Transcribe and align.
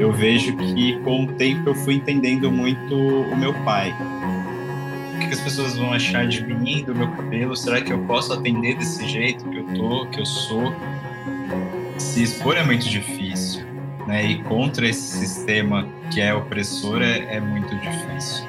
eu 0.00 0.10
vejo 0.10 0.56
que 0.56 0.98
com 1.00 1.24
o 1.24 1.26
tempo 1.34 1.68
eu 1.68 1.74
fui 1.74 1.94
entendendo 1.94 2.50
muito 2.50 2.96
o 2.96 3.36
meu 3.36 3.52
pai. 3.64 3.94
O 5.14 5.18
que 5.18 5.26
as 5.26 5.40
pessoas 5.40 5.76
vão 5.76 5.92
achar 5.92 6.26
de 6.26 6.42
mim, 6.42 6.82
do 6.82 6.94
meu 6.94 7.10
cabelo? 7.12 7.54
Será 7.54 7.82
que 7.82 7.92
eu 7.92 7.98
posso 8.06 8.32
atender 8.32 8.78
desse 8.78 9.06
jeito 9.06 9.44
que 9.50 9.58
eu 9.58 9.64
tô, 9.74 10.06
que 10.06 10.20
eu 10.20 10.24
sou? 10.24 10.74
Se 11.98 12.22
expor 12.22 12.56
é 12.56 12.64
muito 12.64 12.88
difícil, 12.88 13.62
né? 14.06 14.24
E 14.24 14.42
contra 14.44 14.88
esse 14.88 15.18
sistema 15.18 15.86
que 16.10 16.18
é 16.18 16.32
opressor 16.32 17.02
é, 17.02 17.36
é 17.36 17.40
muito 17.40 17.76
difícil. 17.76 18.48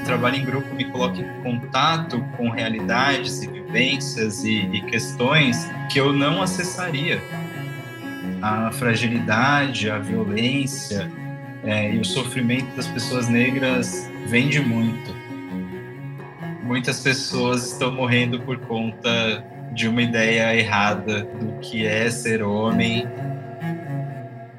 O 0.00 0.04
trabalho 0.04 0.36
em 0.36 0.44
grupo 0.44 0.72
me 0.72 0.84
coloca 0.84 1.20
em 1.20 1.42
contato 1.42 2.24
com 2.36 2.48
realidades 2.48 3.42
e 3.42 3.48
vivências 3.48 4.44
e, 4.44 4.60
e 4.72 4.80
questões 4.82 5.68
que 5.90 5.98
eu 5.98 6.12
não 6.12 6.40
acessaria 6.40 7.20
a 8.42 8.70
fragilidade, 8.72 9.90
a 9.90 9.98
violência 9.98 11.10
é, 11.64 11.92
e 11.92 11.98
o 11.98 12.04
sofrimento 12.04 12.74
das 12.76 12.86
pessoas 12.86 13.28
negras 13.28 14.08
vende 14.28 14.60
muito. 14.60 15.16
Muitas 16.62 17.00
pessoas 17.00 17.72
estão 17.72 17.92
morrendo 17.92 18.40
por 18.40 18.58
conta 18.58 19.44
de 19.74 19.88
uma 19.88 20.02
ideia 20.02 20.54
errada 20.54 21.24
do 21.24 21.58
que 21.60 21.86
é 21.86 22.10
ser 22.10 22.42
homem. 22.42 23.06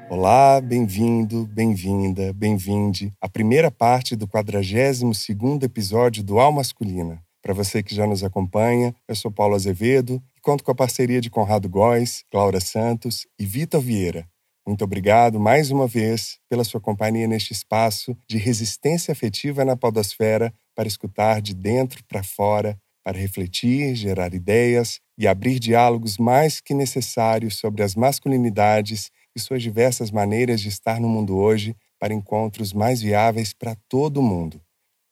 Olá, 0.08 0.60
bem-vindo, 0.60 1.46
bem-vinda, 1.46 2.32
bem-vinde 2.32 3.12
à 3.20 3.28
primeira 3.28 3.70
parte 3.70 4.16
do 4.16 4.26
42º 4.26 5.62
episódio 5.62 6.22
do 6.22 6.38
Al 6.38 6.52
Masculina. 6.52 7.22
Para 7.42 7.54
você 7.54 7.82
que 7.82 7.94
já 7.94 8.06
nos 8.06 8.22
acompanha, 8.22 8.94
eu 9.08 9.16
sou 9.16 9.30
Paulo 9.30 9.54
Azevedo 9.54 10.22
e 10.36 10.40
conto 10.40 10.62
com 10.62 10.70
a 10.70 10.74
parceria 10.74 11.20
de 11.20 11.30
Conrado 11.30 11.68
Góes, 11.68 12.24
Laura 12.32 12.60
Santos 12.60 13.26
e 13.38 13.46
Vitor 13.46 13.80
Vieira. 13.80 14.28
Muito 14.66 14.84
obrigado 14.84 15.40
mais 15.40 15.70
uma 15.70 15.86
vez 15.86 16.38
pela 16.50 16.64
sua 16.64 16.80
companhia 16.80 17.26
neste 17.26 17.52
espaço 17.52 18.14
de 18.28 18.36
resistência 18.36 19.10
afetiva 19.12 19.64
na 19.64 19.74
podosfera 19.74 20.52
para 20.74 20.86
escutar 20.86 21.40
de 21.40 21.54
dentro 21.54 22.04
para 22.04 22.22
fora, 22.22 22.78
para 23.02 23.18
refletir, 23.18 23.94
gerar 23.94 24.34
ideias 24.34 25.00
e 25.16 25.26
abrir 25.26 25.58
diálogos 25.58 26.18
mais 26.18 26.60
que 26.60 26.74
necessários 26.74 27.56
sobre 27.56 27.82
as 27.82 27.94
masculinidades 27.94 29.10
e 29.34 29.40
suas 29.40 29.62
diversas 29.62 30.10
maneiras 30.10 30.60
de 30.60 30.68
estar 30.68 31.00
no 31.00 31.08
mundo 31.08 31.38
hoje 31.38 31.74
para 31.98 32.12
encontros 32.12 32.74
mais 32.74 33.00
viáveis 33.00 33.54
para 33.54 33.74
todo 33.88 34.22
mundo. 34.22 34.60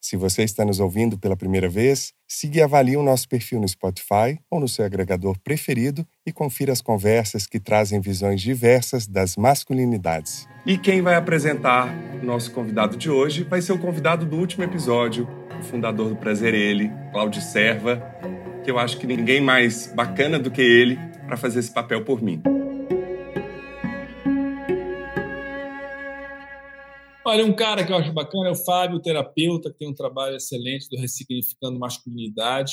Se 0.01 0.17
você 0.17 0.43
está 0.43 0.65
nos 0.65 0.79
ouvindo 0.79 1.19
pela 1.19 1.37
primeira 1.37 1.69
vez, 1.69 2.13
siga 2.27 2.59
e 2.59 2.63
avalie 2.63 2.97
o 2.97 3.03
nosso 3.03 3.29
perfil 3.29 3.61
no 3.61 3.69
Spotify 3.69 4.39
ou 4.51 4.61
no 4.61 4.69
seu 4.69 4.85
agregador 4.85 5.37
preferido 5.41 6.07
e 6.25 6.33
confira 6.33 6.73
as 6.73 6.81
conversas 6.81 7.47
que 7.47 7.59
trazem 7.59 8.01
visões 8.01 8.41
diversas 8.41 9.07
das 9.07 9.37
masculinidades. 9.37 10.47
E 10.65 10.79
quem 10.79 11.03
vai 11.03 11.17
apresentar 11.17 11.93
o 12.23 12.25
nosso 12.25 12.53
convidado 12.53 12.97
de 12.97 13.11
hoje 13.11 13.43
vai 13.43 13.61
ser 13.61 13.73
o 13.73 13.79
convidado 13.79 14.25
do 14.25 14.37
último 14.37 14.63
episódio, 14.63 15.29
o 15.59 15.63
fundador 15.65 16.11
do 16.11 16.17
Prazer 16.17 16.55
Ele, 16.55 16.93
Cláudio 17.13 17.43
Serva, 17.43 18.01
que 18.63 18.71
eu 18.71 18.79
acho 18.79 18.99
que 18.99 19.07
ninguém 19.07 19.41
mais 19.41 19.93
bacana 19.95 20.39
do 20.39 20.51
que 20.51 20.63
ele 20.63 20.99
para 21.27 21.37
fazer 21.37 21.59
esse 21.59 21.71
papel 21.71 22.05
por 22.05 22.23
mim. 22.23 22.43
Olha, 27.29 27.45
um 27.45 27.53
cara 27.53 27.85
que 27.85 27.93
eu 27.93 27.97
acho 27.99 28.11
bacana 28.11 28.49
é 28.49 28.53
o 28.53 28.57
Fábio, 28.57 29.03
terapeuta, 29.03 29.71
que 29.71 29.81
tem 29.81 29.87
um 29.87 29.95
trabalho 29.95 30.35
excelente 30.35 30.89
do 30.89 30.97
Ressignificando 30.97 31.79
Masculinidade, 31.79 32.73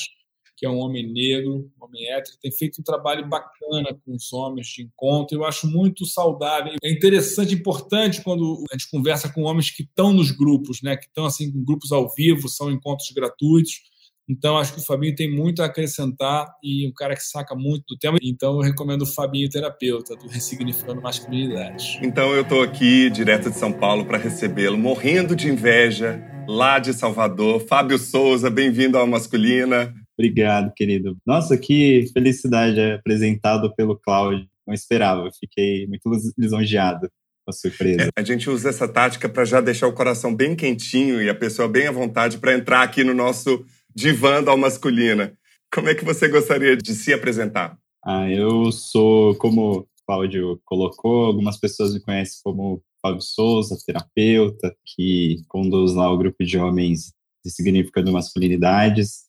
que 0.56 0.64
é 0.64 0.70
um 0.70 0.78
homem 0.78 1.06
negro, 1.12 1.70
um 1.78 1.84
homem 1.84 2.10
hétero, 2.10 2.38
tem 2.40 2.50
feito 2.50 2.80
um 2.80 2.82
trabalho 2.82 3.28
bacana 3.28 3.94
com 4.02 4.14
os 4.14 4.32
homens 4.32 4.68
de 4.68 4.84
encontro. 4.84 5.36
Eu 5.36 5.44
acho 5.44 5.66
muito 5.66 6.06
saudável. 6.06 6.72
É 6.82 6.90
interessante, 6.90 7.52
importante 7.52 8.22
quando 8.24 8.64
a 8.70 8.74
gente 8.74 8.88
conversa 8.90 9.30
com 9.30 9.42
homens 9.42 9.70
que 9.70 9.82
estão 9.82 10.10
nos 10.10 10.30
grupos, 10.30 10.80
né? 10.80 10.96
que 10.96 11.04
estão 11.04 11.26
assim, 11.26 11.44
em 11.44 11.62
grupos 11.62 11.92
ao 11.92 12.08
vivo, 12.14 12.48
são 12.48 12.70
encontros 12.70 13.10
gratuitos 13.10 13.82
então, 14.28 14.58
acho 14.58 14.74
que 14.74 14.80
o 14.80 14.84
Fabinho 14.84 15.14
tem 15.14 15.30
muito 15.30 15.62
a 15.62 15.66
acrescentar 15.66 16.46
e 16.62 16.88
um 16.88 16.92
cara 16.92 17.14
que 17.14 17.22
saca 17.22 17.54
muito 17.54 17.84
do 17.88 17.96
tema. 17.96 18.18
Então, 18.20 18.54
eu 18.54 18.60
recomendo 18.60 19.02
o 19.02 19.06
Fabinho 19.06 19.48
Terapeuta, 19.48 20.16
do 20.16 20.26
Ressignificando 20.26 21.00
Masculinidade. 21.00 22.00
Então, 22.02 22.34
eu 22.34 22.42
estou 22.42 22.62
aqui, 22.62 23.08
direto 23.08 23.50
de 23.50 23.56
São 23.56 23.72
Paulo, 23.72 24.04
para 24.04 24.18
recebê-lo, 24.18 24.76
morrendo 24.76 25.36
de 25.36 25.48
inveja, 25.48 26.20
lá 26.48 26.80
de 26.80 26.92
Salvador. 26.92 27.60
Fábio 27.60 27.98
Souza, 27.98 28.50
bem-vindo 28.50 28.98
ao 28.98 29.06
Masculina. 29.06 29.94
Obrigado, 30.18 30.72
querido. 30.74 31.16
Nossa, 31.24 31.56
que 31.56 32.06
felicidade 32.12 32.80
é 32.80 32.94
apresentado 32.94 33.72
pelo 33.76 33.96
Cláudio. 33.96 34.48
Não 34.66 34.74
esperava, 34.74 35.30
fiquei 35.38 35.86
muito 35.86 36.10
lisonjeado 36.36 37.08
com 37.44 37.50
a 37.50 37.52
surpresa. 37.52 38.02
É, 38.02 38.20
a 38.20 38.24
gente 38.24 38.50
usa 38.50 38.70
essa 38.70 38.88
tática 38.88 39.28
para 39.28 39.44
já 39.44 39.60
deixar 39.60 39.86
o 39.86 39.92
coração 39.92 40.34
bem 40.34 40.56
quentinho 40.56 41.22
e 41.22 41.28
a 41.28 41.34
pessoa 41.34 41.68
bem 41.68 41.86
à 41.86 41.92
vontade 41.92 42.38
para 42.38 42.54
entrar 42.54 42.82
aqui 42.82 43.04
no 43.04 43.14
nosso 43.14 43.64
divando 43.96 44.50
ao 44.50 44.58
masculina. 44.58 45.32
Como 45.72 45.88
é 45.88 45.94
que 45.94 46.04
você 46.04 46.28
gostaria 46.28 46.76
de 46.76 46.94
se 46.94 47.14
apresentar? 47.14 47.78
Ah, 48.04 48.30
eu 48.30 48.70
sou, 48.70 49.34
como 49.36 49.78
o 49.78 49.86
Cláudio 50.06 50.60
colocou, 50.66 51.24
algumas 51.24 51.58
pessoas 51.58 51.94
me 51.94 52.00
conhecem 52.00 52.38
como 52.44 52.82
Fábio 53.00 53.22
Souza, 53.22 53.76
terapeuta, 53.86 54.76
que 54.84 55.42
conduz 55.48 55.94
lá 55.94 56.12
o 56.12 56.18
grupo 56.18 56.44
de 56.44 56.58
homens 56.58 57.14
de 57.42 57.50
significando 57.50 58.12
masculinidades. 58.12 59.24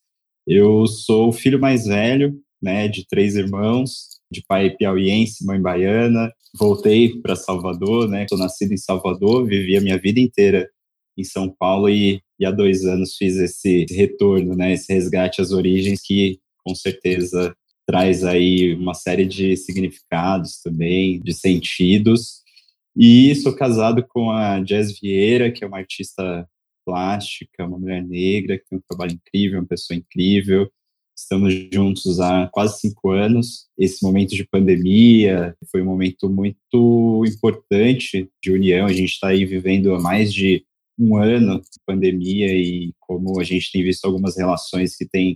Eu 0.45 0.85
sou 0.85 1.29
o 1.29 1.33
filho 1.33 1.59
mais 1.59 1.85
velho, 1.85 2.37
né, 2.61 2.87
de 2.89 3.07
três 3.07 3.35
irmãos, 3.35 4.19
de 4.29 4.43
pai 4.45 4.71
piauiense, 4.71 5.45
mãe 5.45 5.61
baiana. 5.61 6.31
Voltei 6.55 7.19
para 7.21 7.35
Salvador, 7.35 8.09
né? 8.09 8.25
Sou 8.29 8.37
nascido 8.37 8.73
em 8.73 8.77
Salvador, 8.77 9.45
vivi 9.45 9.77
a 9.77 9.81
minha 9.81 9.97
vida 9.97 10.19
inteira 10.19 10.69
em 11.17 11.23
São 11.23 11.49
Paulo 11.49 11.89
e, 11.89 12.21
e 12.39 12.45
há 12.45 12.51
dois 12.51 12.85
anos 12.85 13.15
fiz 13.15 13.37
esse 13.37 13.85
retorno, 13.89 14.55
né, 14.55 14.73
esse 14.73 14.91
resgate 14.93 15.41
às 15.41 15.51
origens 15.51 16.01
que 16.01 16.39
com 16.63 16.75
certeza 16.75 17.55
traz 17.87 18.23
aí 18.23 18.75
uma 18.75 18.93
série 18.93 19.25
de 19.25 19.55
significados 19.55 20.61
também, 20.61 21.21
de 21.21 21.33
sentidos. 21.33 22.41
E 22.95 23.33
sou 23.35 23.55
casado 23.55 24.05
com 24.05 24.29
a 24.29 24.59
Jazz 24.59 24.99
Vieira, 24.99 25.51
que 25.51 25.63
é 25.63 25.67
uma 25.67 25.77
artista 25.77 26.47
plástica, 26.85 27.65
uma 27.65 27.79
mulher 27.79 28.03
negra, 28.03 28.57
que 28.57 28.65
tem 28.69 28.77
um 28.79 28.81
trabalho 28.87 29.13
incrível, 29.13 29.59
uma 29.59 29.67
pessoa 29.67 29.97
incrível. 29.97 30.69
Estamos 31.17 31.53
juntos 31.73 32.19
há 32.19 32.47
quase 32.47 32.79
cinco 32.79 33.11
anos. 33.11 33.67
Esse 33.77 34.03
momento 34.03 34.35
de 34.35 34.45
pandemia 34.45 35.55
foi 35.71 35.81
um 35.81 35.85
momento 35.85 36.29
muito 36.29 37.23
importante 37.25 38.29
de 38.41 38.51
união. 38.51 38.85
A 38.85 38.93
gente 38.93 39.11
está 39.11 39.29
aí 39.29 39.45
vivendo 39.45 39.95
há 39.95 39.99
mais 39.99 40.33
de 40.33 40.65
um 40.97 41.15
ano 41.17 41.59
de 41.59 41.79
pandemia 41.85 42.51
e 42.51 42.93
como 42.99 43.39
a 43.39 43.43
gente 43.43 43.71
tem 43.71 43.83
visto 43.83 44.05
algumas 44.05 44.37
relações 44.37 44.95
que 44.95 45.07
têm 45.07 45.35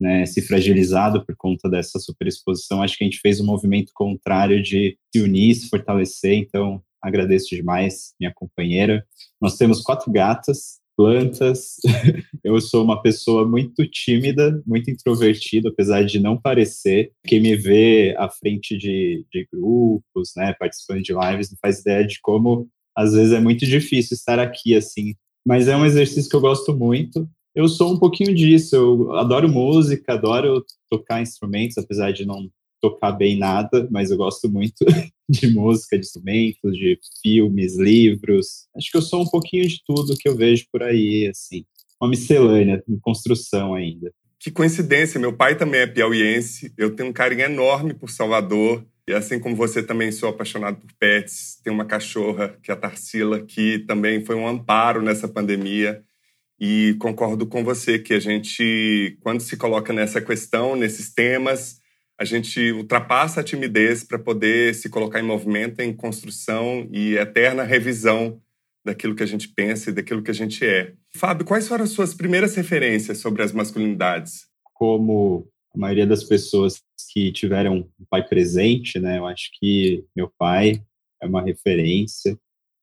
né, 0.00 0.26
se 0.26 0.42
fragilizado 0.42 1.24
por 1.24 1.34
conta 1.36 1.68
dessa 1.68 1.98
superexposição, 1.98 2.82
acho 2.82 2.96
que 2.96 3.04
a 3.04 3.06
gente 3.06 3.20
fez 3.20 3.40
um 3.40 3.46
movimento 3.46 3.92
contrário 3.94 4.62
de 4.62 4.98
se 5.14 5.22
unir, 5.22 5.54
se 5.54 5.68
fortalecer, 5.68 6.34
então 6.34 6.82
agradeço 7.02 7.54
demais 7.54 8.14
minha 8.20 8.32
companheira. 8.34 9.06
Nós 9.40 9.56
temos 9.56 9.80
quatro 9.80 10.12
gatas, 10.12 10.80
plantas, 10.96 11.76
eu 12.42 12.58
sou 12.60 12.82
uma 12.82 13.02
pessoa 13.02 13.46
muito 13.46 13.86
tímida, 13.88 14.62
muito 14.66 14.90
introvertida, 14.90 15.68
apesar 15.68 16.04
de 16.04 16.18
não 16.18 16.40
parecer. 16.40 17.12
Quem 17.26 17.40
me 17.40 17.54
vê 17.54 18.14
à 18.18 18.28
frente 18.28 18.76
de, 18.76 19.24
de 19.30 19.46
grupos, 19.52 20.32
né, 20.36 20.54
participando 20.58 21.02
de 21.02 21.12
lives, 21.12 21.50
não 21.50 21.58
faz 21.60 21.80
ideia 21.80 22.06
de 22.06 22.18
como 22.20 22.68
às 22.96 23.12
vezes 23.12 23.32
é 23.32 23.40
muito 23.40 23.66
difícil 23.66 24.14
estar 24.14 24.38
aqui 24.38 24.74
assim, 24.74 25.14
mas 25.46 25.68
é 25.68 25.76
um 25.76 25.84
exercício 25.84 26.30
que 26.30 26.36
eu 26.36 26.40
gosto 26.40 26.74
muito. 26.74 27.28
Eu 27.54 27.68
sou 27.68 27.92
um 27.92 27.98
pouquinho 27.98 28.34
disso, 28.34 28.74
eu 28.74 29.12
adoro 29.14 29.48
música, 29.48 30.14
adoro 30.14 30.64
tocar 30.90 31.22
instrumentos, 31.22 31.78
apesar 31.78 32.12
de 32.12 32.26
não 32.26 32.50
tocar 32.80 33.12
bem 33.12 33.38
nada, 33.38 33.88
mas 33.90 34.10
eu 34.10 34.16
gosto 34.16 34.48
muito 34.48 34.84
de 35.28 35.48
música, 35.48 35.98
de 35.98 36.04
instrumentos, 36.04 36.76
de 36.76 36.98
filmes, 37.22 37.78
livros. 37.78 38.66
Acho 38.76 38.90
que 38.90 38.96
eu 38.96 39.02
sou 39.02 39.22
um 39.22 39.28
pouquinho 39.28 39.66
de 39.66 39.80
tudo 39.86 40.16
que 40.16 40.28
eu 40.28 40.36
vejo 40.36 40.66
por 40.70 40.82
aí, 40.82 41.28
assim. 41.28 41.64
Uma 42.00 42.10
miscelânea, 42.10 42.82
em 42.88 42.98
construção 42.98 43.74
ainda. 43.74 44.12
Que 44.38 44.50
coincidência, 44.50 45.18
meu 45.18 45.32
pai 45.32 45.56
também 45.56 45.80
é 45.80 45.86
piauiense, 45.86 46.72
eu 46.76 46.94
tenho 46.94 47.08
um 47.08 47.12
carinho 47.12 47.42
enorme 47.42 47.94
por 47.94 48.10
Salvador. 48.10 48.84
E 49.08 49.12
assim 49.12 49.38
como 49.38 49.54
você 49.54 49.82
também 49.82 50.10
sou 50.10 50.28
apaixonado 50.28 50.78
por 50.78 50.92
pets, 50.98 51.60
tem 51.62 51.72
uma 51.72 51.84
cachorra, 51.84 52.58
que 52.60 52.70
é 52.70 52.74
a 52.74 52.76
Tarsila, 52.76 53.40
que 53.40 53.78
também 53.86 54.24
foi 54.24 54.34
um 54.34 54.48
amparo 54.48 55.00
nessa 55.00 55.28
pandemia. 55.28 56.02
E 56.58 56.96
concordo 56.98 57.46
com 57.46 57.62
você 57.62 57.98
que 57.98 58.14
a 58.14 58.18
gente, 58.18 59.16
quando 59.20 59.40
se 59.40 59.56
coloca 59.56 59.92
nessa 59.92 60.20
questão, 60.20 60.74
nesses 60.74 61.12
temas, 61.14 61.80
a 62.18 62.24
gente 62.24 62.72
ultrapassa 62.72 63.40
a 63.40 63.44
timidez 63.44 64.02
para 64.02 64.18
poder 64.18 64.74
se 64.74 64.88
colocar 64.88 65.20
em 65.20 65.24
movimento, 65.24 65.80
em 65.80 65.94
construção 65.94 66.88
e 66.90 67.14
eterna 67.16 67.62
revisão 67.62 68.40
daquilo 68.84 69.14
que 69.14 69.22
a 69.22 69.26
gente 69.26 69.48
pensa 69.48 69.90
e 69.90 69.92
daquilo 69.92 70.22
que 70.22 70.30
a 70.30 70.34
gente 70.34 70.64
é. 70.64 70.94
Fábio, 71.14 71.44
quais 71.44 71.68
foram 71.68 71.84
as 71.84 71.90
suas 71.90 72.14
primeiras 72.14 72.54
referências 72.54 73.18
sobre 73.18 73.42
as 73.42 73.52
masculinidades? 73.52 74.46
Como 74.74 75.46
a 75.76 75.78
maioria 75.78 76.06
das 76.06 76.24
pessoas 76.24 76.82
que 77.12 77.30
tiveram 77.30 77.88
um 78.00 78.04
pai 78.08 78.26
presente, 78.26 78.98
né? 78.98 79.18
Eu 79.18 79.26
acho 79.26 79.50
que 79.60 80.04
meu 80.16 80.32
pai 80.38 80.82
é 81.22 81.26
uma 81.26 81.42
referência. 81.42 82.38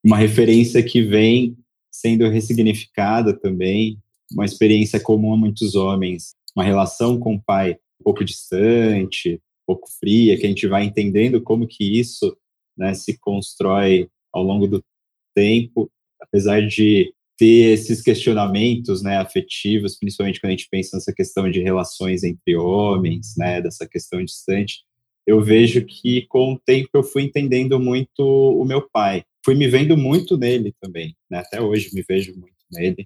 uma 0.06 0.18
referência 0.18 0.84
que 0.84 1.02
vem 1.02 1.58
sendo 1.92 2.28
ressignificada 2.30 3.34
também, 3.34 3.98
uma 4.32 4.46
experiência 4.46 5.00
comum 5.00 5.34
a 5.34 5.38
muitos 5.38 5.76
homens, 5.76 6.36
uma 6.56 6.64
relação 6.64 7.20
com 7.20 7.36
o 7.36 7.42
pai 7.42 7.78
um 8.00 8.04
pouco 8.04 8.24
distante, 8.24 9.36
um 9.36 9.66
pouco 9.66 9.88
fria, 10.00 10.38
que 10.38 10.46
a 10.46 10.50
gente 10.50 10.68
vai 10.68 10.84
entendendo 10.84 11.42
como 11.42 11.68
que 11.68 12.00
isso 12.00 12.36
né, 12.78 12.94
se 12.94 13.18
constrói 13.20 14.10
ao 14.32 14.44
longo 14.44 14.68
do 14.68 14.84
tempo, 15.34 15.90
apesar 16.20 16.68
de 16.68 17.14
ter 17.44 17.74
esses 17.74 18.02
questionamentos 18.02 19.04
né, 19.04 19.18
afetivos, 19.18 19.98
principalmente 19.98 20.40
quando 20.40 20.52
a 20.52 20.56
gente 20.56 20.70
pensa 20.72 20.96
nessa 20.96 21.14
questão 21.14 21.52
de 21.52 21.62
relações 21.62 22.24
entre 22.24 22.56
homens, 22.56 23.34
né, 23.38 23.62
dessa 23.62 23.86
questão 23.86 24.24
distante, 24.24 24.86
eu 25.28 25.42
vejo 25.42 25.86
que 25.86 26.26
com 26.28 26.54
o 26.54 26.60
tempo 26.60 26.90
eu 26.94 27.04
fui 27.04 27.24
entendendo 27.24 27.78
muito 27.82 28.22
o 28.22 28.64
meu 28.64 28.82
pai. 28.90 29.26
Fui 29.44 29.56
me 29.56 29.68
vendo 29.68 29.98
muito 29.98 30.38
nele 30.38 30.74
também, 30.80 31.18
né? 31.30 31.40
até 31.40 31.60
hoje 31.60 31.90
me 31.94 32.02
vejo 32.08 32.32
muito 32.32 32.56
nele. 32.72 33.06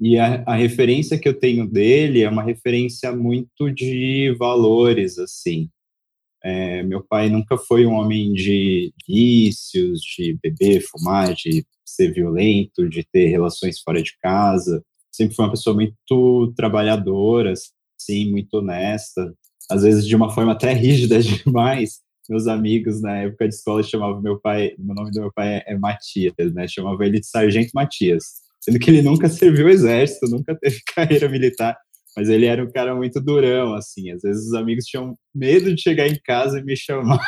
E 0.00 0.18
a, 0.18 0.42
a, 0.46 0.54
referência 0.54 1.18
que 1.18 1.28
eu 1.28 1.38
tenho 1.38 1.66
dele 1.66 2.22
é 2.22 2.28
uma 2.28 2.42
referência 2.42 3.14
muito 3.14 3.70
de 3.70 4.34
valores, 4.38 5.18
assim. 5.18 5.68
É, 6.42 6.82
meu 6.82 7.02
pai 7.02 7.28
nunca 7.28 7.58
foi 7.58 7.86
um 7.86 7.92
homem 7.92 8.32
de 8.32 8.92
vícios, 9.06 10.00
de 10.00 10.38
beber, 10.42 10.82
fumar, 10.82 11.34
de 11.34 11.64
ser 11.84 12.12
violento, 12.12 12.88
de 12.88 13.04
ter 13.04 13.26
relações 13.26 13.80
fora 13.80 14.02
de 14.02 14.16
casa. 14.22 14.82
Sempre 15.12 15.34
foi 15.34 15.44
uma 15.44 15.50
pessoa 15.52 15.74
muito 15.74 16.52
trabalhadora, 16.56 17.52
assim, 17.52 18.30
muito 18.30 18.54
honesta. 18.54 19.32
Às 19.70 19.82
vezes 19.82 20.06
de 20.06 20.14
uma 20.14 20.30
forma 20.32 20.52
até 20.52 20.72
rígida 20.74 21.20
demais. 21.22 22.00
Meus 22.28 22.46
amigos 22.46 23.02
na 23.02 23.18
época 23.18 23.48
de 23.48 23.54
escola 23.54 23.82
chamavam 23.82 24.22
meu 24.22 24.40
pai, 24.40 24.72
o 24.78 24.94
nome 24.94 25.10
do 25.10 25.20
meu 25.20 25.32
pai 25.32 25.62
é 25.66 25.76
Matias, 25.76 26.34
né? 26.54 26.66
Chamavam 26.66 27.02
ele 27.02 27.20
de 27.20 27.26
Sargento 27.26 27.70
Matias, 27.74 28.24
sendo 28.62 28.78
que 28.78 28.90
ele 28.90 29.02
nunca 29.02 29.28
serviu 29.28 29.66
o 29.66 29.68
exército, 29.68 30.30
nunca 30.30 30.56
teve 30.58 30.80
carreira 30.94 31.28
militar 31.28 31.76
mas 32.16 32.28
ele 32.28 32.46
era 32.46 32.62
um 32.62 32.70
cara 32.70 32.94
muito 32.94 33.20
durão, 33.20 33.74
assim. 33.74 34.10
Às 34.10 34.22
vezes 34.22 34.46
os 34.46 34.54
amigos 34.54 34.84
tinham 34.84 35.16
medo 35.34 35.74
de 35.74 35.80
chegar 35.80 36.06
em 36.06 36.18
casa 36.24 36.58
e 36.58 36.64
me 36.64 36.76
chamar 36.76 37.18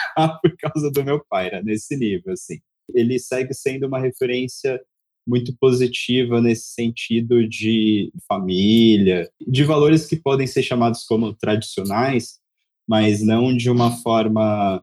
por 0.40 0.56
causa 0.58 0.90
do 0.90 1.04
meu 1.04 1.24
pai, 1.28 1.46
era 1.46 1.62
nesse 1.62 1.96
nível, 1.96 2.32
assim. 2.32 2.58
Ele 2.94 3.18
segue 3.18 3.52
sendo 3.54 3.86
uma 3.86 3.98
referência 3.98 4.80
muito 5.26 5.54
positiva 5.58 6.40
nesse 6.40 6.72
sentido 6.72 7.46
de 7.48 8.12
família, 8.28 9.28
de 9.46 9.64
valores 9.64 10.06
que 10.06 10.16
podem 10.16 10.46
ser 10.46 10.62
chamados 10.62 11.04
como 11.04 11.34
tradicionais, 11.34 12.38
mas 12.88 13.22
não 13.22 13.54
de 13.54 13.68
uma 13.68 13.90
forma 13.90 14.82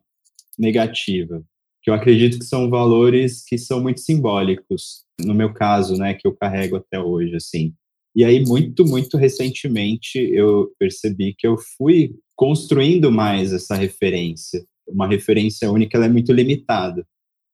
negativa. 0.60 1.42
Que 1.82 1.90
eu 1.90 1.94
acredito 1.94 2.40
que 2.40 2.46
são 2.46 2.70
valores 2.70 3.44
que 3.46 3.58
são 3.58 3.82
muito 3.82 4.02
simbólicos, 4.02 5.06
no 5.20 5.34
meu 5.34 5.54
caso, 5.54 5.96
né, 5.98 6.14
que 6.14 6.28
eu 6.28 6.36
carrego 6.36 6.76
até 6.76 7.00
hoje, 7.00 7.36
assim. 7.36 7.74
E 8.16 8.24
aí, 8.24 8.46
muito, 8.46 8.86
muito 8.86 9.18
recentemente, 9.18 10.18
eu 10.18 10.72
percebi 10.78 11.34
que 11.38 11.48
eu 11.48 11.58
fui 11.78 12.14
construindo 12.36 13.12
mais 13.12 13.52
essa 13.52 13.76
referência. 13.76 14.64
Uma 14.88 15.08
referência 15.08 15.72
única, 15.72 15.98
ela 15.98 16.06
é 16.06 16.10
muito 16.10 16.32
limitada. 16.32 17.06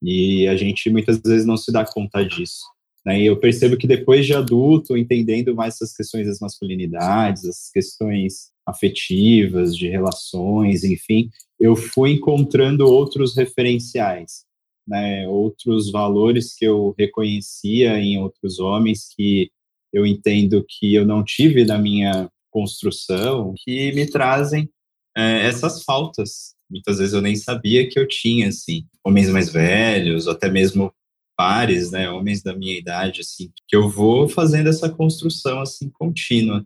E 0.02 0.48
a 0.48 0.56
gente 0.56 0.90
muitas 0.90 1.20
vezes 1.20 1.46
não 1.46 1.58
se 1.58 1.72
dá 1.72 1.86
conta 1.86 2.24
disso. 2.24 2.64
Né? 3.06 3.22
E 3.22 3.26
eu 3.26 3.40
percebo 3.40 3.78
que 3.78 3.88
depois 3.88 4.26
de 4.26 4.34
adulto, 4.34 4.98
entendendo 4.98 5.56
mais 5.56 5.76
essas 5.76 5.96
questões 5.96 6.28
das 6.28 6.40
masculinidades, 6.40 7.46
as 7.46 7.70
questões 7.72 8.52
afetivas, 8.66 9.76
de 9.76 9.90
relações, 9.90 10.84
enfim, 10.84 11.30
eu 11.60 11.76
fui 11.76 12.12
encontrando 12.12 12.88
outros 12.88 13.36
referenciais, 13.36 14.46
né? 14.88 15.28
outros 15.28 15.92
valores 15.92 16.56
que 16.56 16.66
eu 16.66 16.94
reconhecia 16.98 17.98
em 17.98 18.20
outros 18.20 18.60
homens 18.60 19.08
que 19.16 19.50
eu 19.92 20.06
entendo 20.06 20.64
que 20.68 20.94
eu 20.94 21.06
não 21.06 21.24
tive 21.24 21.66
na 21.66 21.78
minha 21.78 22.30
construção, 22.52 23.54
que 23.58 23.92
me 23.94 24.06
trazem 24.06 24.70
é, 25.18 25.48
essas 25.48 25.84
faltas. 25.84 26.54
Muitas 26.70 27.00
vezes 27.00 27.14
eu 27.14 27.22
nem 27.22 27.36
sabia 27.36 27.90
que 27.90 28.00
eu 28.00 28.08
tinha, 28.08 28.48
assim, 28.48 28.86
homens 29.04 29.30
mais 29.30 29.50
velhos, 29.50 30.28
ou 30.28 30.34
até 30.34 30.50
mesmo 30.50 30.94
pares, 31.36 31.92
né, 31.92 32.10
homens 32.10 32.44
da 32.44 32.56
minha 32.56 32.78
idade, 32.78 33.22
assim, 33.22 33.50
que 33.68 33.76
eu 33.76 33.90
vou 33.90 34.28
fazendo 34.28 34.68
essa 34.68 34.90
construção, 34.90 35.62
assim, 35.62 35.90
contínua. 35.90 36.66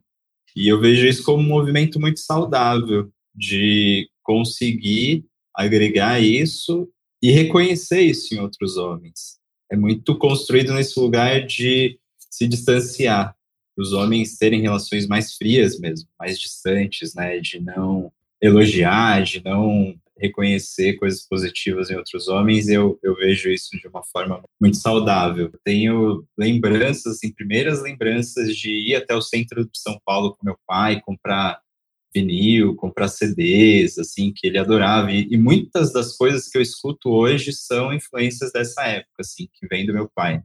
E 0.55 0.67
eu 0.67 0.79
vejo 0.79 1.05
isso 1.05 1.23
como 1.23 1.43
um 1.43 1.47
movimento 1.47 1.99
muito 1.99 2.19
saudável 2.19 3.11
de 3.35 4.09
conseguir 4.23 5.25
agregar 5.55 6.19
isso 6.19 6.89
e 7.21 7.31
reconhecer 7.31 8.01
isso 8.01 8.33
em 8.33 8.39
outros 8.39 8.77
homens. 8.77 9.37
É 9.71 9.77
muito 9.77 10.17
construído 10.17 10.73
nesse 10.73 10.99
lugar 10.99 11.45
de 11.45 11.99
se 12.17 12.47
distanciar, 12.47 13.35
os 13.77 13.93
homens 13.93 14.37
terem 14.37 14.61
relações 14.61 15.07
mais 15.07 15.33
frias 15.33 15.79
mesmo, 15.79 16.07
mais 16.19 16.39
distantes, 16.39 17.13
né, 17.15 17.39
de 17.39 17.59
não 17.59 18.11
elogiar, 18.43 19.23
de 19.23 19.43
não 19.43 19.95
reconhecer 20.17 20.93
coisas 20.93 21.25
positivas 21.27 21.89
em 21.89 21.95
outros 21.95 22.27
homens, 22.27 22.67
eu, 22.67 22.99
eu 23.01 23.15
vejo 23.15 23.49
isso 23.49 23.77
de 23.77 23.87
uma 23.87 24.03
forma 24.03 24.43
muito 24.61 24.77
saudável. 24.77 25.51
Tenho 25.63 26.25
lembranças, 26.37 27.15
assim, 27.15 27.33
primeiras 27.33 27.81
lembranças 27.81 28.55
de 28.55 28.69
ir 28.69 28.95
até 28.95 29.15
o 29.15 29.21
centro 29.21 29.63
de 29.63 29.79
São 29.79 29.97
Paulo 30.05 30.35
com 30.35 30.45
meu 30.45 30.57
pai, 30.67 31.01
comprar 31.01 31.59
vinil, 32.13 32.75
comprar 32.75 33.07
CDs, 33.07 33.97
assim, 33.97 34.31
que 34.35 34.45
ele 34.45 34.59
adorava. 34.59 35.11
E, 35.11 35.27
e, 35.31 35.37
muitas 35.37 35.91
das 35.91 36.15
coisas 36.15 36.47
que 36.47 36.57
eu 36.57 36.61
escuto 36.61 37.09
hoje 37.09 37.51
são 37.51 37.91
influências 37.91 38.51
dessa 38.51 38.83
época, 38.83 39.21
assim, 39.21 39.47
que 39.51 39.67
vem 39.67 39.85
do 39.85 39.93
meu 39.93 40.07
pai. 40.13 40.43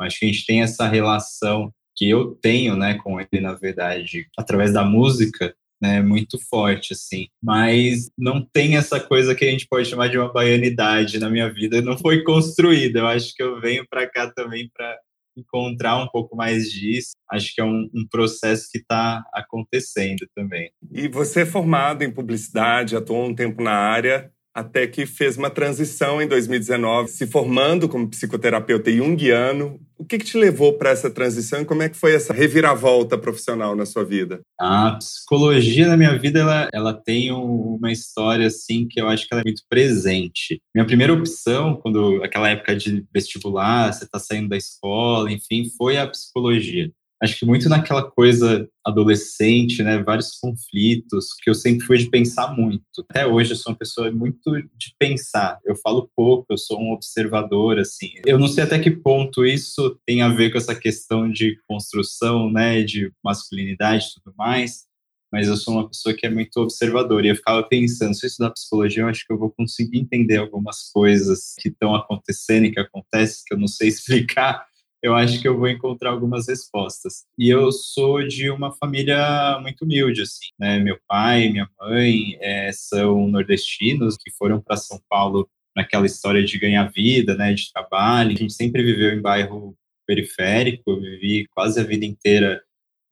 Acho 0.00 0.18
que 0.18 0.24
a 0.24 0.28
gente 0.28 0.46
tem 0.46 0.62
essa 0.62 0.88
relação 0.88 1.72
que 1.94 2.08
eu 2.08 2.34
tenho, 2.36 2.74
né, 2.76 2.94
com 2.94 3.20
ele, 3.20 3.40
na 3.40 3.52
verdade, 3.52 4.26
através 4.38 4.72
da 4.72 4.82
música, 4.82 5.54
né, 5.82 6.00
muito 6.00 6.38
forte, 6.48 6.92
assim. 6.92 7.26
Mas 7.42 8.08
não 8.16 8.40
tem 8.40 8.76
essa 8.76 9.00
coisa 9.00 9.34
que 9.34 9.44
a 9.44 9.50
gente 9.50 9.66
pode 9.66 9.88
chamar 9.88 10.08
de 10.08 10.16
uma 10.16 10.32
baianidade 10.32 11.18
na 11.18 11.28
minha 11.28 11.52
vida, 11.52 11.82
não 11.82 11.98
foi 11.98 12.22
construída. 12.22 13.00
Eu 13.00 13.06
acho 13.08 13.34
que 13.34 13.42
eu 13.42 13.60
venho 13.60 13.84
para 13.90 14.08
cá 14.08 14.30
também 14.30 14.70
para 14.72 14.96
encontrar 15.36 15.96
um 15.96 16.06
pouco 16.06 16.36
mais 16.36 16.70
disso. 16.70 17.12
Acho 17.28 17.52
que 17.52 17.60
é 17.60 17.64
um, 17.64 17.90
um 17.92 18.06
processo 18.08 18.68
que 18.70 18.78
está 18.78 19.24
acontecendo 19.34 20.24
também. 20.36 20.70
E 20.92 21.08
você 21.08 21.40
é 21.42 21.46
formado 21.46 22.04
em 22.04 22.12
publicidade, 22.12 22.94
atuou 22.94 23.26
um 23.26 23.34
tempo 23.34 23.60
na 23.60 23.72
área 23.72 24.30
até 24.54 24.86
que 24.86 25.06
fez 25.06 25.36
uma 25.36 25.50
transição 25.50 26.20
em 26.20 26.28
2019, 26.28 27.08
se 27.08 27.26
formando 27.26 27.88
como 27.88 28.08
psicoterapeuta 28.08 28.90
junguiano. 28.90 29.80
O 29.96 30.04
que, 30.04 30.18
que 30.18 30.24
te 30.24 30.36
levou 30.36 30.74
para 30.74 30.90
essa 30.90 31.10
transição 31.10 31.60
e 31.60 31.64
como 31.64 31.82
é 31.82 31.88
que 31.88 31.96
foi 31.96 32.14
essa 32.14 32.32
reviravolta 32.32 33.16
profissional 33.16 33.74
na 33.76 33.86
sua 33.86 34.04
vida? 34.04 34.40
A 34.60 34.96
psicologia 34.96 35.86
na 35.86 35.96
minha 35.96 36.18
vida, 36.18 36.40
ela, 36.40 36.68
ela 36.72 36.92
tem 36.92 37.30
uma 37.30 37.92
história, 37.92 38.46
assim, 38.46 38.86
que 38.88 39.00
eu 39.00 39.08
acho 39.08 39.26
que 39.26 39.32
ela 39.32 39.42
é 39.42 39.44
muito 39.44 39.62
presente. 39.68 40.60
Minha 40.74 40.86
primeira 40.86 41.12
opção, 41.12 41.76
quando 41.76 42.22
aquela 42.22 42.50
época 42.50 42.74
de 42.76 43.06
vestibular, 43.14 43.92
você 43.92 44.04
está 44.04 44.18
saindo 44.18 44.48
da 44.48 44.56
escola, 44.56 45.30
enfim, 45.30 45.70
foi 45.78 45.96
a 45.96 46.06
psicologia 46.06 46.90
acho 47.22 47.38
que 47.38 47.46
muito 47.46 47.68
naquela 47.68 48.02
coisa 48.02 48.68
adolescente, 48.84 49.80
né, 49.82 50.02
vários 50.02 50.38
conflitos, 50.40 51.28
que 51.40 51.48
eu 51.48 51.54
sempre 51.54 51.86
fui 51.86 51.96
de 51.96 52.10
pensar 52.10 52.54
muito. 52.56 52.82
Até 53.08 53.24
hoje 53.24 53.52
eu 53.52 53.56
sou 53.56 53.72
uma 53.72 53.78
pessoa 53.78 54.10
muito 54.10 54.50
de 54.76 54.92
pensar. 54.98 55.60
Eu 55.64 55.76
falo 55.76 56.10
pouco, 56.16 56.46
eu 56.50 56.58
sou 56.58 56.80
um 56.80 56.92
observador, 56.92 57.78
assim. 57.78 58.10
Eu 58.26 58.40
não 58.40 58.48
sei 58.48 58.64
até 58.64 58.78
que 58.78 58.90
ponto 58.90 59.46
isso 59.46 59.96
tem 60.04 60.20
a 60.20 60.28
ver 60.28 60.50
com 60.50 60.58
essa 60.58 60.74
questão 60.74 61.30
de 61.30 61.56
construção, 61.68 62.50
né, 62.50 62.82
de 62.82 63.12
masculinidade 63.24 64.06
e 64.06 64.20
tudo 64.20 64.34
mais, 64.36 64.86
mas 65.32 65.46
eu 65.46 65.56
sou 65.56 65.74
uma 65.74 65.88
pessoa 65.88 66.14
que 66.14 66.26
é 66.26 66.30
muito 66.30 66.56
observadora. 66.58 67.24
E 67.24 67.30
eu 67.30 67.36
ficava 67.36 67.62
pensando, 67.62 68.14
se 68.14 68.26
eu 68.26 68.28
estudar 68.28 68.50
psicologia, 68.50 69.04
eu 69.04 69.08
acho 69.08 69.24
que 69.24 69.32
eu 69.32 69.38
vou 69.38 69.50
conseguir 69.50 69.98
entender 69.98 70.38
algumas 70.38 70.90
coisas 70.92 71.54
que 71.58 71.68
estão 71.68 71.94
acontecendo 71.94 72.66
e 72.66 72.72
que 72.72 72.80
acontecem 72.80 73.42
que 73.46 73.54
eu 73.54 73.58
não 73.58 73.68
sei 73.68 73.86
explicar, 73.88 74.66
eu 75.02 75.14
acho 75.14 75.40
que 75.40 75.48
eu 75.48 75.58
vou 75.58 75.68
encontrar 75.68 76.10
algumas 76.10 76.46
respostas. 76.48 77.24
E 77.36 77.48
eu 77.48 77.72
sou 77.72 78.26
de 78.26 78.50
uma 78.50 78.72
família 78.72 79.58
muito 79.60 79.84
humilde, 79.84 80.22
assim, 80.22 80.46
né? 80.58 80.78
Meu 80.78 80.98
pai, 81.08 81.48
minha 81.48 81.68
mãe 81.80 82.38
é, 82.40 82.70
são 82.72 83.26
nordestinos 83.26 84.16
que 84.16 84.30
foram 84.30 84.60
para 84.60 84.76
São 84.76 85.00
Paulo 85.08 85.48
naquela 85.74 86.06
história 86.06 86.44
de 86.44 86.58
ganhar 86.58 86.90
vida, 86.92 87.34
né? 87.34 87.52
De 87.52 87.72
trabalho. 87.72 88.30
A 88.30 88.36
gente 88.36 88.52
sempre 88.52 88.82
viveu 88.82 89.12
em 89.12 89.20
bairro 89.20 89.76
periférico, 90.06 90.82
eu 90.90 91.00
vivi 91.00 91.46
quase 91.54 91.80
a 91.80 91.84
vida 91.84 92.04
inteira 92.04 92.62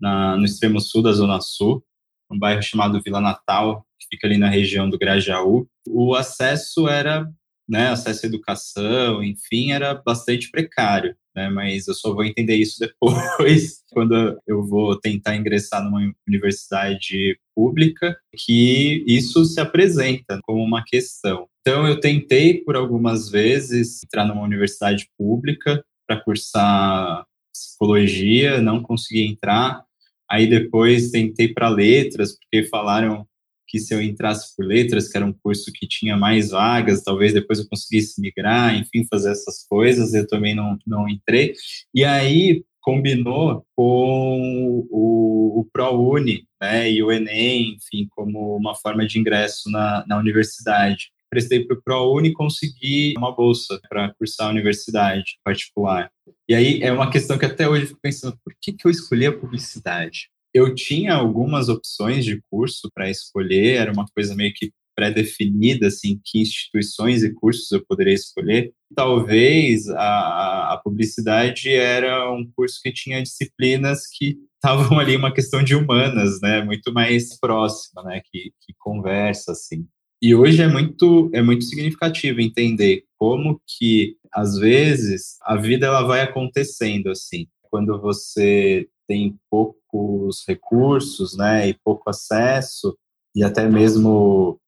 na, 0.01 0.37
no 0.37 0.45
extremo 0.45 0.81
sul 0.81 1.03
da 1.03 1.13
Zona 1.13 1.41
Sul, 1.41 1.85
um 2.31 2.39
bairro 2.39 2.63
chamado 2.63 3.01
Vila 3.03 3.21
Natal, 3.21 3.85
que 3.99 4.07
fica 4.09 4.27
ali 4.27 4.39
na 4.39 4.49
região 4.49 4.89
do 4.89 4.99
Grajaú. 4.99 5.67
O 5.89 6.15
acesso 6.15 6.89
era, 6.89 7.31
né, 7.71 7.89
acesso 7.89 8.27
à 8.27 8.29
educação, 8.29 9.23
enfim, 9.23 9.73
era 9.73 9.95
bastante 9.95 10.51
precário 10.51 11.15
né? 11.35 11.49
Mas 11.49 11.89
eu 11.89 11.95
só 11.95 12.13
vou 12.13 12.25
entender 12.25 12.57
isso 12.57 12.79
depois, 12.81 13.83
quando 13.93 14.39
eu 14.47 14.65
vou 14.65 14.99
tentar 14.99 15.37
ingressar 15.37 15.83
numa 15.83 16.13
universidade 16.27 17.39
pública, 17.55 18.17
que 18.37 19.05
isso 19.07 19.45
se 19.45 19.61
apresenta 19.61 20.41
como 20.43 20.63
uma 20.63 20.85
questão. 20.85 21.49
Então, 21.61 21.87
eu 21.87 22.01
tentei 22.01 22.63
por 22.65 22.77
algumas 22.77 23.29
vezes 23.29 24.01
entrar 24.05 24.25
numa 24.25 24.43
universidade 24.43 25.09
pública, 25.19 25.85
para 26.07 26.21
cursar 26.21 27.25
psicologia, 27.53 28.61
não 28.61 28.83
consegui 28.83 29.25
entrar. 29.25 29.85
Aí 30.29 30.49
depois 30.49 31.11
tentei 31.11 31.53
para 31.53 31.69
letras, 31.69 32.37
porque 32.37 32.65
falaram 32.69 33.27
que 33.71 33.79
se 33.79 33.95
eu 33.95 34.03
entrasse 34.03 34.55
por 34.57 34.67
letras, 34.67 35.09
que 35.09 35.17
era 35.17 35.25
um 35.25 35.33
curso 35.33 35.71
que 35.73 35.87
tinha 35.87 36.17
mais 36.17 36.51
vagas, 36.51 37.03
talvez 37.03 37.33
depois 37.33 37.61
eu 37.61 37.69
conseguisse 37.69 38.21
migrar, 38.21 38.75
enfim, 38.75 39.07
fazer 39.09 39.31
essas 39.31 39.65
coisas, 39.69 40.13
eu 40.13 40.27
também 40.27 40.57
não, 40.57 40.77
não 40.85 41.09
entrei. 41.09 41.55
E 41.95 42.05
aí 42.05 42.65
combinou 42.81 43.65
com 43.77 44.85
o, 44.91 45.61
o 45.61 45.69
ProUni, 45.73 46.47
né, 46.61 46.91
e 46.91 47.01
o 47.03 47.13
Enem, 47.13 47.77
enfim, 47.77 48.09
como 48.11 48.57
uma 48.57 48.75
forma 48.75 49.07
de 49.07 49.21
ingresso 49.21 49.71
na, 49.71 50.05
na 50.09 50.19
universidade. 50.19 51.13
Prestei 51.31 51.65
para 51.65 51.77
o 51.77 51.83
ProUni 51.83 52.31
e 52.31 52.33
consegui 52.33 53.15
uma 53.17 53.33
bolsa 53.33 53.81
para 53.89 54.13
cursar 54.15 54.49
a 54.49 54.51
universidade 54.51 55.39
particular. 55.45 56.11
E 56.49 56.55
aí 56.55 56.83
é 56.83 56.91
uma 56.91 57.09
questão 57.09 57.39
que 57.39 57.45
até 57.45 57.69
hoje 57.69 57.83
eu 57.83 57.89
fico 57.89 58.01
pensando, 58.03 58.37
por 58.45 58.53
que, 58.61 58.73
que 58.73 58.85
eu 58.85 58.91
escolhi 58.91 59.27
a 59.27 59.39
publicidade? 59.39 60.29
Eu 60.53 60.75
tinha 60.75 61.15
algumas 61.15 61.69
opções 61.69 62.25
de 62.25 62.41
curso 62.51 62.91
para 62.95 63.11
escolher, 63.11 63.77
era 63.77 63.93
uma 63.93 64.07
coisa 64.15 64.35
meio 64.35 64.53
que 64.55 64.73
pré-definida, 64.95 65.87
assim, 65.87 66.21
que 66.23 66.41
instituições 66.41 67.23
e 67.23 67.33
cursos 67.33 67.71
eu 67.73 67.85
poderia 67.87 68.13
escolher. 68.13 68.73
Talvez 68.95 69.89
a, 69.89 70.75
a 70.75 70.81
publicidade 70.83 71.71
era 71.71 72.31
um 72.31 72.51
curso 72.55 72.81
que 72.83 72.93
tinha 72.93 73.23
disciplinas 73.23 74.03
que 74.07 74.37
estavam 74.57 74.99
ali 75.01 75.17
uma 75.17 75.33
questão 75.33 75.63
de 75.63 75.75
humanas, 75.75 76.41
né, 76.43 76.63
muito 76.63 76.93
mais 76.93 77.39
próxima, 77.39 78.03
né, 78.03 78.21
que, 78.31 78.53
que 78.61 78.75
conversa, 78.79 79.53
assim. 79.53 79.87
E 80.23 80.35
hoje 80.35 80.61
é 80.61 80.69
muito, 80.69 81.31
é 81.33 81.41
muito 81.41 81.65
significativo 81.65 82.43
entender 82.43 83.05
como 83.17 83.59
que, 83.67 84.17
às 84.35 84.59
vezes, 84.59 85.39
a 85.43 85.57
vida 85.57 85.87
ela 85.87 86.03
vai 86.03 86.21
acontecendo, 86.21 87.11
assim. 87.11 87.47
Quando 87.71 88.01
você 88.01 88.89
tem 89.09 89.39
poucos 89.51 90.45
recursos, 90.47 91.37
né, 91.37 91.69
e 91.69 91.75
pouco 91.85 92.09
acesso, 92.11 92.97
e 93.35 93.43
até 93.43 93.69
mesmo 93.69 94.59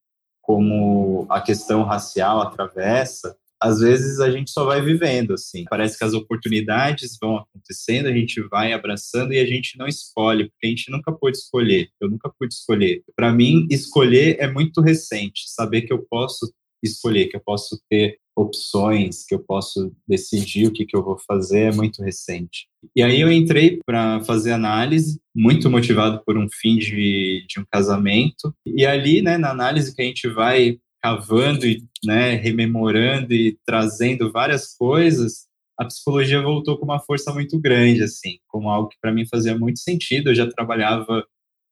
como 0.40 1.26
a 1.30 1.40
questão 1.40 1.82
racial 1.84 2.40
atravessa, 2.40 3.36
às 3.62 3.78
vezes 3.78 4.18
a 4.18 4.28
gente 4.28 4.50
só 4.50 4.64
vai 4.64 4.82
vivendo, 4.82 5.34
assim. 5.34 5.64
Parece 5.70 5.96
que 5.96 6.02
as 6.02 6.14
oportunidades 6.14 7.16
vão 7.20 7.36
acontecendo, 7.36 8.06
a 8.06 8.12
gente 8.12 8.40
vai 8.48 8.72
abraçando 8.72 9.32
e 9.32 9.38
a 9.38 9.46
gente 9.46 9.78
não 9.78 9.86
escolhe, 9.86 10.50
porque 10.50 10.66
a 10.66 10.70
gente 10.70 10.90
nunca 10.90 11.12
pôde 11.12 11.38
escolher. 11.38 11.88
Eu 12.00 12.10
nunca 12.10 12.28
pude 12.36 12.52
escolher. 12.52 13.04
Para 13.14 13.32
mim, 13.32 13.68
escolher 13.70 14.36
é 14.40 14.50
muito 14.50 14.80
recente. 14.80 15.44
Saber 15.46 15.82
que 15.82 15.92
eu 15.92 16.04
posso 16.10 16.52
escolher, 16.82 17.28
que 17.28 17.36
eu 17.36 17.40
posso 17.40 17.80
ter 17.88 18.18
opções, 18.42 19.24
que 19.24 19.34
eu 19.34 19.38
posso 19.38 19.92
decidir 20.06 20.66
o 20.66 20.72
que, 20.72 20.84
que 20.84 20.96
eu 20.96 21.02
vou 21.02 21.18
fazer 21.18 21.60
é 21.60 21.72
muito 21.72 22.02
recente. 22.02 22.68
E 22.94 23.02
aí 23.02 23.20
eu 23.20 23.30
entrei 23.32 23.78
para 23.86 24.22
fazer 24.24 24.52
análise, 24.52 25.20
muito 25.34 25.70
motivado 25.70 26.22
por 26.24 26.36
um 26.36 26.48
fim 26.50 26.76
de, 26.76 27.44
de 27.48 27.60
um 27.60 27.64
casamento. 27.70 28.54
E 28.66 28.84
ali, 28.84 29.22
né, 29.22 29.38
na 29.38 29.50
análise 29.50 29.94
que 29.94 30.02
a 30.02 30.04
gente 30.04 30.28
vai 30.28 30.78
cavando 31.02 31.66
e 31.66 31.84
né, 32.04 32.34
rememorando 32.34 33.32
e 33.32 33.58
trazendo 33.66 34.30
várias 34.30 34.76
coisas, 34.76 35.46
a 35.78 35.84
psicologia 35.84 36.40
voltou 36.40 36.78
com 36.78 36.84
uma 36.84 37.00
força 37.00 37.32
muito 37.32 37.58
grande, 37.58 38.02
assim, 38.02 38.38
como 38.46 38.68
algo 38.68 38.88
que 38.88 38.96
para 39.00 39.12
mim 39.12 39.26
fazia 39.26 39.58
muito 39.58 39.80
sentido. 39.80 40.30
Eu 40.30 40.34
já 40.34 40.48
trabalhava 40.48 41.26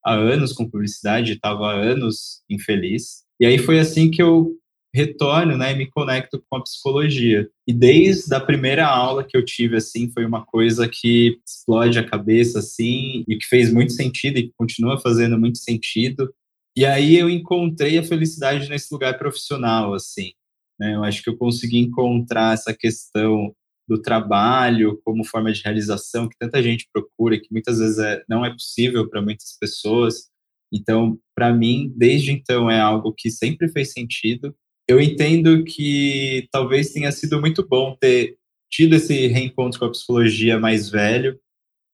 há 0.05 0.15
anos 0.15 0.53
com 0.53 0.69
publicidade, 0.69 1.33
estava 1.33 1.73
há 1.73 1.75
anos 1.75 2.43
infeliz. 2.49 3.23
E 3.39 3.47
aí 3.47 3.59
foi 3.59 3.79
assim 3.79 4.11
que 4.11 4.23
eu 4.23 4.57
retorno, 4.95 5.57
né, 5.57 5.73
e 5.73 5.77
me 5.77 5.87
conecto 5.87 6.43
com 6.49 6.57
a 6.57 6.63
psicologia. 6.63 7.49
E 7.67 7.73
desde 7.73 8.35
a 8.35 8.41
primeira 8.41 8.87
aula 8.87 9.25
que 9.25 9.37
eu 9.37 9.45
tive, 9.45 9.77
assim, 9.77 10.11
foi 10.11 10.25
uma 10.25 10.45
coisa 10.45 10.89
que 10.89 11.39
explode 11.47 11.99
a 11.99 12.07
cabeça, 12.07 12.59
assim, 12.59 13.25
e 13.29 13.37
que 13.37 13.47
fez 13.47 13.73
muito 13.73 13.93
sentido 13.93 14.39
e 14.39 14.53
continua 14.57 15.01
fazendo 15.01 15.39
muito 15.39 15.59
sentido. 15.59 16.33
E 16.77 16.85
aí 16.85 17.17
eu 17.17 17.31
encontrei 17.31 17.99
a 17.99 18.03
felicidade 18.03 18.69
nesse 18.69 18.93
lugar 18.93 19.19
profissional, 19.19 19.95
assim. 19.95 20.33
Né? 20.79 20.95
Eu 20.95 21.05
acho 21.05 21.23
que 21.23 21.31
eu 21.31 21.37
consegui 21.37 21.79
encontrar 21.79 22.55
essa 22.55 22.75
questão 22.75 23.55
do 23.89 24.01
trabalho 24.01 25.01
como 25.05 25.25
forma 25.25 25.53
de 25.53 25.63
realização 25.63 26.29
que 26.29 26.37
tanta 26.39 26.63
gente 26.63 26.89
procura, 26.93 27.39
que 27.39 27.49
muitas 27.51 27.79
vezes 27.79 27.99
é, 27.99 28.23
não 28.29 28.45
é 28.45 28.51
possível 28.51 29.09
para 29.09 29.21
muitas 29.21 29.57
pessoas. 29.59 30.31
Então, 30.73 31.19
para 31.35 31.53
mim, 31.53 31.93
desde 31.97 32.31
então, 32.31 32.71
é 32.71 32.81
algo 32.81 33.13
que 33.13 33.31
sempre 33.31 33.69
fez 33.69 33.93
sentido 33.93 34.55
eu 34.91 35.01
entendo 35.01 35.63
que 35.63 36.49
talvez 36.51 36.93
tenha 36.93 37.13
sido 37.13 37.41
muito 37.41 37.65
bom 37.65 37.97
ter 38.01 38.37
tido 38.69 38.97
esse 38.97 39.29
reencontro 39.29 39.79
com 39.79 39.85
a 39.85 39.91
psicologia 39.91 40.59
mais 40.59 40.91
velho, 40.91 41.39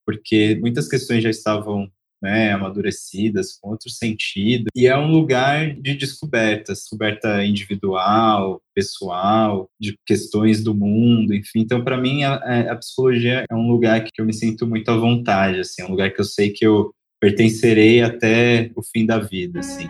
porque 0.07 0.57
muitas 0.63 0.89
questões 0.89 1.23
já 1.23 1.29
estavam 1.29 1.91
né, 2.23 2.53
amadurecidas, 2.53 3.59
com 3.61 3.69
outro 3.69 3.91
sentido, 3.91 4.69
e 4.75 4.87
é 4.87 4.97
um 4.97 5.11
lugar 5.11 5.75
de 5.75 5.95
descoberta, 5.95 6.73
descoberta 6.73 7.45
individual, 7.45 8.63
pessoal, 8.75 9.69
de 9.79 9.95
questões 10.07 10.65
do 10.65 10.75
mundo, 10.75 11.35
enfim. 11.35 11.61
Então, 11.61 11.85
para 11.85 12.01
mim, 12.01 12.25
a, 12.25 12.73
a, 12.73 12.77
psicologia 12.77 13.45
é 13.51 13.55
um 13.55 13.69
lugar 13.69 14.03
que 14.03 14.19
eu 14.19 14.25
me 14.25 14.33
sinto 14.33 14.67
muito 14.67 14.91
à 14.91 14.97
vontade, 14.97 15.61
assim, 15.61 15.83
é 15.83 15.85
um 15.85 15.91
lugar 15.91 16.11
que 16.11 16.21
eu 16.21 16.25
sei 16.25 16.51
que 16.51 16.67
eu 16.67 16.91
pertencerei 17.21 18.01
até 18.01 18.71
o 18.75 18.83
fim 18.83 19.05
da 19.05 19.19
vida, 19.19 19.61
assim. 19.61 19.87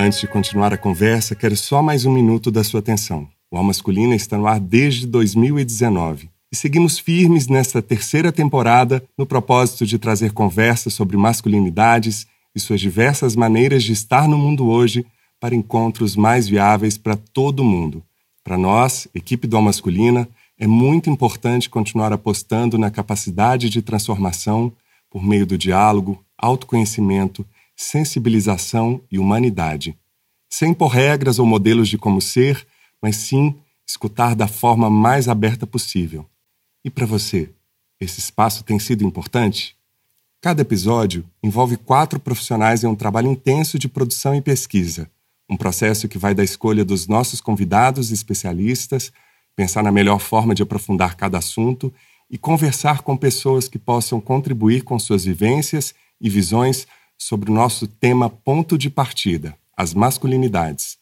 Antes 0.00 0.20
de 0.20 0.28
continuar 0.28 0.72
a 0.72 0.78
conversa, 0.78 1.34
quero 1.34 1.56
só 1.56 1.82
mais 1.82 2.06
um 2.06 2.12
minuto 2.12 2.52
da 2.52 2.62
sua 2.62 2.78
atenção. 2.78 3.26
O 3.50 3.56
Al 3.56 3.64
Masculina 3.64 4.14
está 4.14 4.38
no 4.38 4.46
ar 4.46 4.60
desde 4.60 5.04
2019 5.08 6.30
e 6.52 6.56
seguimos 6.56 7.00
firmes 7.00 7.48
nesta 7.48 7.82
terceira 7.82 8.30
temporada 8.30 9.02
no 9.18 9.26
propósito 9.26 9.84
de 9.84 9.98
trazer 9.98 10.30
conversas 10.30 10.94
sobre 10.94 11.16
masculinidades 11.16 12.28
e 12.54 12.60
suas 12.60 12.80
diversas 12.80 13.34
maneiras 13.34 13.82
de 13.82 13.92
estar 13.92 14.28
no 14.28 14.38
mundo 14.38 14.68
hoje 14.68 15.04
para 15.40 15.56
encontros 15.56 16.14
mais 16.14 16.46
viáveis 16.46 16.96
para 16.96 17.16
todo 17.16 17.64
mundo. 17.64 18.00
Para 18.44 18.56
nós, 18.56 19.08
equipe 19.12 19.48
do 19.48 19.56
Al 19.56 19.62
Masculina, 19.62 20.28
é 20.56 20.68
muito 20.68 21.10
importante 21.10 21.68
continuar 21.68 22.12
apostando 22.12 22.78
na 22.78 22.88
capacidade 22.88 23.68
de 23.68 23.82
transformação 23.82 24.72
por 25.10 25.24
meio 25.24 25.44
do 25.44 25.58
diálogo, 25.58 26.22
autoconhecimento 26.38 27.44
sensibilização 27.78 29.00
e 29.10 29.20
humanidade. 29.20 29.96
Sem 30.50 30.72
impor 30.72 30.88
regras 30.88 31.38
ou 31.38 31.46
modelos 31.46 31.88
de 31.88 31.96
como 31.96 32.20
ser, 32.20 32.66
mas 33.00 33.16
sim 33.16 33.54
escutar 33.86 34.34
da 34.34 34.48
forma 34.48 34.90
mais 34.90 35.28
aberta 35.28 35.64
possível. 35.64 36.26
E 36.84 36.90
para 36.90 37.06
você, 37.06 37.50
esse 38.00 38.18
espaço 38.18 38.64
tem 38.64 38.80
sido 38.80 39.04
importante? 39.04 39.76
Cada 40.40 40.62
episódio 40.62 41.24
envolve 41.40 41.76
quatro 41.76 42.18
profissionais 42.18 42.82
em 42.82 42.88
um 42.88 42.96
trabalho 42.96 43.30
intenso 43.30 43.78
de 43.78 43.88
produção 43.88 44.34
e 44.34 44.42
pesquisa, 44.42 45.08
um 45.48 45.56
processo 45.56 46.08
que 46.08 46.18
vai 46.18 46.34
da 46.34 46.42
escolha 46.42 46.84
dos 46.84 47.06
nossos 47.06 47.40
convidados 47.40 48.10
e 48.10 48.14
especialistas, 48.14 49.12
pensar 49.54 49.84
na 49.84 49.92
melhor 49.92 50.18
forma 50.18 50.54
de 50.54 50.62
aprofundar 50.62 51.16
cada 51.16 51.38
assunto 51.38 51.92
e 52.28 52.36
conversar 52.36 53.02
com 53.02 53.16
pessoas 53.16 53.68
que 53.68 53.78
possam 53.78 54.20
contribuir 54.20 54.82
com 54.82 54.98
suas 54.98 55.24
vivências 55.24 55.94
e 56.20 56.28
visões 56.28 56.86
sobre 57.18 57.50
o 57.50 57.54
nosso 57.54 57.88
tema 57.88 58.30
ponto 58.30 58.78
de 58.78 58.88
partida, 58.88 59.56
as 59.76 59.92
masculinidades. 59.92 60.96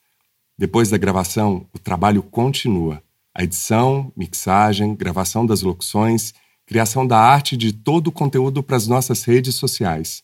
Depois 0.59 0.89
da 0.89 0.97
gravação, 0.97 1.67
o 1.75 1.79
trabalho 1.79 2.23
continua. 2.23 3.03
A 3.35 3.45
edição, 3.45 4.11
mixagem, 4.17 4.95
gravação 4.95 5.45
das 5.45 5.61
locuções, 5.61 6.33
criação 6.65 7.07
da 7.07 7.19
arte 7.19 7.57
de 7.57 7.73
todo 7.73 8.09
o 8.09 8.13
conteúdo 8.13 8.63
para 8.63 8.77
as 8.77 8.87
nossas 8.87 9.23
redes 9.25 9.55
sociais. 9.55 10.23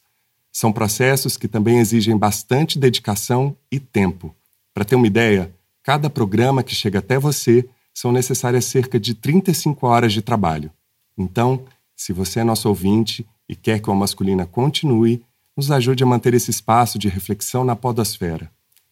São 0.50 0.72
processos 0.72 1.36
que 1.36 1.46
também 1.46 1.78
exigem 1.78 2.16
bastante 2.16 2.78
dedicação 2.78 3.54
e 3.70 3.78
tempo. 3.78 4.34
Para 4.72 4.84
ter 4.84 4.96
uma 4.96 5.06
ideia, 5.06 5.54
cada 5.82 6.08
programa 6.08 6.62
que 6.62 6.74
chega 6.74 7.00
até 7.00 7.18
você 7.18 7.68
são 7.92 8.10
necessárias 8.10 8.64
cerca 8.64 8.98
de 8.98 9.14
35 9.14 9.86
horas 9.86 10.12
de 10.12 10.22
trabalho. 10.22 10.70
Então, 11.16 11.64
se 11.94 12.12
você 12.12 12.40
é 12.40 12.44
nosso 12.44 12.68
ouvinte 12.68 13.26
e 13.46 13.54
quer 13.54 13.80
que 13.80 13.90
o 13.90 13.94
Masculina 13.94 14.46
continue, 14.46 15.22
nos 15.56 15.70
ajude 15.70 16.02
a 16.02 16.06
manter 16.06 16.34
esse 16.34 16.50
espaço 16.50 16.98
de 16.98 17.08
reflexão 17.08 17.64
na 17.64 17.76
podosfera. 17.76 18.50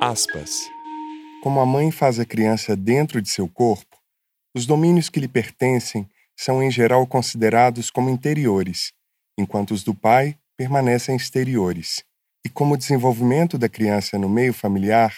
Aspas. 0.00 0.60
Como 1.42 1.58
a 1.60 1.66
mãe 1.66 1.90
faz 1.90 2.20
a 2.20 2.24
criança 2.24 2.76
dentro 2.76 3.20
de 3.22 3.30
seu 3.30 3.48
corpo, 3.48 3.96
os 4.54 4.66
domínios 4.66 5.08
que 5.08 5.18
lhe 5.18 5.28
pertencem 5.28 6.06
são 6.36 6.62
em 6.62 6.70
geral 6.70 7.04
considerados 7.06 7.90
como 7.90 8.10
interiores 8.10 8.92
enquanto 9.38 9.70
os 9.70 9.84
do 9.84 9.94
pai 9.94 10.36
permanecem 10.56 11.14
exteriores. 11.14 12.04
E 12.44 12.48
como 12.48 12.74
o 12.74 12.76
desenvolvimento 12.76 13.56
da 13.56 13.68
criança 13.68 14.18
no 14.18 14.28
meio 14.28 14.52
familiar, 14.52 15.16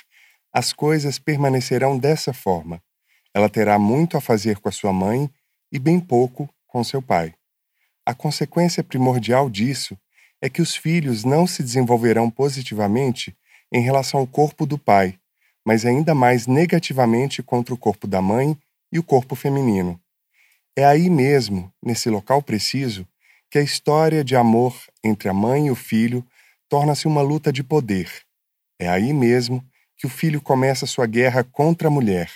as 0.53 0.73
coisas 0.73 1.19
permanecerão 1.19 1.99
dessa 1.99 2.33
forma. 2.35 2.83
Ela 3.33 3.49
terá 3.49 3.79
muito 3.79 4.17
a 4.17 4.21
fazer 4.21 4.59
com 4.59 4.69
a 4.69 4.73
sua 4.73 4.93
mãe 4.93 5.31
e 5.73 5.79
bem 5.79 5.99
pouco 5.99 6.49
com 6.67 6.85
seu 6.85 7.01
pai. 7.01 7.35
A 8.05 8.15
consequência 8.15 8.85
primordial 8.85 9.49
disso 9.49 9.97
é 10.43 10.51
que 10.51 10.61
os 10.61 10.77
filhos 10.77 11.25
não 11.25 11.47
se 11.47 11.63
desenvolverão 11.63 12.31
positivamente 12.31 13.35
em 13.73 13.81
relação 13.81 14.21
ao 14.21 14.27
corpo 14.27 14.67
do 14.67 14.77
pai, 14.77 15.19
mas 15.65 15.87
ainda 15.87 16.15
mais 16.15 16.47
negativamente 16.47 17.43
contra 17.43 17.73
o 17.73 17.79
corpo 17.79 18.07
da 18.07 18.21
mãe 18.21 18.59
e 18.93 18.99
o 18.99 19.03
corpo 19.03 19.35
feminino. 19.35 20.01
É 20.77 20.85
aí 20.85 21.09
mesmo, 21.09 21.73
nesse 21.83 22.11
local 22.11 22.43
preciso, 22.43 23.07
que 23.51 23.59
a 23.59 23.63
história 23.63 24.23
de 24.23 24.37
amor 24.37 24.77
entre 25.03 25.29
a 25.29 25.35
mãe 25.35 25.67
e 25.67 25.71
o 25.71 25.75
filho 25.75 26.25
torna-se 26.69 27.09
uma 27.09 27.21
luta 27.21 27.53
de 27.53 27.65
poder. 27.65 28.09
É 28.79 28.89
aí 28.89 29.13
mesmo 29.13 29.65
que 29.97 30.07
o 30.07 30.11
filho 30.11 30.41
começa 30.41 30.87
sua 30.87 31.07
guerra 31.07 31.43
contra 31.43 31.89
a 31.89 31.91
mulher. 31.91 32.31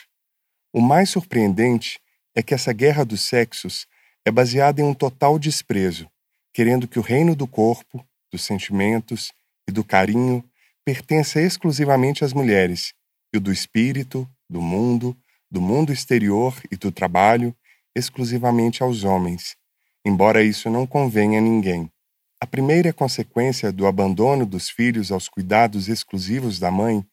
O 0.72 0.80
mais 0.80 1.10
surpreendente 1.10 2.00
é 2.34 2.42
que 2.42 2.52
essa 2.52 2.72
guerra 2.72 3.04
dos 3.04 3.22
sexos 3.22 3.86
é 4.24 4.30
baseada 4.30 4.80
em 4.80 4.84
um 4.84 4.92
total 4.92 5.38
desprezo, 5.38 6.10
querendo 6.52 6.88
que 6.88 6.98
o 6.98 7.02
reino 7.02 7.36
do 7.36 7.46
corpo, 7.46 8.04
dos 8.32 8.42
sentimentos 8.42 9.32
e 9.68 9.72
do 9.72 9.84
carinho 9.84 10.44
pertença 10.84 11.40
exclusivamente 11.40 12.24
às 12.24 12.32
mulheres, 12.32 12.92
e 13.32 13.38
o 13.38 13.40
do 13.40 13.52
espírito, 13.52 14.28
do 14.50 14.60
mundo, 14.60 15.16
do 15.50 15.60
mundo 15.60 15.92
exterior 15.92 16.60
e 16.70 16.76
do 16.76 16.90
trabalho 16.90 17.54
exclusivamente 17.94 18.82
aos 18.82 19.04
homens, 19.04 19.56
embora 20.04 20.42
isso 20.42 20.68
não 20.68 20.86
convenha 20.86 21.38
a 21.38 21.42
ninguém. 21.42 21.90
A 22.40 22.46
primeira 22.46 22.92
consequência 22.92 23.72
do 23.72 23.86
abandono 23.86 24.44
dos 24.44 24.68
filhos 24.68 25.10
aos 25.10 25.28
cuidados 25.28 25.88
exclusivos 25.88 26.58
da 26.58 26.70
mãe 26.70 27.04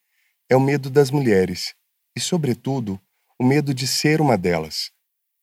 é 0.49 0.55
o 0.55 0.59
medo 0.59 0.89
das 0.89 1.09
mulheres, 1.09 1.73
e, 2.15 2.19
sobretudo, 2.19 2.99
o 3.39 3.43
medo 3.43 3.73
de 3.73 3.87
ser 3.87 4.19
uma 4.19 4.37
delas. 4.37 4.91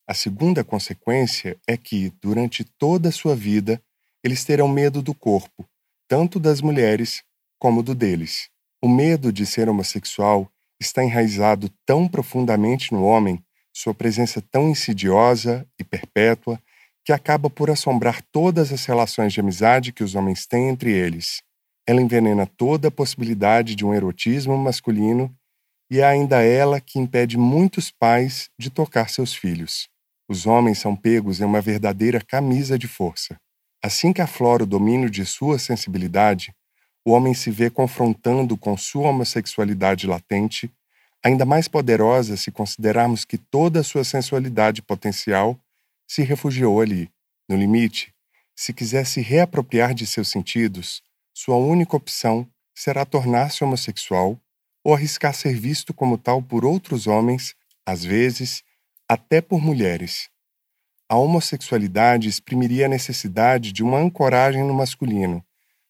A 0.07 0.14
segunda 0.14 0.62
consequência 0.62 1.57
é 1.67 1.76
que, 1.76 2.12
durante 2.21 2.64
toda 2.64 3.09
a 3.09 3.12
sua 3.12 3.35
vida, 3.35 3.83
eles 4.23 4.45
terão 4.45 4.69
medo 4.69 5.00
do 5.00 5.14
corpo, 5.14 5.67
tanto 6.07 6.38
das 6.38 6.61
mulheres 6.61 7.23
como 7.59 7.83
do 7.83 7.95
deles. 7.95 8.49
O 8.83 8.88
medo 8.88 9.33
de 9.33 9.45
ser 9.45 9.69
homossexual 9.69 10.50
está 10.81 11.02
enraizado 11.02 11.71
tão 11.85 12.07
profundamente 12.07 12.93
no 12.93 13.05
homem, 13.05 13.43
sua 13.73 13.95
presença 13.95 14.40
tão 14.40 14.69
insidiosa 14.69 15.67
e 15.78 15.85
perpétua, 15.85 16.61
que 17.09 17.12
acaba 17.15 17.49
por 17.49 17.71
assombrar 17.71 18.21
todas 18.31 18.71
as 18.71 18.85
relações 18.85 19.33
de 19.33 19.41
amizade 19.41 19.95
que 19.95 20.05
os 20.05 20.15
homens 20.15 20.47
têm 20.47 20.69
entre 20.69 20.93
eles. 20.93 21.41
Ela 21.87 22.03
envenena 22.03 22.47
toda 22.47 22.88
a 22.88 22.91
possibilidade 22.91 23.75
de 23.75 23.83
um 23.83 23.95
erotismo 23.95 24.59
masculino 24.59 25.35
e 25.91 26.00
é 26.00 26.05
ainda 26.05 26.43
ela 26.43 26.83
que 26.83 26.99
impede 26.99 27.38
muitos 27.38 27.91
pais 27.91 28.50
de 28.59 28.69
tocar 28.69 29.09
seus 29.09 29.35
filhos. 29.35 29.88
Os 30.29 30.47
homens 30.47 30.81
são 30.81 30.95
pegos 30.95 31.41
em 31.41 31.47
uma 31.47 31.62
verdadeira 31.62 32.21
camisa 32.21 32.79
de 32.79 32.87
força. 32.87 33.41
Assim 33.83 34.12
que 34.12 34.21
aflora 34.21 34.65
o 34.65 34.67
domínio 34.67 35.09
de 35.09 35.25
sua 35.25 35.59
sensibilidade, 35.59 36.53
o 37.07 37.12
homem 37.12 37.33
se 37.33 37.50
vê 37.50 37.71
confrontando 37.71 38.55
com 38.55 38.77
sua 38.77 39.09
homossexualidade 39.09 40.07
latente, 40.07 40.71
ainda 41.25 41.47
mais 41.47 41.69
poderosa 41.69 42.37
se 42.37 42.50
considerarmos 42.50 43.25
que 43.25 43.38
toda 43.38 43.81
a 43.81 43.83
sua 43.83 44.05
sensualidade 44.05 44.83
potencial 44.83 45.59
se 46.09 46.23
refugiou 46.23 46.81
ali. 46.81 47.11
No 47.49 47.57
limite, 47.57 48.15
se 48.57 48.73
quiser 48.73 49.05
se 49.05 49.21
reapropriar 49.21 49.95
de 49.95 50.07
seus 50.07 50.29
sentidos, 50.29 51.03
sua 51.35 51.57
única 51.57 51.97
opção 51.97 52.50
será 52.75 53.05
tornar-se 53.05 53.62
homossexual 53.62 54.41
ou 54.83 54.95
arriscar 54.95 55.35
ser 55.35 55.55
visto 55.55 55.93
como 55.93 56.17
tal 56.17 56.43
por 56.43 56.65
outros 56.65 57.07
homens, 57.07 57.55
às 57.87 58.05
vezes, 58.05 58.65
até 59.09 59.41
por 59.41 59.61
mulheres. 59.61 60.31
A 61.11 61.16
homossexualidade 61.16 62.29
exprimiria 62.29 62.87
a 62.87 62.88
necessidade 62.88 63.73
de 63.73 63.83
uma 63.83 63.99
ancoragem 63.99 64.64
no 64.64 64.75
masculino, 64.75 65.44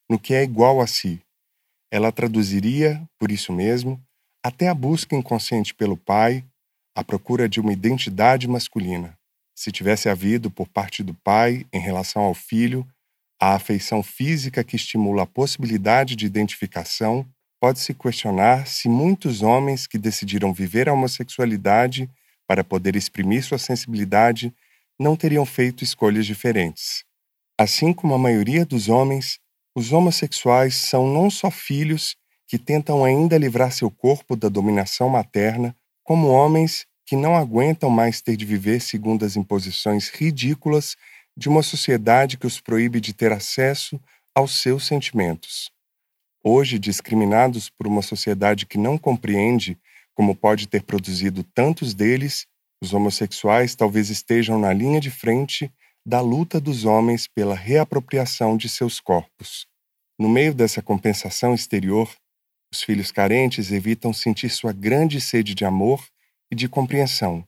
no 0.08 0.18
que 0.18 0.34
é 0.34 0.42
igual 0.42 0.80
a 0.80 0.86
si. 0.86 1.20
Ela 1.90 2.12
traduziria, 2.12 3.02
por 3.18 3.30
isso 3.30 3.52
mesmo, 3.52 4.02
até 4.42 4.68
a 4.68 4.74
busca 4.74 5.16
inconsciente 5.16 5.74
pelo 5.74 5.96
pai, 5.96 6.44
a 6.94 7.02
procura 7.02 7.48
de 7.48 7.60
uma 7.60 7.72
identidade 7.72 8.46
masculina 8.46 9.17
se 9.58 9.72
tivesse 9.72 10.08
havido 10.08 10.52
por 10.52 10.68
parte 10.68 11.02
do 11.02 11.12
pai, 11.12 11.66
em 11.72 11.80
relação 11.80 12.22
ao 12.22 12.32
filho, 12.32 12.86
a 13.40 13.56
afeição 13.56 14.04
física 14.04 14.62
que 14.62 14.76
estimula 14.76 15.24
a 15.24 15.26
possibilidade 15.26 16.14
de 16.14 16.24
identificação, 16.24 17.26
pode-se 17.60 17.92
questionar 17.92 18.68
se 18.68 18.88
muitos 18.88 19.42
homens 19.42 19.84
que 19.84 19.98
decidiram 19.98 20.54
viver 20.54 20.88
a 20.88 20.92
homossexualidade 20.92 22.08
para 22.46 22.62
poder 22.62 22.94
exprimir 22.94 23.42
sua 23.42 23.58
sensibilidade 23.58 24.54
não 24.96 25.16
teriam 25.16 25.44
feito 25.44 25.82
escolhas 25.82 26.24
diferentes. 26.24 27.02
Assim 27.58 27.92
como 27.92 28.14
a 28.14 28.18
maioria 28.18 28.64
dos 28.64 28.88
homens, 28.88 29.40
os 29.74 29.92
homossexuais 29.92 30.76
são 30.76 31.04
não 31.12 31.28
só 31.28 31.50
filhos 31.50 32.14
que 32.46 32.58
tentam 32.58 33.04
ainda 33.04 33.36
livrar 33.36 33.72
seu 33.72 33.90
corpo 33.90 34.36
da 34.36 34.48
dominação 34.48 35.08
materna, 35.08 35.74
como 36.04 36.28
homens 36.28 36.86
que 37.08 37.16
não 37.16 37.34
aguentam 37.34 37.88
mais 37.88 38.20
ter 38.20 38.36
de 38.36 38.44
viver 38.44 38.82
segundo 38.82 39.24
as 39.24 39.34
imposições 39.34 40.10
ridículas 40.10 40.94
de 41.34 41.48
uma 41.48 41.62
sociedade 41.62 42.36
que 42.36 42.46
os 42.46 42.60
proíbe 42.60 43.00
de 43.00 43.14
ter 43.14 43.32
acesso 43.32 43.98
aos 44.34 44.60
seus 44.60 44.86
sentimentos. 44.86 45.70
Hoje, 46.44 46.78
discriminados 46.78 47.70
por 47.70 47.86
uma 47.86 48.02
sociedade 48.02 48.66
que 48.66 48.76
não 48.76 48.98
compreende 48.98 49.78
como 50.14 50.36
pode 50.36 50.68
ter 50.68 50.82
produzido 50.82 51.42
tantos 51.42 51.94
deles, 51.94 52.46
os 52.78 52.92
homossexuais 52.92 53.74
talvez 53.74 54.10
estejam 54.10 54.58
na 54.58 54.70
linha 54.74 55.00
de 55.00 55.10
frente 55.10 55.72
da 56.04 56.20
luta 56.20 56.60
dos 56.60 56.84
homens 56.84 57.26
pela 57.26 57.54
reapropriação 57.54 58.54
de 58.54 58.68
seus 58.68 59.00
corpos. 59.00 59.66
No 60.18 60.28
meio 60.28 60.52
dessa 60.52 60.82
compensação 60.82 61.54
exterior, 61.54 62.14
os 62.70 62.82
filhos 62.82 63.10
carentes 63.10 63.72
evitam 63.72 64.12
sentir 64.12 64.50
sua 64.50 64.74
grande 64.74 65.22
sede 65.22 65.54
de 65.54 65.64
amor 65.64 66.06
e 66.50 66.54
de 66.54 66.68
compreensão, 66.68 67.46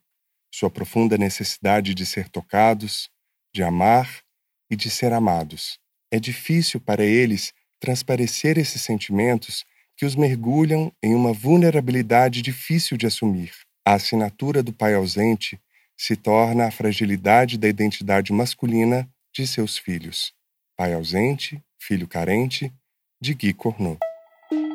sua 0.52 0.70
profunda 0.70 1.16
necessidade 1.16 1.94
de 1.94 2.04
ser 2.04 2.28
tocados, 2.28 3.08
de 3.54 3.62
amar 3.62 4.22
e 4.70 4.76
de 4.76 4.90
ser 4.90 5.12
amados. 5.12 5.78
É 6.10 6.18
difícil 6.18 6.80
para 6.80 7.04
eles 7.04 7.52
transparecer 7.80 8.58
esses 8.58 8.82
sentimentos 8.82 9.64
que 9.96 10.04
os 10.04 10.16
mergulham 10.16 10.92
em 11.02 11.14
uma 11.14 11.32
vulnerabilidade 11.32 12.42
difícil 12.42 12.96
de 12.96 13.06
assumir. 13.06 13.52
A 13.86 13.94
assinatura 13.94 14.62
do 14.62 14.72
pai 14.72 14.94
ausente 14.94 15.60
se 15.96 16.16
torna 16.16 16.66
a 16.66 16.70
fragilidade 16.70 17.58
da 17.58 17.68
identidade 17.68 18.32
masculina 18.32 19.08
de 19.34 19.46
seus 19.46 19.76
filhos. 19.76 20.32
Pai 20.76 20.94
ausente, 20.94 21.62
filho 21.78 22.08
carente, 22.08 22.72
de 23.20 23.34
Guy 23.34 23.52
Cornot. 23.52 23.98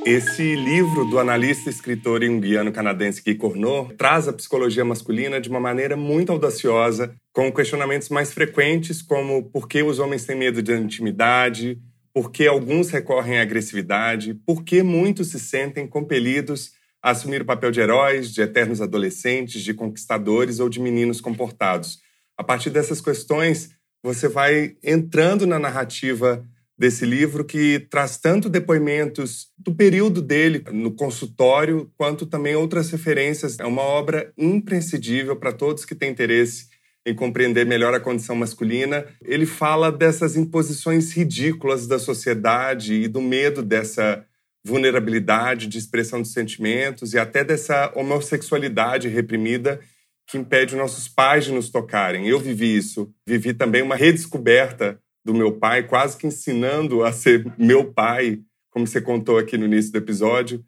Esse 0.06 0.56
livro 0.56 1.04
do 1.04 1.18
analista 1.18 1.68
escritor 1.68 2.24
junguiano 2.24 2.72
canadense 2.72 3.24
Guy 3.24 3.34
Cornot 3.34 3.96
traz 3.96 4.28
a 4.28 4.34
psicologia 4.34 4.86
masculina 4.86 5.42
de 5.42 5.50
uma 5.50 5.60
maneira 5.60 5.98
muito 5.98 6.32
audaciosa, 6.32 7.16
com 7.34 7.52
questionamentos 7.52 8.10
mais 8.10 8.32
frequentes 8.32 9.02
como 9.02 9.50
por 9.50 9.68
que 9.68 9.82
os 9.82 9.98
homens 9.98 10.24
têm 10.24 10.36
medo 10.36 10.62
de 10.62 10.78
intimidade, 10.78 11.82
por 12.14 12.32
que 12.32 12.46
alguns 12.46 12.92
recorrem 12.92 13.40
à 13.40 13.42
agressividade, 13.42 14.36
por 14.46 14.64
que 14.64 14.84
muitos 14.84 15.30
se 15.32 15.40
sentem 15.40 15.88
compelidos 15.88 16.74
a 17.02 17.10
assumir 17.10 17.42
o 17.42 17.46
papel 17.46 17.72
de 17.72 17.80
heróis, 17.80 18.32
de 18.32 18.44
eternos 18.44 18.82
adolescentes, 18.82 19.64
de 19.64 19.74
conquistadores 19.74 20.60
ou 20.60 20.70
de 20.70 20.80
meninos 20.80 21.20
comportados. 21.20 21.98
A 22.38 22.44
partir 22.44 22.70
dessas 22.70 23.02
questões, 23.02 23.72
você 24.04 24.28
vai 24.28 24.76
entrando 24.84 25.48
na 25.48 25.58
narrativa 25.58 26.46
desse 26.78 27.06
livro 27.06 27.46
que 27.46 27.80
traz 27.90 28.18
tanto 28.18 28.50
depoimentos 28.50 29.48
do 29.58 29.74
período 29.74 30.22
dele 30.22 30.64
no 30.72 30.92
consultório, 30.92 31.90
quanto 31.98 32.26
também 32.26 32.56
outras 32.56 32.90
referências. 32.90 33.60
É 33.60 33.66
uma 33.66 33.82
obra 33.82 34.34
imprescindível 34.38 35.36
para 35.36 35.54
todos 35.54 35.86
que 35.86 35.96
têm 35.96 36.12
interesse 36.12 36.68
em 37.06 37.14
compreender 37.14 37.66
melhor 37.66 37.94
a 37.94 38.00
condição 38.00 38.36
masculina. 38.36 39.06
Ele 39.24 39.46
fala 39.46 39.92
dessas 39.92 40.36
imposições 40.36 41.14
ridículas 41.14 41.88
da 41.88 42.00
sociedade 42.00 42.94
e 42.94 43.08
do 43.08 43.22
medo 43.22 43.62
dessa 43.62 44.26
vulnerabilidade 44.66 45.68
de 45.68 45.78
expressão 45.78 46.22
de 46.22 46.28
sentimentos 46.28 47.14
e 47.14 47.20
até 47.20 47.44
dessa 47.44 47.94
homossexualidade 47.96 49.08
reprimida 49.08 49.80
que 50.28 50.40
impede 50.40 50.76
nossos 50.76 51.08
pais 51.08 51.46
de 51.46 51.52
nos 51.52 51.70
tocarem. 51.70 52.28
Eu 52.28 52.40
vivi 52.40 52.76
isso. 52.76 53.14
Vivi 53.28 53.54
também 53.54 53.84
uma 53.84 53.96
redescoberta 53.96 55.00
do 55.26 55.34
meu 55.34 55.58
pai, 55.58 55.88
quase 55.88 56.16
que 56.16 56.28
ensinando 56.28 57.04
a 57.04 57.12
ser 57.12 57.52
meu 57.58 57.92
pai, 57.92 58.40
como 58.70 58.86
você 58.86 59.02
contou 59.02 59.40
aqui 59.40 59.58
no 59.58 59.66
início 59.66 59.92
do 59.92 59.98
episódio. 59.98 60.64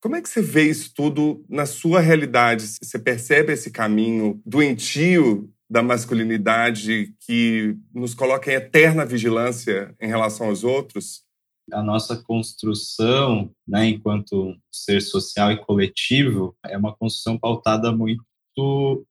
Como 0.00 0.16
é 0.16 0.22
que 0.22 0.28
você 0.28 0.40
vê 0.40 0.70
isso 0.70 0.92
tudo 0.94 1.44
na 1.48 1.66
sua 1.66 2.00
realidade? 2.00 2.64
Você 2.82 2.98
percebe 2.98 3.52
esse 3.52 3.70
caminho 3.70 4.40
doentio 4.46 5.52
da 5.68 5.82
masculinidade 5.82 7.14
que 7.26 7.76
nos 7.92 8.14
coloca 8.14 8.50
em 8.50 8.54
eterna 8.54 9.04
vigilância 9.04 9.94
em 10.00 10.06
relação 10.06 10.46
aos 10.46 10.64
outros? 10.64 11.24
A 11.72 11.82
nossa 11.82 12.16
construção, 12.16 13.50
né, 13.66 13.86
enquanto 13.86 14.56
ser 14.72 15.02
social 15.02 15.52
e 15.52 15.58
coletivo, 15.58 16.56
é 16.64 16.78
uma 16.78 16.96
construção 16.96 17.36
pautada 17.36 17.92
muito 17.92 18.24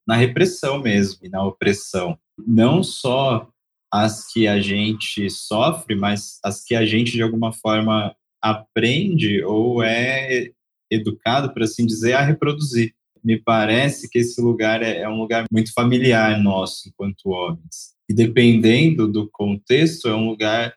na 0.07 0.15
repressão 0.15 0.81
mesmo 0.81 1.19
e 1.21 1.29
na 1.29 1.43
opressão. 1.45 2.17
Não 2.37 2.81
só 2.81 3.47
as 3.91 4.31
que 4.31 4.47
a 4.47 4.59
gente 4.59 5.29
sofre, 5.29 5.95
mas 5.95 6.39
as 6.43 6.63
que 6.63 6.75
a 6.75 6.85
gente, 6.85 7.11
de 7.13 7.21
alguma 7.21 7.53
forma, 7.53 8.15
aprende 8.41 9.43
ou 9.43 9.83
é 9.83 10.51
educado, 10.91 11.53
por 11.53 11.63
assim 11.63 11.85
dizer, 11.85 12.13
a 12.13 12.21
reproduzir. 12.21 12.93
Me 13.23 13.41
parece 13.41 14.09
que 14.09 14.19
esse 14.19 14.39
lugar 14.41 14.81
é, 14.81 15.01
é 15.01 15.09
um 15.09 15.17
lugar 15.17 15.45
muito 15.51 15.73
familiar 15.73 16.41
nosso, 16.41 16.87
enquanto 16.87 17.29
homens. 17.29 17.95
E 18.09 18.13
dependendo 18.13 19.07
do 19.07 19.29
contexto, 19.29 20.07
é 20.07 20.15
um 20.15 20.29
lugar 20.29 20.73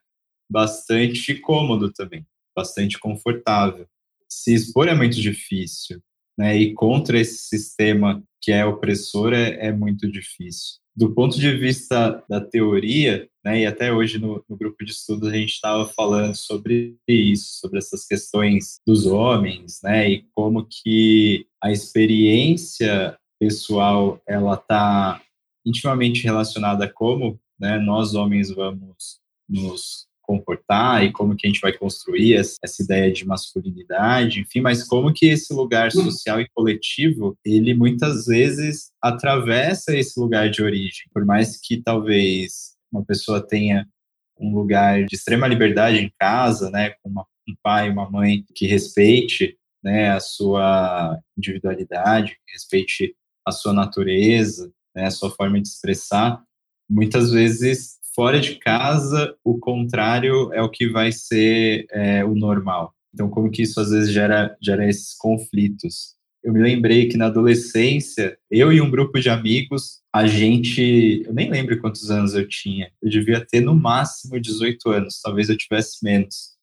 bastante 0.50 1.34
cômodo 1.34 1.92
também, 1.92 2.26
bastante 2.56 2.98
confortável. 2.98 3.86
Se 4.28 4.52
expor 4.52 4.88
é 4.88 4.94
muito 4.94 5.20
difícil, 5.20 6.02
né? 6.40 6.56
E 6.56 6.72
contra 6.72 7.20
esse 7.20 7.36
sistema 7.36 8.22
que 8.40 8.50
é 8.50 8.64
opressor 8.64 9.34
é, 9.34 9.66
é 9.66 9.70
muito 9.70 10.10
difícil. 10.10 10.78
Do 10.96 11.14
ponto 11.14 11.38
de 11.38 11.54
vista 11.54 12.24
da 12.30 12.40
teoria, 12.40 13.28
né, 13.44 13.60
e 13.60 13.66
até 13.66 13.92
hoje 13.92 14.18
no, 14.18 14.42
no 14.48 14.56
grupo 14.56 14.82
de 14.82 14.90
estudos 14.90 15.28
a 15.28 15.36
gente 15.36 15.50
estava 15.50 15.86
falando 15.86 16.34
sobre 16.34 16.96
isso, 17.06 17.60
sobre 17.60 17.78
essas 17.78 18.06
questões 18.06 18.80
dos 18.86 19.04
homens, 19.04 19.80
né, 19.84 20.10
e 20.10 20.24
como 20.34 20.66
que 20.66 21.46
a 21.62 21.70
experiência 21.70 23.18
pessoal 23.38 24.18
ela 24.26 24.54
está 24.54 25.20
intimamente 25.66 26.24
relacionada 26.24 26.86
a 26.86 26.92
como 26.92 27.38
né, 27.58 27.78
nós 27.78 28.14
homens 28.14 28.50
vamos 28.50 29.20
nos 29.46 30.06
comportar 30.30 31.04
e 31.04 31.10
como 31.10 31.34
que 31.34 31.44
a 31.44 31.50
gente 31.50 31.60
vai 31.60 31.72
construir 31.72 32.36
essa 32.36 32.82
ideia 32.82 33.12
de 33.12 33.26
masculinidade, 33.26 34.38
enfim, 34.38 34.60
mas 34.60 34.84
como 34.84 35.12
que 35.12 35.26
esse 35.26 35.52
lugar 35.52 35.90
social 35.90 36.40
e 36.40 36.48
coletivo, 36.54 37.36
ele 37.44 37.74
muitas 37.74 38.26
vezes 38.26 38.92
atravessa 39.02 39.96
esse 39.96 40.20
lugar 40.20 40.48
de 40.48 40.62
origem, 40.62 41.06
por 41.12 41.24
mais 41.24 41.60
que 41.60 41.82
talvez 41.82 42.76
uma 42.92 43.04
pessoa 43.04 43.44
tenha 43.44 43.88
um 44.38 44.54
lugar 44.54 45.04
de 45.04 45.16
extrema 45.16 45.48
liberdade 45.48 45.98
em 45.98 46.12
casa, 46.16 46.70
né, 46.70 46.90
com 47.02 47.10
uma, 47.10 47.26
um 47.48 47.54
pai 47.60 47.88
e 47.88 47.90
uma 47.90 48.08
mãe 48.08 48.44
que 48.54 48.68
respeite, 48.68 49.58
né, 49.82 50.12
a 50.12 50.20
sua 50.20 51.18
individualidade, 51.36 52.36
que 52.46 52.52
respeite 52.52 53.16
a 53.44 53.50
sua 53.50 53.72
natureza, 53.72 54.70
né, 54.94 55.06
a 55.06 55.10
sua 55.10 55.30
forma 55.30 55.60
de 55.60 55.66
expressar, 55.66 56.40
muitas 56.88 57.32
vezes 57.32 57.98
fora 58.14 58.40
de 58.40 58.56
casa, 58.56 59.34
o 59.44 59.58
contrário 59.58 60.52
é 60.52 60.62
o 60.62 60.70
que 60.70 60.88
vai 60.88 61.12
ser 61.12 61.86
é, 61.90 62.24
o 62.24 62.34
normal. 62.34 62.94
Então, 63.12 63.28
como 63.28 63.50
que 63.50 63.62
isso 63.62 63.80
às 63.80 63.90
vezes 63.90 64.12
gera, 64.12 64.56
gera 64.62 64.88
esses 64.88 65.16
conflitos? 65.16 66.14
Eu 66.42 66.52
me 66.52 66.60
lembrei 66.60 67.08
que 67.08 67.16
na 67.16 67.26
adolescência, 67.26 68.38
eu 68.50 68.72
e 68.72 68.80
um 68.80 68.90
grupo 68.90 69.20
de 69.20 69.28
amigos, 69.28 70.00
a 70.12 70.26
gente. 70.26 71.22
Eu 71.26 71.34
nem 71.34 71.50
lembro 71.50 71.78
quantos 71.80 72.10
anos 72.10 72.34
eu 72.34 72.48
tinha. 72.48 72.90
Eu 73.02 73.10
devia 73.10 73.44
ter 73.44 73.60
no 73.60 73.74
máximo 73.74 74.40
18 74.40 74.88
anos, 74.90 75.20
talvez 75.20 75.50
eu 75.50 75.56
tivesse 75.56 76.02
menos. 76.02 76.56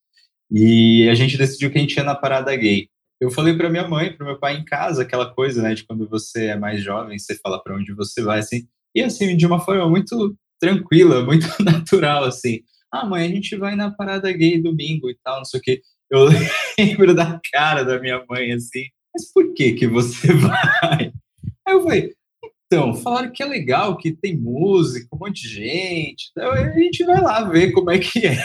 E 0.51 1.07
a 1.09 1.15
gente 1.15 1.37
decidiu 1.37 1.69
que 1.69 1.77
a 1.77 1.81
gente 1.81 1.95
ia 1.95 2.03
na 2.03 2.15
parada 2.15 2.55
gay. 2.55 2.89
Eu 3.19 3.29
falei 3.29 3.55
para 3.55 3.69
minha 3.69 3.87
mãe, 3.87 4.15
para 4.15 4.25
meu 4.25 4.39
pai 4.39 4.57
em 4.57 4.65
casa, 4.65 5.01
aquela 5.01 5.33
coisa, 5.33 5.61
né, 5.61 5.73
de 5.73 5.83
quando 5.83 6.07
você 6.07 6.47
é 6.47 6.55
mais 6.55 6.81
jovem, 6.83 7.17
você 7.17 7.35
fala 7.35 7.61
para 7.61 7.75
onde 7.75 7.93
você 7.93 8.21
vai, 8.21 8.39
assim. 8.39 8.67
E 8.95 9.01
assim, 9.01 9.35
de 9.35 9.45
uma 9.45 9.59
forma 9.59 9.89
muito 9.89 10.35
tranquila, 10.59 11.23
muito 11.25 11.47
natural, 11.63 12.23
assim. 12.23 12.61
Ah, 12.91 13.05
mãe, 13.05 13.25
a 13.25 13.29
gente 13.29 13.55
vai 13.55 13.75
na 13.75 13.91
parada 13.91 14.31
gay 14.31 14.61
domingo 14.61 15.09
e 15.09 15.17
tal, 15.23 15.37
não 15.37 15.45
sei 15.45 15.59
o 15.59 15.63
quê. 15.63 15.81
Eu 16.09 16.27
lembro 16.79 17.13
da 17.13 17.39
cara 17.51 17.83
da 17.83 17.99
minha 17.99 18.23
mãe, 18.29 18.53
assim, 18.53 18.85
mas 19.13 19.31
por 19.31 19.53
que 19.53 19.73
que 19.73 19.87
você 19.87 20.31
vai? 20.33 21.11
Aí 21.67 21.73
eu 21.73 21.83
falei, 21.83 22.13
então, 22.65 22.93
falaram 22.93 23.31
que 23.31 23.43
é 23.43 23.45
legal, 23.45 23.97
que 23.97 24.11
tem 24.11 24.37
música, 24.37 25.07
um 25.13 25.19
monte 25.19 25.43
de 25.43 25.49
gente, 25.49 26.29
então 26.31 26.51
a 26.51 26.69
gente 26.73 27.03
vai 27.05 27.21
lá 27.21 27.43
ver 27.43 27.71
como 27.71 27.91
é 27.91 27.99
que 27.99 28.27
é. 28.27 28.37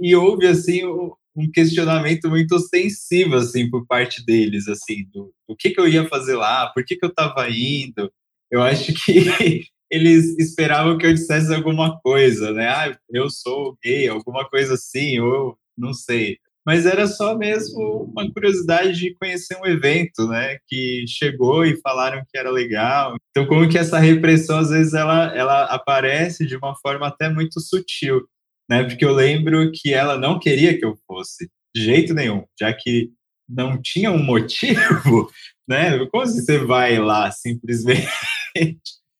E 0.00 0.14
houve, 0.14 0.46
assim, 0.46 0.82
um 0.84 1.50
questionamento 1.52 2.28
muito 2.30 2.54
ostensivo, 2.54 3.36
assim, 3.36 3.68
por 3.68 3.86
parte 3.86 4.24
deles, 4.24 4.68
assim, 4.68 5.04
do, 5.12 5.32
do 5.48 5.56
que 5.56 5.70
que 5.70 5.80
eu 5.80 5.86
ia 5.86 6.08
fazer 6.08 6.34
lá, 6.34 6.68
por 6.68 6.84
que 6.84 6.96
que 6.96 7.04
eu 7.04 7.10
estava 7.10 7.48
indo. 7.50 8.10
Eu 8.50 8.62
acho 8.62 8.92
que 9.04 9.66
eles 9.90 10.36
esperavam 10.38 10.98
que 10.98 11.06
eu 11.06 11.14
dissesse 11.14 11.54
alguma 11.54 11.98
coisa, 12.00 12.52
né? 12.52 12.68
Ah, 12.68 12.98
eu 13.10 13.30
sou 13.30 13.76
gay, 13.82 14.08
alguma 14.08 14.48
coisa 14.48 14.74
assim, 14.74 15.18
ou 15.20 15.56
não 15.76 15.92
sei. 15.92 16.38
Mas 16.66 16.84
era 16.84 17.06
só 17.06 17.38
mesmo 17.38 18.10
uma 18.12 18.28
curiosidade 18.32 18.92
de 18.98 19.14
conhecer 19.14 19.56
um 19.56 19.66
evento, 19.66 20.26
né? 20.26 20.58
Que 20.66 21.04
chegou 21.06 21.64
e 21.64 21.80
falaram 21.80 22.24
que 22.28 22.36
era 22.36 22.50
legal. 22.50 23.14
Então, 23.30 23.46
como 23.46 23.68
que 23.68 23.78
essa 23.78 24.00
repressão, 24.00 24.58
às 24.58 24.70
vezes, 24.70 24.92
ela, 24.92 25.32
ela 25.36 25.64
aparece 25.66 26.44
de 26.44 26.56
uma 26.56 26.74
forma 26.74 27.06
até 27.06 27.28
muito 27.28 27.60
sutil, 27.60 28.26
né? 28.68 28.82
Porque 28.82 29.04
eu 29.04 29.12
lembro 29.14 29.70
que 29.72 29.94
ela 29.94 30.18
não 30.18 30.40
queria 30.40 30.76
que 30.76 30.84
eu 30.84 30.96
fosse, 31.06 31.48
de 31.74 31.84
jeito 31.84 32.12
nenhum, 32.12 32.44
já 32.58 32.72
que 32.72 33.10
não 33.48 33.80
tinha 33.80 34.10
um 34.10 34.22
motivo, 34.22 35.30
né? 35.68 36.04
Como 36.06 36.24
assim 36.24 36.40
você 36.40 36.58
vai 36.58 36.98
lá 36.98 37.30
simplesmente? 37.30 38.10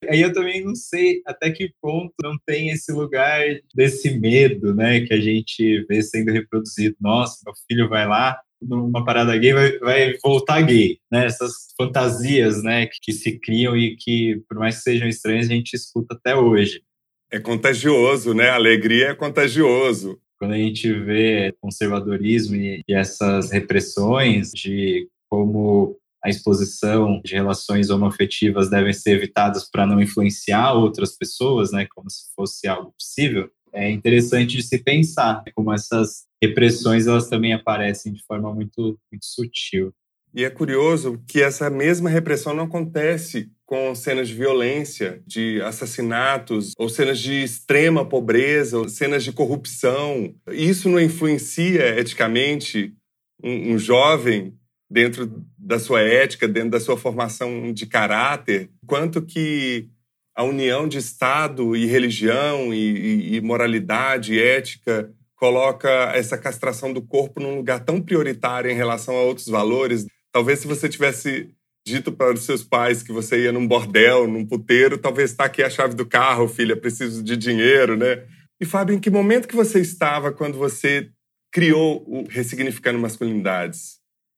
Aí 0.08 0.20
eu 0.20 0.32
também 0.32 0.62
não 0.62 0.74
sei 0.74 1.22
até 1.26 1.50
que 1.50 1.72
ponto 1.80 2.12
não 2.22 2.36
tem 2.44 2.70
esse 2.70 2.92
lugar 2.92 3.42
desse 3.74 4.18
medo, 4.18 4.74
né, 4.74 5.00
que 5.00 5.14
a 5.14 5.20
gente 5.20 5.84
vê 5.88 6.02
sendo 6.02 6.32
reproduzido. 6.32 6.94
Nossa, 7.00 7.38
meu 7.44 7.54
filho 7.66 7.88
vai 7.88 8.06
lá 8.06 8.38
numa 8.60 9.04
parada 9.04 9.36
gay 9.36 9.52
vai, 9.52 9.78
vai 9.78 10.18
voltar 10.22 10.62
gay, 10.62 10.98
né? 11.10 11.26
Essas 11.26 11.52
fantasias, 11.76 12.62
né, 12.62 12.86
que, 12.86 12.98
que 13.02 13.12
se 13.12 13.38
criam 13.38 13.76
e 13.76 13.96
que, 13.96 14.42
por 14.48 14.58
mais 14.58 14.76
que 14.76 14.82
sejam 14.82 15.08
estranhas, 15.08 15.46
a 15.46 15.54
gente 15.54 15.74
escuta 15.74 16.14
até 16.14 16.34
hoje. 16.34 16.82
É 17.30 17.38
contagioso, 17.38 18.34
né? 18.34 18.50
A 18.50 18.54
alegria 18.54 19.08
é 19.08 19.14
contagioso. 19.14 20.18
Quando 20.38 20.52
a 20.52 20.58
gente 20.58 20.92
vê 20.92 21.54
conservadorismo 21.60 22.56
e, 22.56 22.82
e 22.86 22.94
essas 22.94 23.50
repressões 23.50 24.50
de 24.52 25.08
como 25.28 25.98
a 26.26 26.28
exposição 26.28 27.20
de 27.24 27.34
relações 27.34 27.88
homoafetivas 27.88 28.68
devem 28.68 28.92
ser 28.92 29.12
evitadas 29.12 29.70
para 29.70 29.86
não 29.86 30.00
influenciar 30.00 30.72
outras 30.72 31.16
pessoas, 31.16 31.70
né, 31.70 31.86
como 31.94 32.10
se 32.10 32.24
fosse 32.34 32.66
algo 32.66 32.92
possível, 32.98 33.48
é 33.72 33.88
interessante 33.90 34.56
de 34.56 34.62
se 34.64 34.78
pensar 34.78 35.44
como 35.54 35.72
essas 35.72 36.24
repressões 36.42 37.06
elas 37.06 37.28
também 37.28 37.52
aparecem 37.52 38.12
de 38.12 38.24
forma 38.24 38.52
muito, 38.52 38.98
muito 39.12 39.24
sutil. 39.24 39.92
E 40.34 40.44
é 40.44 40.50
curioso 40.50 41.22
que 41.28 41.40
essa 41.40 41.70
mesma 41.70 42.10
repressão 42.10 42.54
não 42.54 42.64
acontece 42.64 43.50
com 43.64 43.94
cenas 43.94 44.28
de 44.28 44.34
violência, 44.34 45.22
de 45.26 45.60
assassinatos, 45.62 46.72
ou 46.76 46.88
cenas 46.88 47.18
de 47.20 47.42
extrema 47.42 48.04
pobreza, 48.04 48.78
ou 48.78 48.88
cenas 48.88 49.22
de 49.22 49.32
corrupção. 49.32 50.34
Isso 50.50 50.88
não 50.88 51.00
influencia 51.00 51.98
eticamente 51.98 52.94
um, 53.42 53.74
um 53.74 53.78
jovem 53.78 54.58
dentro 54.90 55.44
da 55.58 55.78
sua 55.78 56.00
ética, 56.00 56.46
dentro 56.46 56.70
da 56.70 56.80
sua 56.80 56.96
formação 56.96 57.72
de 57.72 57.86
caráter, 57.86 58.70
quanto 58.86 59.20
que 59.22 59.88
a 60.34 60.44
união 60.44 60.86
de 60.86 60.98
Estado 60.98 61.74
e 61.74 61.86
religião 61.86 62.72
e, 62.72 62.76
e, 62.76 63.36
e 63.36 63.40
moralidade 63.40 64.34
e 64.34 64.40
ética 64.40 65.10
coloca 65.34 65.88
essa 66.14 66.36
castração 66.38 66.92
do 66.92 67.02
corpo 67.02 67.40
num 67.40 67.56
lugar 67.56 67.80
tão 67.80 68.00
prioritário 68.00 68.70
em 68.70 68.74
relação 68.74 69.16
a 69.16 69.22
outros 69.22 69.46
valores. 69.46 70.06
Talvez 70.32 70.60
se 70.60 70.66
você 70.66 70.88
tivesse 70.88 71.50
dito 71.86 72.10
para 72.10 72.34
os 72.34 72.42
seus 72.42 72.64
pais 72.64 73.02
que 73.02 73.12
você 73.12 73.44
ia 73.44 73.52
num 73.52 73.66
bordel, 73.66 74.26
num 74.26 74.44
puteiro, 74.44 74.98
talvez 74.98 75.30
está 75.30 75.44
aqui 75.44 75.62
a 75.62 75.70
chave 75.70 75.94
do 75.94 76.04
carro, 76.04 76.48
filha, 76.48 76.76
preciso 76.76 77.22
de 77.22 77.36
dinheiro, 77.36 77.96
né? 77.96 78.24
E 78.60 78.64
Fábio, 78.64 78.94
em 78.94 78.98
que 78.98 79.10
momento 79.10 79.46
que 79.46 79.54
você 79.54 79.80
estava 79.80 80.32
quando 80.32 80.58
você 80.58 81.08
criou 81.52 82.04
o 82.06 82.26
Ressignificando 82.28 82.98
Masculinidades? 82.98 83.95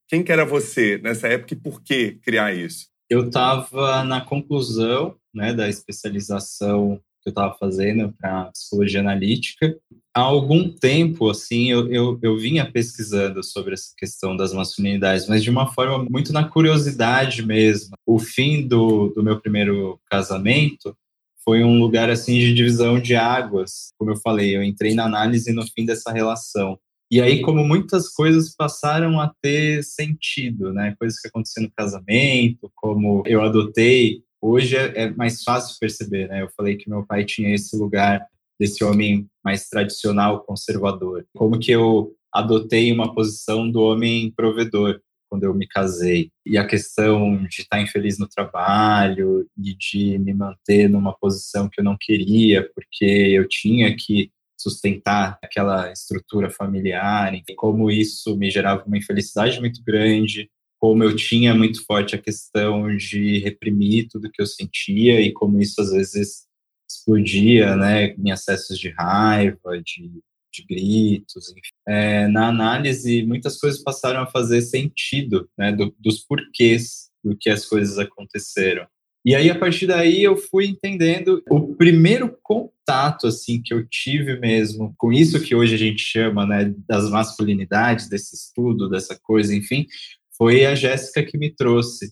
Quem 0.08 0.24
que 0.24 0.32
era 0.32 0.44
você 0.44 0.98
nessa 0.98 1.28
época 1.28 1.52
e 1.52 1.60
por 1.60 1.82
que 1.82 2.12
criar 2.22 2.54
isso? 2.54 2.86
Eu 3.10 3.26
estava 3.26 4.02
na 4.04 4.22
conclusão 4.22 5.14
né, 5.34 5.52
da 5.52 5.68
especialização 5.68 7.00
que 7.22 7.28
eu 7.28 7.30
estava 7.30 7.54
fazendo 7.58 8.12
para 8.18 8.46
psicologia 8.46 9.00
analítica. 9.00 9.76
Há 10.14 10.20
algum 10.20 10.70
tempo, 10.70 11.28
assim, 11.28 11.70
eu, 11.70 11.92
eu, 11.92 12.18
eu 12.22 12.38
vinha 12.38 12.70
pesquisando 12.70 13.42
sobre 13.44 13.74
essa 13.74 13.92
questão 13.96 14.34
das 14.34 14.52
masculinidades, 14.52 15.28
mas 15.28 15.42
de 15.42 15.50
uma 15.50 15.72
forma 15.72 16.06
muito 16.10 16.32
na 16.32 16.48
curiosidade 16.48 17.44
mesmo. 17.44 17.94
O 18.06 18.18
fim 18.18 18.66
do, 18.66 19.08
do 19.10 19.22
meu 19.22 19.38
primeiro 19.38 20.00
casamento 20.06 20.96
foi 21.44 21.62
um 21.62 21.78
lugar 21.78 22.10
assim 22.10 22.38
de 22.38 22.54
divisão 22.54 22.98
de 22.98 23.14
águas. 23.14 23.92
Como 23.98 24.10
eu 24.10 24.16
falei, 24.16 24.56
eu 24.56 24.62
entrei 24.62 24.94
na 24.94 25.04
análise 25.04 25.52
no 25.52 25.66
fim 25.66 25.84
dessa 25.84 26.12
relação. 26.12 26.78
E 27.10 27.22
aí, 27.22 27.40
como 27.40 27.64
muitas 27.64 28.10
coisas 28.10 28.54
passaram 28.54 29.18
a 29.18 29.32
ter 29.40 29.82
sentido, 29.82 30.72
né? 30.72 30.94
Coisas 30.98 31.18
que 31.18 31.28
aconteceram 31.28 31.68
no 31.68 31.72
casamento, 31.74 32.70
como 32.74 33.22
eu 33.26 33.40
adotei, 33.42 34.22
hoje 34.42 34.76
é, 34.76 35.04
é 35.04 35.10
mais 35.10 35.42
fácil 35.42 35.78
perceber, 35.80 36.28
né? 36.28 36.42
Eu 36.42 36.50
falei 36.54 36.76
que 36.76 36.90
meu 36.90 37.06
pai 37.06 37.24
tinha 37.24 37.54
esse 37.54 37.76
lugar 37.76 38.26
desse 38.60 38.84
homem 38.84 39.26
mais 39.42 39.68
tradicional, 39.68 40.44
conservador. 40.44 41.24
Como 41.34 41.58
que 41.58 41.70
eu 41.70 42.12
adotei 42.32 42.92
uma 42.92 43.14
posição 43.14 43.70
do 43.70 43.80
homem 43.80 44.30
provedor. 44.36 45.00
quando 45.30 45.44
eu 45.44 45.52
me 45.52 45.66
casei. 45.66 46.30
E 46.46 46.56
a 46.56 46.66
questão 46.66 47.44
de 47.44 47.60
estar 47.60 47.82
infeliz 47.82 48.18
no 48.18 48.26
trabalho 48.26 49.46
e 49.58 49.74
de 49.74 50.18
me 50.18 50.32
manter 50.32 50.88
numa 50.88 51.14
posição 51.14 51.68
que 51.68 51.80
eu 51.80 51.84
não 51.84 51.98
queria, 52.00 52.66
porque 52.74 53.04
eu 53.04 53.46
tinha 53.46 53.94
que 53.94 54.30
sustentar 54.58 55.38
aquela 55.42 55.92
estrutura 55.92 56.50
familiar, 56.50 57.32
e 57.34 57.54
como 57.54 57.90
isso 57.90 58.36
me 58.36 58.50
gerava 58.50 58.84
uma 58.84 58.98
infelicidade 58.98 59.60
muito 59.60 59.82
grande, 59.84 60.50
como 60.78 61.02
eu 61.02 61.14
tinha 61.14 61.54
muito 61.54 61.84
forte 61.84 62.14
a 62.14 62.22
questão 62.22 62.96
de 62.96 63.38
reprimir 63.38 64.08
tudo 64.08 64.30
que 64.30 64.40
eu 64.40 64.46
sentia 64.46 65.20
e 65.20 65.32
como 65.32 65.60
isso 65.60 65.80
às 65.80 65.90
vezes 65.90 66.46
explodia, 66.90 67.76
né, 67.76 68.14
em 68.14 68.30
acessos 68.30 68.78
de 68.78 68.90
raiva, 68.90 69.80
de, 69.84 70.10
de 70.52 70.64
gritos. 70.68 71.50
Enfim. 71.50 71.74
É, 71.86 72.26
na 72.28 72.48
análise, 72.48 73.24
muitas 73.24 73.58
coisas 73.58 73.82
passaram 73.82 74.20
a 74.20 74.26
fazer 74.26 74.62
sentido, 74.62 75.48
né, 75.56 75.72
do, 75.72 75.94
dos 75.98 76.20
porquês 76.20 77.10
do 77.22 77.36
que 77.36 77.50
as 77.50 77.66
coisas 77.66 77.98
aconteceram. 77.98 78.86
E 79.28 79.34
aí, 79.34 79.50
a 79.50 79.58
partir 79.58 79.86
daí, 79.86 80.22
eu 80.22 80.38
fui 80.38 80.64
entendendo 80.64 81.42
o 81.50 81.74
primeiro 81.74 82.34
contato, 82.42 83.26
assim, 83.26 83.60
que 83.60 83.74
eu 83.74 83.86
tive 83.86 84.40
mesmo 84.40 84.94
com 84.96 85.12
isso 85.12 85.42
que 85.42 85.54
hoje 85.54 85.74
a 85.74 85.76
gente 85.76 86.00
chama, 86.00 86.46
né, 86.46 86.74
das 86.88 87.10
masculinidades, 87.10 88.08
desse 88.08 88.34
estudo, 88.34 88.88
dessa 88.88 89.20
coisa, 89.22 89.54
enfim, 89.54 89.86
foi 90.34 90.64
a 90.64 90.74
Jéssica 90.74 91.22
que 91.22 91.36
me 91.36 91.54
trouxe. 91.54 92.10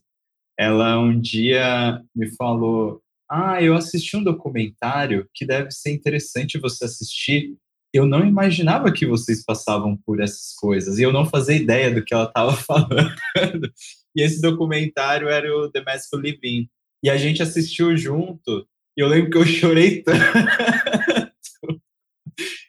Ela 0.59 0.99
um 0.99 1.19
dia 1.19 2.03
me 2.15 2.29
falou: 2.37 3.01
Ah, 3.31 3.63
eu 3.63 3.75
assisti 3.75 4.15
um 4.15 4.23
documentário 4.23 5.27
que 5.33 5.47
deve 5.47 5.71
ser 5.71 5.93
interessante 5.93 6.59
você 6.59 6.85
assistir. 6.85 7.57
Eu 7.95 8.07
não 8.07 8.27
imaginava 8.27 8.93
que 8.93 9.07
vocês 9.07 9.43
passavam 9.43 9.97
por 10.05 10.21
essas 10.21 10.55
coisas 10.55 10.99
e 10.99 11.03
eu 11.03 11.15
não 11.15 11.25
fazia 11.25 11.57
ideia 11.57 11.91
do 11.91 12.05
que 12.05 12.13
ela 12.13 12.25
estava 12.25 12.53
falando. 12.61 13.73
e 14.15 14.21
esse 14.23 14.39
documentário 14.43 15.31
era 15.31 15.51
o 15.51 15.71
The 15.71 15.83
Master 15.83 16.21
Living. 16.21 16.69
E 17.07 17.11
a 17.11 17.17
gente 17.17 17.41
assistiu 17.41 17.97
junto 17.97 18.67
e 18.99 19.01
eu 19.01 19.07
lembro 19.07 19.31
que 19.31 19.39
eu 19.39 19.47
chorei 19.47 20.03
tanto. 20.03 20.19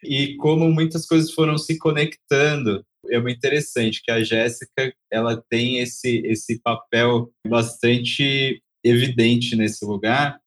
e 0.04 0.36
como 0.36 0.72
muitas 0.72 1.08
coisas 1.08 1.32
foram 1.32 1.58
se 1.58 1.80
conectando 1.80 2.86
é 3.10 3.20
muito 3.20 3.38
interessante 3.38 4.00
que 4.04 4.12
a 4.12 4.24
Jéssica 4.24 4.94
ela 5.12 5.44
tem 5.50 5.80
esse 5.80 6.22
esse 6.24 6.62
papel 6.62 7.32
bastante 7.48 8.62
evidente 8.84 9.56
nesse 9.56 9.84
lugar 9.84 10.40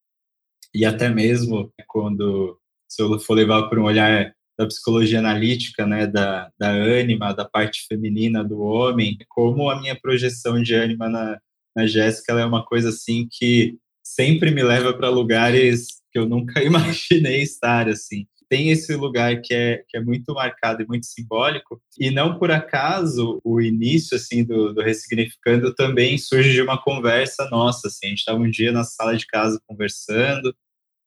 e 0.72 0.84
até 0.84 1.08
mesmo 1.08 1.72
quando 1.88 2.60
se 2.88 3.02
eu 3.02 3.18
for 3.18 3.34
levar 3.34 3.68
por 3.68 3.80
um 3.80 3.86
olhar 3.86 4.32
da 4.56 4.68
psicologia 4.68 5.18
analítica, 5.18 5.84
né, 5.84 6.06
da, 6.06 6.52
da 6.56 6.70
ânima, 6.70 7.32
da 7.32 7.44
parte 7.44 7.86
feminina 7.88 8.44
do 8.44 8.60
homem, 8.60 9.16
como 9.28 9.68
a 9.68 9.80
minha 9.80 9.98
projeção 9.98 10.62
de 10.62 10.74
ânima 10.74 11.08
na, 11.08 11.40
na 11.74 11.86
Jéssica 11.86 12.32
é 12.32 12.44
uma 12.44 12.64
coisa 12.64 12.90
assim 12.90 13.28
que 13.30 13.78
sempre 14.02 14.50
me 14.50 14.62
leva 14.62 14.92
para 14.92 15.08
lugares 15.08 16.00
que 16.12 16.18
eu 16.18 16.28
nunca 16.28 16.62
imaginei 16.64 17.42
estar 17.42 17.88
assim. 17.88 18.26
Tem 18.48 18.70
esse 18.70 18.96
lugar 18.96 19.40
que 19.40 19.54
é, 19.54 19.84
que 19.88 19.96
é 19.96 20.00
muito 20.00 20.34
marcado 20.34 20.82
e 20.82 20.86
muito 20.86 21.06
simbólico, 21.06 21.80
e 21.96 22.10
não 22.10 22.36
por 22.36 22.50
acaso 22.50 23.40
o 23.44 23.60
início 23.60 24.16
assim 24.16 24.42
do, 24.42 24.72
do 24.74 24.82
Ressignificando 24.82 25.72
também 25.72 26.18
surge 26.18 26.52
de 26.52 26.60
uma 26.60 26.76
conversa 26.82 27.48
nossa, 27.48 27.86
assim, 27.86 28.06
a 28.06 28.08
gente 28.08 28.18
estava 28.18 28.40
um 28.40 28.50
dia 28.50 28.72
na 28.72 28.82
sala 28.82 29.16
de 29.16 29.24
casa 29.24 29.60
conversando, 29.68 30.52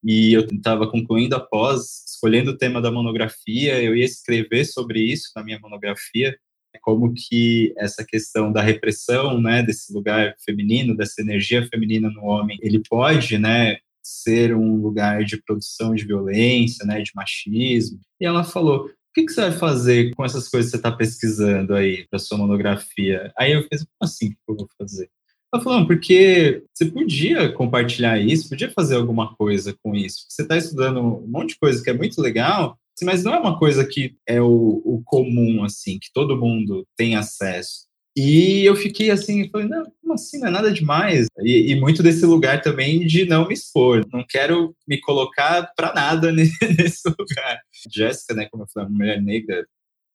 e 0.03 0.33
eu 0.33 0.41
estava 0.41 0.89
concluindo 0.89 1.35
a 1.35 1.39
pós, 1.39 2.03
escolhendo 2.07 2.51
o 2.51 2.57
tema 2.57 2.81
da 2.81 2.91
monografia, 2.91 3.81
eu 3.81 3.95
ia 3.95 4.05
escrever 4.05 4.65
sobre 4.65 5.01
isso 5.01 5.31
na 5.35 5.43
minha 5.43 5.59
monografia, 5.59 6.37
como 6.83 7.13
que 7.15 7.73
essa 7.77 8.05
questão 8.05 8.51
da 8.51 8.61
repressão, 8.61 9.41
né, 9.41 9.63
desse 9.63 9.91
lugar 9.93 10.35
feminino, 10.45 10.95
dessa 10.95 11.21
energia 11.21 11.65
feminina 11.67 12.09
no 12.09 12.25
homem, 12.25 12.59
ele 12.61 12.81
pode, 12.87 13.37
né, 13.37 13.77
ser 14.03 14.53
um 14.53 14.75
lugar 14.75 15.23
de 15.23 15.41
produção 15.41 15.95
de 15.95 16.05
violência, 16.05 16.85
né, 16.85 17.01
de 17.01 17.11
machismo. 17.15 17.99
E 18.19 18.25
ela 18.25 18.43
falou: 18.43 18.85
o 18.85 18.89
que, 19.15 19.25
que 19.25 19.31
você 19.31 19.41
vai 19.41 19.51
fazer 19.53 20.13
com 20.13 20.25
essas 20.25 20.49
coisas 20.49 20.69
que 20.69 20.71
você 20.71 20.77
está 20.77 20.91
pesquisando 20.91 21.73
aí 21.73 22.05
para 22.09 22.19
sua 22.19 22.37
monografia? 22.37 23.31
Aí 23.37 23.53
eu 23.53 23.63
fiz: 23.63 23.83
como 23.83 23.97
assim 24.01 24.31
que 24.31 24.37
eu 24.47 24.55
vou 24.55 24.67
fazer? 24.77 25.09
Ela 25.53 25.63
falou: 25.63 25.87
porque 25.87 26.63
você 26.73 26.85
podia 26.85 27.51
compartilhar 27.53 28.19
isso, 28.19 28.49
podia 28.49 28.71
fazer 28.71 28.95
alguma 28.95 29.33
coisa 29.35 29.73
com 29.81 29.95
isso. 29.95 30.25
Você 30.27 30.41
está 30.41 30.57
estudando 30.57 30.99
um 30.99 31.27
monte 31.27 31.49
de 31.49 31.59
coisa 31.59 31.81
que 31.81 31.89
é 31.89 31.93
muito 31.93 32.19
legal, 32.19 32.77
mas 33.01 33.23
não 33.23 33.33
é 33.33 33.39
uma 33.39 33.57
coisa 33.57 33.85
que 33.85 34.15
é 34.27 34.41
o, 34.41 34.81
o 34.85 35.01
comum, 35.05 35.63
assim, 35.63 35.97
que 35.99 36.11
todo 36.13 36.37
mundo 36.37 36.85
tem 36.95 37.15
acesso. 37.15 37.87
E 38.15 38.63
eu 38.63 38.75
fiquei 38.75 39.09
assim, 39.09 39.49
falei, 39.49 39.67
não, 39.67 39.83
como 39.99 40.13
assim? 40.13 40.37
Não 40.39 40.47
é 40.47 40.51
nada 40.51 40.71
demais. 40.71 41.25
E, 41.39 41.71
e, 41.71 41.75
muito 41.79 42.03
desse 42.03 42.25
lugar 42.25 42.61
também 42.61 43.05
de 43.07 43.25
não 43.25 43.47
me 43.47 43.55
expor. 43.55 44.05
Não 44.13 44.23
quero 44.27 44.75
me 44.87 44.99
colocar 45.01 45.71
para 45.75 45.93
nada 45.93 46.31
nesse 46.31 47.07
lugar. 47.07 47.59
Jéssica, 47.91 48.35
né, 48.35 48.47
como 48.51 48.63
eu 48.63 48.67
falei, 48.71 48.89
mulher 48.89 49.21
negra, 49.21 49.65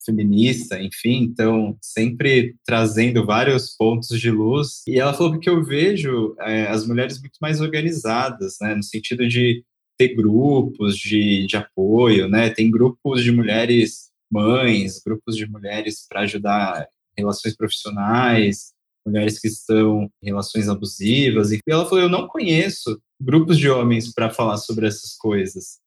feminista, 0.05 0.81
enfim, 0.81 1.25
então 1.25 1.77
sempre 1.83 2.55
trazendo 2.65 3.27
vários 3.27 3.75
pontos 3.77 4.19
de 4.19 4.31
luz. 4.31 4.83
E 4.87 4.99
ela 4.99 5.13
falou 5.13 5.39
que 5.39 5.51
eu 5.51 5.65
vejo 5.65 6.35
é, 6.41 6.69
as 6.69 6.87
mulheres 6.87 7.21
muito 7.21 7.37
mais 7.41 7.61
organizadas, 7.61 8.57
né, 8.61 8.75
no 8.75 8.83
sentido 8.83 9.29
de 9.29 9.65
ter 9.99 10.15
grupos 10.15 10.97
de, 10.97 11.47
de 11.47 11.57
apoio, 11.57 12.29
né, 12.29 12.49
tem 12.51 12.71
grupos 12.71 13.23
de 13.23 13.33
mulheres 13.33 14.09
mães, 14.31 15.01
grupos 15.05 15.37
de 15.37 15.47
mulheres 15.47 16.07
para 16.09 16.21
ajudar 16.21 16.87
relações 17.17 17.57
profissionais, 17.57 18.73
mulheres 19.05 19.39
que 19.39 19.49
estão 19.49 20.09
em 20.23 20.27
relações 20.27 20.69
abusivas. 20.69 21.51
E 21.51 21.61
ela 21.67 21.85
falou: 21.85 22.01
Eu 22.01 22.09
não 22.09 22.29
conheço 22.29 23.01
grupos 23.21 23.59
de 23.59 23.69
homens 23.69 24.13
para 24.13 24.31
falar 24.31 24.59
sobre 24.59 24.87
essas 24.87 25.17
coisas. 25.17 25.79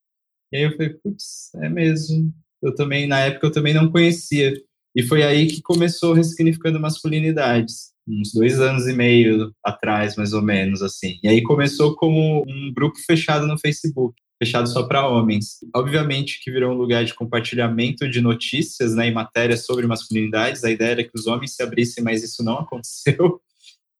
E 0.52 0.58
aí 0.58 0.62
eu 0.64 0.72
falei: 0.72 0.90
Putz, 1.02 1.50
é 1.56 1.68
mesmo. 1.68 2.32
Eu 2.60 2.74
também, 2.74 3.06
na 3.06 3.20
época, 3.20 3.46
eu 3.46 3.52
também 3.52 3.74
não 3.74 3.90
conhecia. 3.90 4.52
E 4.94 5.02
foi 5.02 5.22
aí 5.22 5.46
que 5.46 5.62
começou 5.62 6.12
Ressignificando 6.12 6.78
Masculinidades, 6.78 7.92
uns 8.06 8.32
dois 8.32 8.60
anos 8.60 8.86
e 8.86 8.92
meio 8.92 9.52
atrás, 9.64 10.16
mais 10.16 10.32
ou 10.32 10.42
menos, 10.42 10.82
assim. 10.82 11.18
E 11.22 11.28
aí 11.28 11.42
começou 11.42 11.94
como 11.94 12.44
um 12.46 12.72
grupo 12.72 12.98
fechado 13.06 13.46
no 13.46 13.58
Facebook 13.58 14.14
fechado 14.42 14.68
só 14.68 14.82
para 14.82 15.06
homens. 15.06 15.58
Obviamente 15.74 16.40
que 16.42 16.50
virou 16.50 16.72
um 16.72 16.76
lugar 16.76 17.04
de 17.04 17.14
compartilhamento 17.14 18.08
de 18.08 18.20
notícias 18.20 18.94
né, 18.94 19.06
e 19.06 19.12
matérias 19.12 19.64
sobre 19.64 19.86
masculinidades. 19.86 20.64
A 20.64 20.70
ideia 20.70 20.90
era 20.90 21.04
que 21.04 21.12
os 21.14 21.28
homens 21.28 21.54
se 21.54 21.62
abrissem, 21.62 22.02
mas 22.02 22.24
isso 22.24 22.42
não 22.42 22.58
aconteceu. 22.58 23.40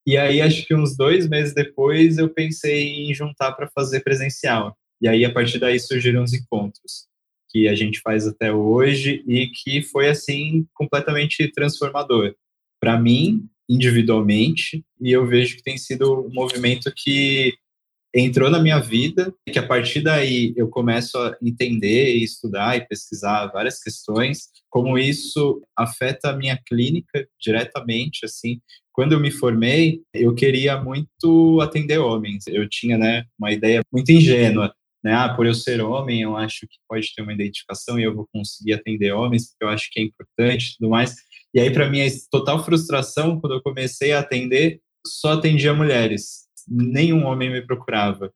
E 0.05 0.17
aí, 0.17 0.41
acho 0.41 0.67
que 0.67 0.75
uns 0.75 0.97
dois 0.97 1.29
meses 1.29 1.55
depois, 1.55 2.19
eu 2.19 2.29
pensei 2.29 2.89
em 2.89 3.15
juntar 3.15 3.53
para 3.53 3.71
fazer 3.73 4.01
presencial. 4.01 4.77
E 5.01 5.07
aí, 5.07 5.25
a 5.25 5.33
partir 5.33 5.61
daí, 5.61 5.79
surgiram 5.79 6.25
os 6.25 6.33
encontros 6.33 7.07
que 7.49 7.69
a 7.69 7.75
gente 7.75 8.01
faz 8.01 8.27
até 8.27 8.53
hoje 8.53 9.23
e 9.29 9.47
que 9.47 9.81
foi, 9.83 10.09
assim, 10.09 10.67
completamente 10.75 11.47
transformador. 11.53 12.35
Para 12.81 12.99
mim, 12.99 13.49
individualmente, 13.73 14.85
e 15.01 15.11
eu 15.11 15.27
vejo 15.27 15.57
que 15.57 15.63
tem 15.63 15.79
sido 15.79 16.27
um 16.27 16.33
movimento 16.33 16.93
que 16.95 17.55
entrou 18.15 18.51
na 18.51 18.61
minha 18.61 18.79
vida, 18.79 19.35
que 19.51 19.59
a 19.59 19.67
partir 19.67 20.03
daí 20.03 20.53
eu 20.55 20.69
começo 20.69 21.17
a 21.17 21.35
entender 21.41 22.15
e 22.15 22.23
estudar 22.23 22.77
e 22.77 22.87
pesquisar 22.87 23.47
várias 23.47 23.83
questões, 23.83 24.49
como 24.69 24.99
isso 24.99 25.63
afeta 25.77 26.31
a 26.31 26.37
minha 26.37 26.59
clínica 26.67 27.27
diretamente, 27.41 28.27
assim. 28.27 28.61
Quando 28.93 29.13
eu 29.13 29.21
me 29.21 29.31
formei, 29.31 30.03
eu 30.13 30.35
queria 30.35 30.79
muito 30.79 31.59
atender 31.63 31.99
homens. 31.99 32.47
Eu 32.47 32.69
tinha, 32.69 32.99
né, 32.99 33.25
uma 33.39 33.51
ideia 33.51 33.81
muito 33.91 34.13
ingênua, 34.13 34.75
né? 35.03 35.15
Ah, 35.15 35.35
por 35.35 35.47
eu 35.47 35.55
ser 35.55 35.81
homem, 35.81 36.21
eu 36.21 36.37
acho 36.37 36.61
que 36.69 36.77
pode 36.87 37.15
ter 37.15 37.23
uma 37.23 37.33
identificação 37.33 37.99
e 37.99 38.05
eu 38.05 38.15
vou 38.15 38.29
conseguir 38.33 38.75
atender 38.75 39.13
homens, 39.13 39.49
porque 39.49 39.65
eu 39.65 39.69
acho 39.69 39.89
que 39.91 40.01
é 40.01 40.03
importante 40.05 40.67
e 40.67 40.77
tudo 40.77 40.91
mais. 40.91 41.17
E 41.55 41.61
aí, 41.61 41.71
para 41.71 41.89
mim, 41.89 42.01
total 42.31 42.65
frustração, 42.65 43.41
quando 43.41 43.55
eu 43.55 43.63
comecei 43.63 44.13
a 44.13 44.21
atender, 44.21 44.81
só 45.07 45.33
atendia 45.33 45.75
mulheres 45.75 46.43
nenhum 46.69 47.25
homem 47.25 47.51
me 47.51 47.63
procurava. 47.63 48.33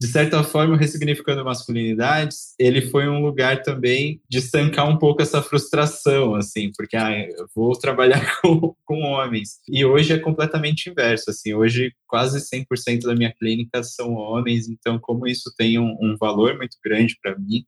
De 0.00 0.06
certa 0.06 0.42
forma, 0.42 0.78
ressignificando 0.78 1.44
masculinidades, 1.44 2.54
ele 2.58 2.80
foi 2.80 3.06
um 3.06 3.20
lugar 3.20 3.60
também 3.60 4.18
de 4.30 4.38
estancar 4.38 4.88
um 4.88 4.96
pouco 4.96 5.20
essa 5.20 5.42
frustração, 5.42 6.34
assim, 6.34 6.72
porque 6.74 6.96
ah, 6.96 7.12
eu 7.12 7.46
vou 7.54 7.72
trabalhar 7.72 8.24
com, 8.40 8.74
com 8.82 9.02
homens. 9.02 9.60
E 9.68 9.84
hoje 9.84 10.14
é 10.14 10.18
completamente 10.18 10.88
inverso, 10.88 11.28
assim, 11.28 11.52
hoje 11.52 11.92
quase 12.06 12.40
100% 12.40 13.02
da 13.02 13.14
minha 13.14 13.30
clínica 13.30 13.82
são 13.82 14.14
homens, 14.14 14.68
então 14.70 14.98
como 14.98 15.26
isso 15.26 15.52
tem 15.54 15.78
um, 15.78 15.94
um 16.00 16.16
valor 16.18 16.56
muito 16.56 16.78
grande 16.82 17.18
para 17.22 17.38
mim, 17.38 17.66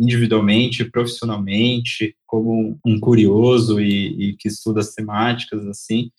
individualmente, 0.00 0.84
profissionalmente, 0.90 2.16
como 2.26 2.78
um 2.84 2.98
curioso 2.98 3.80
e, 3.80 4.30
e 4.30 4.36
que 4.36 4.48
estuda 4.48 4.80
as 4.80 4.94
temáticas, 4.94 5.66
assim, 5.66 6.10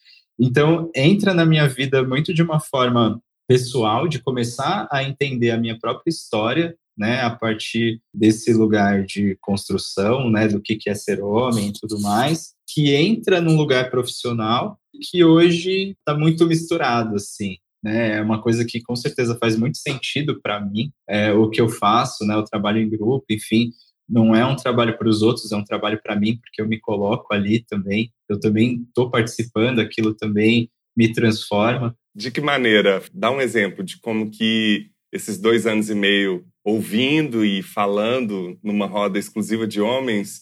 então, 0.43 0.89
entra 0.95 1.35
na 1.35 1.45
minha 1.45 1.67
vida 1.67 2.03
muito 2.03 2.33
de 2.33 2.41
uma 2.41 2.59
forma 2.59 3.21
pessoal, 3.47 4.07
de 4.07 4.17
começar 4.17 4.87
a 4.91 5.03
entender 5.03 5.51
a 5.51 5.57
minha 5.57 5.77
própria 5.77 6.09
história, 6.09 6.75
né, 6.97 7.21
a 7.21 7.29
partir 7.29 8.01
desse 8.11 8.51
lugar 8.51 9.05
de 9.05 9.37
construção, 9.39 10.31
né, 10.31 10.47
do 10.47 10.59
que, 10.59 10.75
que 10.75 10.89
é 10.89 10.95
ser 10.95 11.21
homem 11.21 11.69
e 11.69 11.73
tudo 11.73 12.01
mais, 12.01 12.53
que 12.67 12.91
entra 12.95 13.39
num 13.39 13.55
lugar 13.55 13.91
profissional 13.91 14.79
que 15.11 15.23
hoje 15.23 15.95
está 15.99 16.17
muito 16.17 16.47
misturado, 16.47 17.15
assim. 17.15 17.57
Né, 17.83 18.17
é 18.17 18.21
uma 18.21 18.41
coisa 18.41 18.63
que 18.63 18.79
com 18.81 18.95
certeza 18.95 19.37
faz 19.39 19.57
muito 19.57 19.77
sentido 19.77 20.39
para 20.39 20.59
mim, 20.61 20.91
é, 21.09 21.33
o 21.33 21.49
que 21.49 21.59
eu 21.59 21.67
faço, 21.67 22.25
né, 22.25 22.35
o 22.35 22.43
trabalho 22.43 22.79
em 22.79 22.87
grupo, 22.87 23.25
enfim, 23.29 23.71
não 24.07 24.35
é 24.35 24.45
um 24.45 24.55
trabalho 24.55 24.97
para 24.97 25.07
os 25.07 25.21
outros, 25.21 25.51
é 25.51 25.55
um 25.55 25.63
trabalho 25.63 25.99
para 26.03 26.15
mim, 26.15 26.37
porque 26.37 26.61
eu 26.61 26.67
me 26.67 26.79
coloco 26.79 27.33
ali 27.33 27.63
também, 27.65 28.11
eu 28.29 28.39
também 28.39 28.83
estou 28.87 29.09
participando, 29.09 29.79
aquilo 29.79 30.13
também 30.13 30.69
me 30.95 31.11
transforma. 31.11 31.95
De 32.13 32.29
que 32.29 32.41
maneira? 32.41 33.01
Dá 33.13 33.31
um 33.31 33.39
exemplo 33.39 33.83
de 33.83 33.97
como 33.99 34.29
que 34.29 34.89
esses 35.11 35.37
dois 35.37 35.65
anos 35.65 35.89
e 35.89 35.95
meio 35.95 36.45
ouvindo 36.63 37.45
e 37.45 37.63
falando 37.63 38.59
numa 38.61 38.85
roda 38.85 39.17
exclusiva 39.17 39.65
de 39.65 39.79
homens 39.79 40.41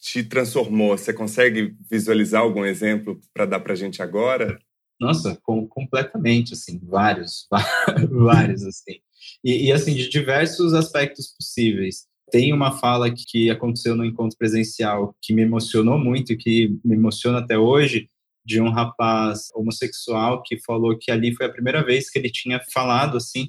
te 0.00 0.24
transformou? 0.24 0.98
Você 0.98 1.12
consegue 1.12 1.74
visualizar 1.88 2.42
algum 2.42 2.64
exemplo 2.64 3.20
para 3.32 3.46
dar 3.46 3.60
para 3.60 3.76
gente 3.76 4.02
agora? 4.02 4.58
Nossa, 5.00 5.38
com, 5.42 5.66
completamente, 5.66 6.54
assim, 6.54 6.80
vários, 6.82 7.46
vários, 8.10 8.64
assim. 8.64 8.98
E, 9.44 9.66
e, 9.66 9.72
assim, 9.72 9.94
de 9.94 10.08
diversos 10.08 10.72
aspectos 10.72 11.34
possíveis. 11.36 12.06
Tem 12.30 12.52
uma 12.52 12.72
fala 12.72 13.10
que 13.10 13.50
aconteceu 13.50 13.94
no 13.94 14.04
encontro 14.04 14.36
presencial 14.36 15.14
que 15.22 15.32
me 15.32 15.42
emocionou 15.42 15.98
muito 15.98 16.32
e 16.32 16.36
que 16.36 16.76
me 16.84 16.96
emociona 16.96 17.38
até 17.38 17.56
hoje, 17.58 18.08
de 18.44 18.60
um 18.60 18.70
rapaz 18.70 19.48
homossexual 19.54 20.42
que 20.42 20.58
falou 20.64 20.96
que 20.96 21.10
ali 21.10 21.34
foi 21.34 21.46
a 21.46 21.52
primeira 21.52 21.84
vez 21.84 22.08
que 22.08 22.18
ele 22.18 22.30
tinha 22.30 22.60
falado, 22.72 23.16
assim, 23.16 23.48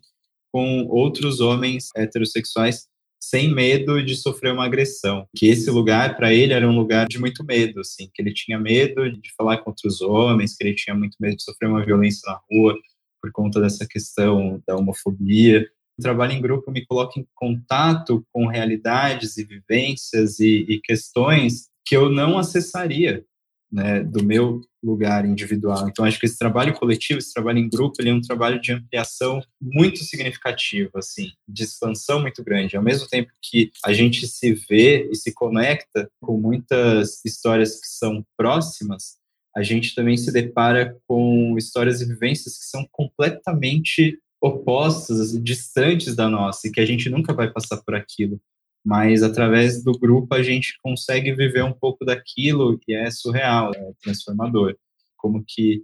com 0.51 0.86
outros 0.88 1.39
homens 1.39 1.89
heterossexuais 1.95 2.88
sem 3.29 3.53
medo 3.53 4.01
de 4.01 4.15
sofrer 4.15 4.53
uma 4.53 4.65
agressão. 4.65 5.27
Que 5.35 5.47
esse 5.47 5.69
lugar 5.69 6.15
para 6.15 6.33
ele 6.33 6.53
era 6.53 6.67
um 6.67 6.75
lugar 6.75 7.07
de 7.07 7.19
muito 7.19 7.43
medo, 7.43 7.81
assim, 7.81 8.09
que 8.13 8.21
ele 8.21 8.33
tinha 8.33 8.57
medo 8.57 9.11
de 9.11 9.33
falar 9.35 9.57
com 9.57 9.69
outros 9.69 10.01
homens, 10.01 10.55
que 10.55 10.63
ele 10.63 10.73
tinha 10.73 10.95
muito 10.95 11.17
medo 11.19 11.35
de 11.35 11.43
sofrer 11.43 11.67
uma 11.67 11.85
violência 11.85 12.21
na 12.25 12.39
rua 12.49 12.77
por 13.21 13.31
conta 13.33 13.59
dessa 13.59 13.85
questão 13.85 14.61
da 14.65 14.77
homofobia. 14.77 15.67
O 15.99 16.01
trabalho 16.01 16.31
em 16.31 16.41
grupo 16.41 16.71
me 16.71 16.85
coloca 16.85 17.19
em 17.19 17.27
contato 17.35 18.25
com 18.31 18.47
realidades 18.47 19.37
e 19.37 19.43
vivências 19.43 20.39
e, 20.39 20.65
e 20.69 20.79
questões 20.79 21.67
que 21.85 21.97
eu 21.97 22.09
não 22.09 22.37
acessaria 22.37 23.25
né, 23.71 24.03
do 24.03 24.23
meu 24.23 24.62
lugar 24.84 25.25
individual. 25.25 25.88
Então, 25.88 26.06
acho 26.06 26.19
que 26.19 26.25
esse 26.25 26.38
trabalho 26.38 26.73
coletivo, 26.73 27.19
esse 27.19 27.34
trabalho 27.34 27.60
em 27.60 27.69
grupo, 27.69 27.95
ele 27.99 28.10
é 28.10 28.13
um 28.13 28.21
trabalho 28.21 28.62
de 28.62 28.71
ampliação 28.71 29.41
muito 29.62 29.99
significativo, 30.03 30.91
assim, 30.95 31.32
de 31.47 31.63
expansão 31.63 32.21
muito 32.21 32.43
grande. 32.43 32.77
Ao 32.77 32.84
mesmo 32.84 33.08
tempo 33.08 33.32
que 33.41 33.71
a 33.84 33.91
gente 33.91 34.27
se 34.27 34.53
vê 34.53 35.10
e 35.12 35.15
se 35.15 35.34
conecta 35.34 36.10
com 36.21 36.39
muitas 36.39 37.23
histórias 37.25 37.80
que 37.80 37.88
são 37.88 38.25
próximas, 38.38 39.17
a 39.56 39.63
gente 39.63 39.95
também 39.95 40.15
se 40.15 40.32
depara 40.32 40.95
com 41.08 41.58
histórias 41.58 41.99
e 41.99 42.06
vivências 42.06 42.58
que 42.58 42.65
são 42.65 42.88
completamente 42.91 44.19
opostas, 44.39 45.32
distantes 45.41 46.15
da 46.15 46.30
nossa, 46.30 46.67
e 46.67 46.71
que 46.71 46.80
a 46.80 46.86
gente 46.86 47.10
nunca 47.10 47.34
vai 47.34 47.51
passar 47.51 47.77
por 47.77 47.95
aquilo 47.95 48.39
mas 48.88 49.21
através 49.21 49.84
do 49.84 49.91
grupo 49.91 50.34
a 50.34 50.41
gente 50.41 50.78
consegue 50.82 51.34
viver 51.36 51.62
um 51.62 51.73
pouco 51.73 52.06
daquilo 52.06 52.80
que 52.80 52.95
é 52.95 53.12
surreal, 53.12 53.73
é 53.76 53.91
transformador. 54.02 54.78
Como 55.17 55.43
que 55.45 55.84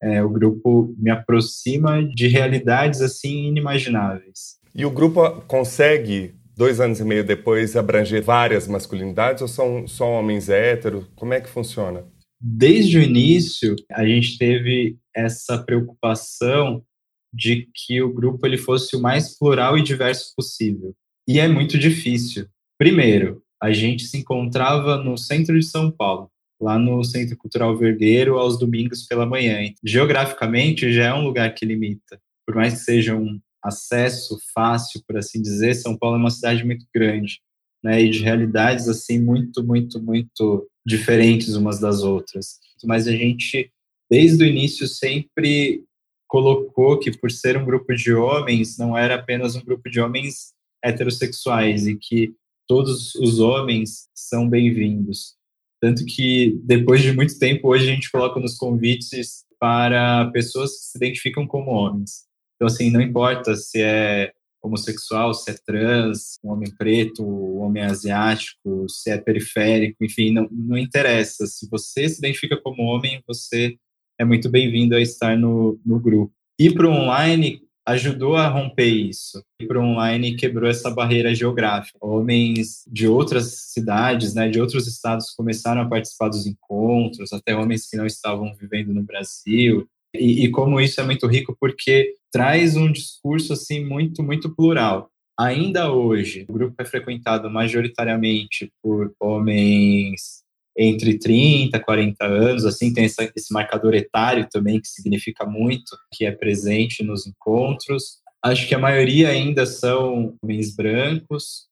é, 0.00 0.22
o 0.22 0.30
grupo 0.30 0.94
me 0.96 1.10
aproxima 1.10 2.00
de 2.04 2.28
realidades 2.28 3.00
assim 3.00 3.48
inimagináveis. 3.48 4.60
E 4.72 4.86
o 4.86 4.90
grupo 4.92 5.40
consegue, 5.48 6.36
dois 6.56 6.78
anos 6.78 7.00
e 7.00 7.04
meio 7.04 7.24
depois, 7.24 7.74
abranger 7.74 8.22
várias 8.22 8.68
masculinidades 8.68 9.42
ou 9.42 9.48
são 9.48 9.88
só 9.88 10.08
homens 10.12 10.48
héteros? 10.48 11.06
Como 11.16 11.34
é 11.34 11.40
que 11.40 11.48
funciona? 11.48 12.04
Desde 12.40 12.98
o 12.98 13.02
início, 13.02 13.74
a 13.90 14.06
gente 14.06 14.38
teve 14.38 14.96
essa 15.12 15.58
preocupação 15.58 16.84
de 17.32 17.68
que 17.74 18.00
o 18.00 18.14
grupo 18.14 18.46
ele 18.46 18.58
fosse 18.58 18.94
o 18.94 19.00
mais 19.00 19.36
plural 19.36 19.76
e 19.76 19.82
diverso 19.82 20.32
possível. 20.36 20.94
E 21.26 21.40
é 21.40 21.48
muito 21.48 21.78
difícil. 21.78 22.46
Primeiro, 22.78 23.42
a 23.62 23.72
gente 23.72 24.04
se 24.04 24.18
encontrava 24.18 24.98
no 24.98 25.16
centro 25.16 25.58
de 25.58 25.64
São 25.64 25.90
Paulo, 25.90 26.30
lá 26.60 26.78
no 26.78 27.02
Centro 27.02 27.36
Cultural 27.36 27.76
Vergueiro, 27.76 28.38
aos 28.38 28.58
domingos 28.58 29.04
pela 29.04 29.24
manhã. 29.24 29.58
Geograficamente, 29.82 30.92
já 30.92 31.06
é 31.06 31.14
um 31.14 31.24
lugar 31.24 31.54
que 31.54 31.64
limita. 31.64 32.20
Por 32.46 32.54
mais 32.54 32.74
que 32.74 32.80
seja 32.80 33.16
um 33.16 33.40
acesso 33.62 34.38
fácil, 34.52 35.02
por 35.06 35.16
assim 35.16 35.40
dizer, 35.40 35.74
São 35.74 35.96
Paulo 35.96 36.16
é 36.16 36.20
uma 36.20 36.30
cidade 36.30 36.64
muito 36.64 36.86
grande, 36.94 37.40
né? 37.82 38.02
E 38.02 38.10
de 38.10 38.18
realidades, 38.18 38.86
assim, 38.86 39.18
muito, 39.18 39.64
muito, 39.64 40.02
muito 40.02 40.68
diferentes 40.86 41.54
umas 41.54 41.80
das 41.80 42.02
outras. 42.02 42.58
Mas 42.84 43.08
a 43.08 43.12
gente, 43.12 43.70
desde 44.10 44.44
o 44.44 44.46
início, 44.46 44.86
sempre 44.86 45.82
colocou 46.28 46.98
que, 46.98 47.16
por 47.16 47.30
ser 47.30 47.56
um 47.56 47.64
grupo 47.64 47.94
de 47.94 48.12
homens, 48.12 48.76
não 48.76 48.96
era 48.96 49.14
apenas 49.14 49.56
um 49.56 49.64
grupo 49.64 49.88
de 49.88 50.00
homens 50.00 50.52
heterossexuais 50.84 51.86
e 51.86 51.96
que 51.96 52.34
todos 52.68 53.14
os 53.14 53.40
homens 53.40 54.08
são 54.14 54.48
bem-vindos. 54.48 55.34
Tanto 55.80 56.04
que, 56.04 56.60
depois 56.62 57.02
de 57.02 57.12
muito 57.12 57.38
tempo, 57.38 57.68
hoje 57.68 57.90
a 57.90 57.94
gente 57.94 58.10
coloca 58.10 58.38
nos 58.38 58.56
convites 58.56 59.44
para 59.58 60.30
pessoas 60.30 60.70
que 60.72 60.84
se 60.84 60.98
identificam 60.98 61.46
como 61.46 61.70
homens. 61.70 62.24
Então, 62.56 62.66
assim, 62.66 62.90
não 62.90 63.00
importa 63.00 63.56
se 63.56 63.82
é 63.82 64.32
homossexual, 64.62 65.34
se 65.34 65.50
é 65.50 65.54
trans, 65.66 66.38
um 66.42 66.50
homem 66.50 66.70
preto, 66.74 67.22
um 67.22 67.60
homem 67.60 67.82
asiático, 67.82 68.86
se 68.88 69.10
é 69.10 69.18
periférico, 69.18 70.02
enfim, 70.02 70.32
não, 70.32 70.48
não 70.50 70.78
interessa. 70.78 71.46
Se 71.46 71.68
você 71.68 72.08
se 72.08 72.18
identifica 72.18 72.56
como 72.62 72.82
homem, 72.82 73.22
você 73.26 73.76
é 74.18 74.24
muito 74.24 74.48
bem-vindo 74.48 74.94
a 74.94 75.00
estar 75.00 75.36
no, 75.36 75.78
no 75.84 76.00
grupo. 76.00 76.32
E 76.58 76.72
para 76.72 76.88
online, 76.88 77.62
ajudou 77.86 78.36
a 78.36 78.48
romper 78.48 78.88
isso. 78.88 79.42
E 79.60 79.66
para 79.66 79.80
online 79.80 80.36
quebrou 80.36 80.68
essa 80.68 80.90
barreira 80.90 81.34
geográfica. 81.34 81.98
Homens 82.00 82.84
de 82.86 83.06
outras 83.06 83.72
cidades, 83.72 84.34
né, 84.34 84.48
de 84.48 84.60
outros 84.60 84.86
estados 84.86 85.30
começaram 85.30 85.82
a 85.82 85.88
participar 85.88 86.28
dos 86.28 86.46
encontros, 86.46 87.32
até 87.32 87.54
homens 87.56 87.88
que 87.88 87.96
não 87.96 88.06
estavam 88.06 88.54
vivendo 88.54 88.92
no 88.92 89.02
Brasil. 89.02 89.86
E, 90.14 90.44
e 90.44 90.50
como 90.50 90.80
isso 90.80 91.00
é 91.00 91.04
muito 91.04 91.26
rico 91.26 91.56
porque 91.60 92.14
traz 92.32 92.76
um 92.76 92.90
discurso 92.90 93.52
assim 93.52 93.84
muito 93.84 94.22
muito 94.22 94.54
plural. 94.54 95.10
Ainda 95.38 95.92
hoje, 95.92 96.46
o 96.48 96.52
grupo 96.52 96.76
é 96.78 96.84
frequentado 96.84 97.50
majoritariamente 97.50 98.72
por 98.80 99.12
homens 99.18 100.43
entre 100.76 101.18
30 101.18 101.76
e 101.76 101.80
40 101.80 102.24
anos, 102.24 102.64
assim, 102.64 102.92
tem 102.92 103.04
essa, 103.04 103.30
esse 103.36 103.52
marcador 103.52 103.94
etário 103.94 104.48
também, 104.50 104.80
que 104.80 104.88
significa 104.88 105.46
muito, 105.46 105.96
que 106.12 106.24
é 106.24 106.32
presente 106.32 107.02
nos 107.04 107.26
encontros. 107.26 108.18
Acho 108.42 108.66
que 108.66 108.74
a 108.74 108.78
maioria 108.78 109.28
ainda 109.30 109.66
são 109.66 110.36
homens 110.42 110.74
brancos, 110.74 111.68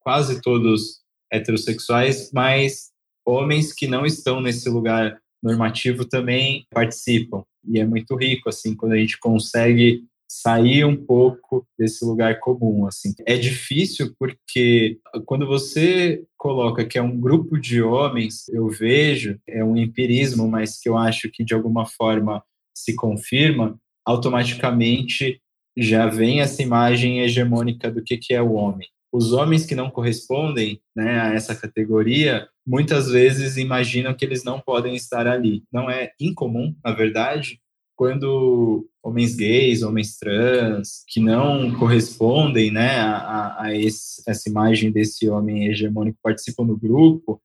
quase 0.00 0.40
todos 0.42 1.00
heterossexuais, 1.32 2.30
mas 2.32 2.90
homens 3.26 3.72
que 3.72 3.86
não 3.86 4.04
estão 4.04 4.40
nesse 4.40 4.68
lugar 4.68 5.18
normativo 5.42 6.04
também 6.04 6.66
participam. 6.70 7.42
E 7.66 7.80
é 7.80 7.86
muito 7.86 8.14
rico, 8.16 8.48
assim, 8.48 8.74
quando 8.74 8.92
a 8.92 8.98
gente 8.98 9.18
consegue 9.18 10.04
sair 10.42 10.84
um 10.84 10.96
pouco 10.96 11.64
desse 11.78 12.04
lugar 12.04 12.40
comum, 12.40 12.86
assim. 12.86 13.14
É 13.24 13.36
difícil 13.36 14.14
porque 14.18 14.98
quando 15.26 15.46
você 15.46 16.24
coloca 16.36 16.84
que 16.84 16.98
é 16.98 17.02
um 17.02 17.20
grupo 17.20 17.56
de 17.58 17.80
homens, 17.80 18.48
eu 18.48 18.68
vejo, 18.68 19.38
é 19.46 19.62
um 19.62 19.76
empirismo, 19.76 20.48
mas 20.48 20.80
que 20.80 20.88
eu 20.88 20.98
acho 20.98 21.30
que 21.30 21.44
de 21.44 21.54
alguma 21.54 21.86
forma 21.86 22.42
se 22.76 22.96
confirma, 22.96 23.78
automaticamente 24.04 25.40
já 25.76 26.08
vem 26.08 26.40
essa 26.40 26.62
imagem 26.62 27.20
hegemônica 27.20 27.90
do 27.90 28.02
que, 28.02 28.16
que 28.16 28.34
é 28.34 28.42
o 28.42 28.54
homem. 28.54 28.88
Os 29.12 29.32
homens 29.32 29.64
que 29.64 29.76
não 29.76 29.88
correspondem 29.88 30.80
né, 30.96 31.20
a 31.20 31.32
essa 31.32 31.54
categoria, 31.54 32.48
muitas 32.66 33.08
vezes 33.08 33.56
imaginam 33.56 34.12
que 34.12 34.24
eles 34.24 34.42
não 34.42 34.60
podem 34.60 34.96
estar 34.96 35.28
ali. 35.28 35.62
Não 35.72 35.88
é 35.88 36.10
incomum, 36.18 36.74
na 36.84 36.90
verdade, 36.90 37.60
quando 37.96 38.86
homens 39.02 39.36
gays, 39.36 39.82
homens 39.82 40.16
trans, 40.16 41.04
que 41.08 41.20
não 41.20 41.72
correspondem 41.78 42.70
né, 42.70 42.98
a, 42.98 43.62
a 43.64 43.76
esse, 43.76 44.22
essa 44.26 44.48
imagem 44.48 44.90
desse 44.90 45.28
homem 45.28 45.68
hegemônico 45.68 46.18
participam 46.22 46.66
do 46.66 46.76
grupo, 46.76 47.40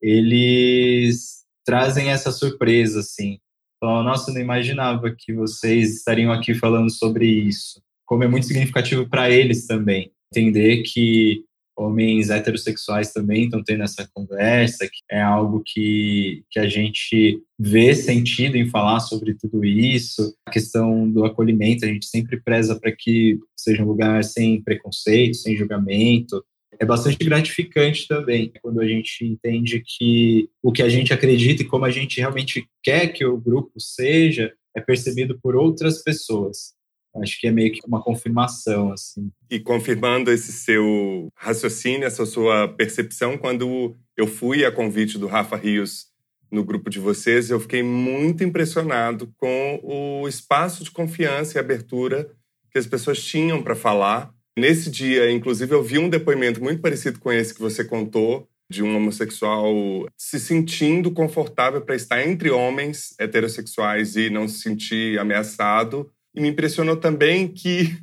eles 0.00 1.44
trazem 1.64 2.10
essa 2.10 2.32
surpresa, 2.32 3.00
assim. 3.00 3.38
Falam, 3.78 4.04
nossa, 4.04 4.32
não 4.32 4.40
imaginava 4.40 5.14
que 5.16 5.32
vocês 5.32 5.96
estariam 5.96 6.32
aqui 6.32 6.54
falando 6.54 6.90
sobre 6.90 7.26
isso. 7.26 7.82
Como 8.04 8.24
é 8.24 8.28
muito 8.28 8.46
significativo 8.46 9.08
para 9.08 9.30
eles 9.30 9.66
também. 9.66 10.12
Entender 10.32 10.82
que 10.82 11.44
homens 11.80 12.30
heterossexuais 12.30 13.12
também 13.12 13.44
estão 13.44 13.62
tendo 13.62 13.82
essa 13.82 14.08
conversa, 14.12 14.86
que 14.86 15.00
é 15.10 15.20
algo 15.20 15.62
que, 15.64 16.44
que 16.50 16.58
a 16.58 16.68
gente 16.68 17.42
vê 17.58 17.94
sentido 17.94 18.56
em 18.56 18.68
falar 18.68 19.00
sobre 19.00 19.34
tudo 19.34 19.64
isso. 19.64 20.34
A 20.46 20.50
questão 20.50 21.10
do 21.10 21.24
acolhimento, 21.24 21.84
a 21.84 21.88
gente 21.88 22.06
sempre 22.06 22.40
preza 22.40 22.78
para 22.78 22.92
que 22.92 23.38
seja 23.56 23.82
um 23.82 23.86
lugar 23.86 24.22
sem 24.24 24.62
preconceito, 24.62 25.36
sem 25.36 25.56
julgamento, 25.56 26.44
é 26.78 26.84
bastante 26.84 27.18
gratificante 27.24 28.08
também 28.08 28.50
quando 28.62 28.80
a 28.80 28.86
gente 28.86 29.24
entende 29.24 29.82
que 29.84 30.48
o 30.62 30.72
que 30.72 30.82
a 30.82 30.88
gente 30.88 31.12
acredita 31.12 31.62
e 31.62 31.66
como 31.66 31.84
a 31.84 31.90
gente 31.90 32.18
realmente 32.18 32.66
quer 32.82 33.08
que 33.08 33.24
o 33.24 33.36
grupo 33.36 33.78
seja 33.78 34.52
é 34.74 34.80
percebido 34.80 35.38
por 35.42 35.56
outras 35.56 36.02
pessoas. 36.02 36.72
Acho 37.16 37.40
que 37.40 37.48
é 37.48 37.50
meio 37.50 37.72
que 37.72 37.80
uma 37.86 38.02
confirmação, 38.02 38.92
assim. 38.92 39.30
E 39.50 39.58
confirmando 39.58 40.30
esse 40.30 40.52
seu 40.52 41.28
raciocínio, 41.34 42.06
essa 42.06 42.24
sua 42.24 42.68
percepção, 42.68 43.36
quando 43.36 43.96
eu 44.16 44.26
fui 44.26 44.64
a 44.64 44.70
convite 44.70 45.18
do 45.18 45.26
Rafa 45.26 45.56
Rios 45.56 46.06
no 46.50 46.64
grupo 46.64 46.88
de 46.88 46.98
vocês, 46.98 47.50
eu 47.50 47.60
fiquei 47.60 47.82
muito 47.82 48.44
impressionado 48.44 49.32
com 49.36 49.80
o 49.82 50.28
espaço 50.28 50.84
de 50.84 50.90
confiança 50.90 51.58
e 51.58 51.60
abertura 51.60 52.30
que 52.70 52.78
as 52.78 52.86
pessoas 52.86 53.22
tinham 53.22 53.62
para 53.62 53.74
falar. 53.74 54.32
Nesse 54.56 54.90
dia, 54.90 55.30
inclusive, 55.30 55.72
eu 55.74 55.82
vi 55.82 55.98
um 55.98 56.08
depoimento 56.08 56.62
muito 56.62 56.80
parecido 56.80 57.18
com 57.18 57.32
esse 57.32 57.54
que 57.54 57.60
você 57.60 57.84
contou, 57.84 58.48
de 58.70 58.84
um 58.84 58.96
homossexual 58.96 59.74
se 60.16 60.38
sentindo 60.38 61.10
confortável 61.10 61.80
para 61.80 61.96
estar 61.96 62.24
entre 62.24 62.50
homens 62.50 63.14
heterossexuais 63.18 64.14
e 64.14 64.30
não 64.30 64.46
se 64.46 64.60
sentir 64.60 65.18
ameaçado 65.18 66.08
e 66.34 66.40
me 66.40 66.48
impressionou 66.48 66.96
também 66.96 67.48
que 67.48 67.96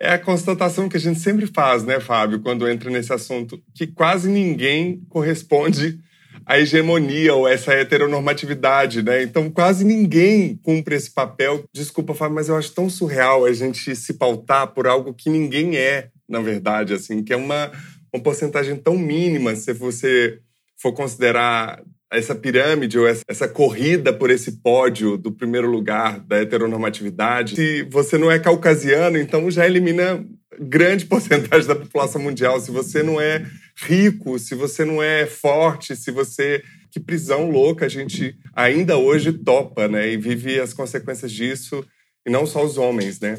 é 0.00 0.14
a 0.14 0.18
constatação 0.18 0.88
que 0.88 0.96
a 0.96 1.00
gente 1.00 1.20
sempre 1.20 1.46
faz, 1.46 1.84
né, 1.84 2.00
Fábio, 2.00 2.40
quando 2.40 2.66
entra 2.66 2.90
nesse 2.90 3.12
assunto, 3.12 3.62
que 3.74 3.86
quase 3.86 4.30
ninguém 4.30 5.02
corresponde 5.10 6.00
à 6.46 6.58
hegemonia 6.58 7.34
ou 7.34 7.46
essa 7.46 7.74
heteronormatividade, 7.74 9.02
né? 9.02 9.22
Então, 9.22 9.50
quase 9.50 9.84
ninguém 9.84 10.56
cumpre 10.62 10.96
esse 10.96 11.10
papel. 11.10 11.64
Desculpa, 11.72 12.14
Fábio, 12.14 12.34
mas 12.34 12.48
eu 12.48 12.56
acho 12.56 12.72
tão 12.72 12.88
surreal 12.88 13.44
a 13.44 13.52
gente 13.52 13.94
se 13.94 14.14
pautar 14.14 14.68
por 14.68 14.86
algo 14.86 15.12
que 15.12 15.28
ninguém 15.28 15.76
é, 15.76 16.08
na 16.26 16.40
verdade, 16.40 16.94
assim, 16.94 17.22
que 17.22 17.32
é 17.32 17.36
uma, 17.36 17.70
uma 18.12 18.22
porcentagem 18.22 18.76
tão 18.76 18.96
mínima 18.96 19.54
se 19.54 19.74
você 19.74 20.38
for 20.80 20.94
considerar 20.94 21.82
essa 22.12 22.34
pirâmide 22.34 22.98
ou 22.98 23.06
essa, 23.06 23.46
corrida 23.46 24.12
por 24.12 24.30
esse 24.30 24.52
pódio 24.52 25.16
do 25.16 25.30
primeiro 25.30 25.70
lugar 25.70 26.18
da 26.20 26.38
heteronormatividade. 26.38 27.54
Se 27.54 27.82
você 27.84 28.18
não 28.18 28.30
é 28.30 28.38
caucasiano, 28.38 29.16
então 29.16 29.50
já 29.50 29.66
elimina 29.66 30.24
grande 30.58 31.06
porcentagem 31.06 31.68
da 31.68 31.76
população 31.76 32.20
mundial. 32.20 32.60
Se 32.60 32.70
você 32.70 33.02
não 33.02 33.20
é 33.20 33.46
rico, 33.76 34.38
se 34.38 34.54
você 34.54 34.84
não 34.84 35.02
é 35.02 35.24
forte, 35.26 35.94
se 35.94 36.10
você 36.10 36.62
que 36.90 36.98
prisão 36.98 37.48
louca 37.48 37.86
a 37.86 37.88
gente 37.88 38.36
ainda 38.52 38.96
hoje 38.96 39.32
topa, 39.32 39.86
né? 39.86 40.12
E 40.12 40.16
vive 40.16 40.58
as 40.58 40.74
consequências 40.74 41.30
disso, 41.30 41.84
e 42.26 42.30
não 42.30 42.44
só 42.44 42.64
os 42.64 42.76
homens, 42.76 43.20
né? 43.20 43.38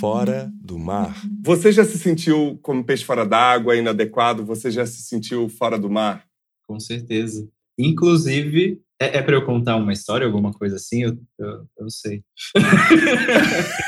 Fora 0.00 0.50
do 0.62 0.78
mar. 0.78 1.14
Você 1.44 1.70
já 1.70 1.84
se 1.84 1.98
sentiu 1.98 2.58
como 2.62 2.82
peixe 2.82 3.04
fora 3.04 3.26
d'água, 3.26 3.76
inadequado? 3.76 4.46
Você 4.46 4.70
já 4.70 4.86
se 4.86 5.02
sentiu 5.02 5.48
fora 5.48 5.78
do 5.78 5.90
mar? 5.90 6.24
Com 6.66 6.80
certeza. 6.80 7.46
Inclusive, 7.78 8.80
é, 9.00 9.18
é 9.18 9.22
para 9.22 9.36
eu 9.36 9.44
contar 9.44 9.76
uma 9.76 9.92
história, 9.92 10.26
alguma 10.26 10.52
coisa 10.52 10.76
assim? 10.76 11.02
Eu, 11.02 11.18
eu, 11.38 11.66
eu 11.78 11.90
sei. 11.90 12.22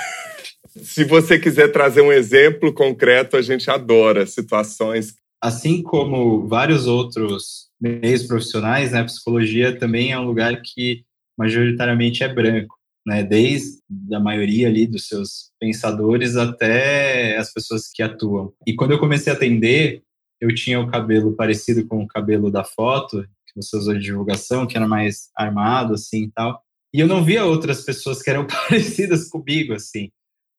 Se 0.82 1.04
você 1.04 1.38
quiser 1.38 1.72
trazer 1.72 2.02
um 2.02 2.12
exemplo 2.12 2.72
concreto, 2.72 3.36
a 3.36 3.42
gente 3.42 3.70
adora 3.70 4.26
situações. 4.26 5.14
Assim 5.42 5.82
como 5.82 6.46
vários 6.46 6.86
outros 6.86 7.68
meios 7.80 8.24
profissionais, 8.24 8.92
né, 8.92 9.00
a 9.00 9.04
psicologia 9.04 9.76
também 9.76 10.12
é 10.12 10.18
um 10.18 10.26
lugar 10.26 10.60
que 10.62 11.04
majoritariamente 11.38 12.22
é 12.24 12.32
branco, 12.32 12.76
né, 13.06 13.22
desde 13.22 13.78
a 14.12 14.20
maioria 14.20 14.68
ali 14.68 14.86
dos 14.86 15.06
seus 15.06 15.50
pensadores 15.60 16.36
até 16.36 17.36
as 17.36 17.52
pessoas 17.52 17.88
que 17.92 18.02
atuam. 18.02 18.52
E 18.66 18.74
quando 18.74 18.92
eu 18.92 18.98
comecei 18.98 19.32
a 19.32 19.36
atender, 19.36 20.02
eu 20.40 20.54
tinha 20.54 20.80
o 20.80 20.90
cabelo 20.90 21.34
parecido 21.34 21.86
com 21.86 22.02
o 22.02 22.08
cabelo 22.08 22.50
da 22.50 22.64
foto, 22.64 23.24
você 23.62 23.76
usou 23.76 23.94
de 23.94 24.00
divulgação, 24.00 24.66
que 24.66 24.76
era 24.76 24.86
mais 24.86 25.30
armado, 25.36 25.94
assim, 25.94 26.24
e 26.24 26.30
tal. 26.30 26.62
E 26.92 27.00
eu 27.00 27.06
não 27.06 27.22
via 27.22 27.44
outras 27.44 27.82
pessoas 27.82 28.22
que 28.22 28.30
eram 28.30 28.46
parecidas 28.48 29.28
comigo, 29.28 29.74
assim. 29.74 30.10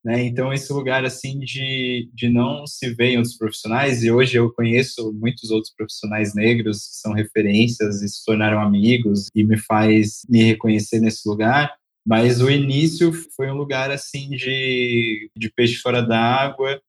Né? 0.04 0.22
Então, 0.24 0.52
esse 0.52 0.72
lugar, 0.72 1.04
assim, 1.04 1.38
de, 1.38 2.08
de 2.14 2.28
não 2.28 2.66
se 2.66 2.94
ver 2.94 3.10
em 3.10 3.16
outros 3.18 3.36
profissionais, 3.36 4.02
e 4.02 4.10
hoje 4.10 4.36
eu 4.36 4.52
conheço 4.52 5.12
muitos 5.12 5.50
outros 5.50 5.72
profissionais 5.74 6.34
negros 6.34 6.88
que 6.88 6.96
são 6.96 7.12
referências 7.12 8.00
e 8.00 8.08
se 8.08 8.24
tornaram 8.24 8.60
amigos, 8.60 9.26
e 9.34 9.44
me 9.44 9.58
faz 9.58 10.22
me 10.28 10.42
reconhecer 10.42 11.00
nesse 11.00 11.28
lugar, 11.28 11.74
mas 12.06 12.40
o 12.40 12.50
início 12.50 13.12
foi 13.36 13.50
um 13.50 13.56
lugar, 13.56 13.90
assim, 13.90 14.30
de, 14.30 15.30
de 15.36 15.52
peixe 15.52 15.76
fora 15.76 16.00
d'água, 16.00 16.80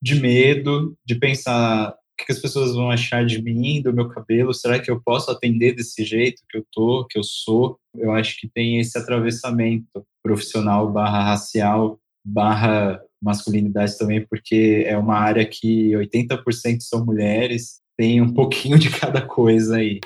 de 0.00 0.20
medo, 0.20 0.96
de 1.04 1.16
pensar 1.16 1.94
o 2.22 2.26
que 2.26 2.32
as 2.32 2.38
pessoas 2.38 2.74
vão 2.74 2.90
achar 2.90 3.24
de 3.24 3.42
mim, 3.42 3.82
do 3.82 3.92
meu 3.92 4.08
cabelo? 4.08 4.54
Será 4.54 4.78
que 4.78 4.90
eu 4.90 5.00
posso 5.00 5.30
atender 5.30 5.74
desse 5.74 6.04
jeito 6.04 6.42
que 6.48 6.58
eu 6.58 6.64
tô, 6.72 7.06
que 7.06 7.18
eu 7.18 7.24
sou? 7.24 7.78
Eu 7.96 8.12
acho 8.12 8.38
que 8.38 8.48
tem 8.48 8.78
esse 8.78 8.96
atravessamento 8.96 10.04
profissional 10.22 10.90
barra 10.90 11.24
racial 11.24 11.98
barra 12.24 13.02
masculinidade 13.20 13.96
também, 13.98 14.24
porque 14.26 14.84
é 14.86 14.96
uma 14.96 15.16
área 15.16 15.44
que 15.44 15.90
80% 15.92 16.80
são 16.80 17.04
mulheres, 17.04 17.80
tem 17.96 18.20
um 18.20 18.32
pouquinho 18.32 18.78
de 18.78 18.90
cada 18.90 19.22
coisa 19.22 19.76
aí. 19.76 20.00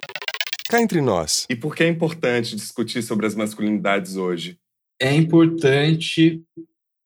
Cá 0.69 0.83
entre 0.83 1.01
nós. 1.01 1.47
E 1.49 1.55
por 1.55 1.75
que 1.77 1.85
é 1.85 1.89
importante 1.89 2.57
discutir 2.57 3.03
sobre 3.03 3.27
as 3.27 3.35
masculinidades 3.35 4.17
hoje? 4.17 4.59
É 5.01 5.15
importante 5.15 6.43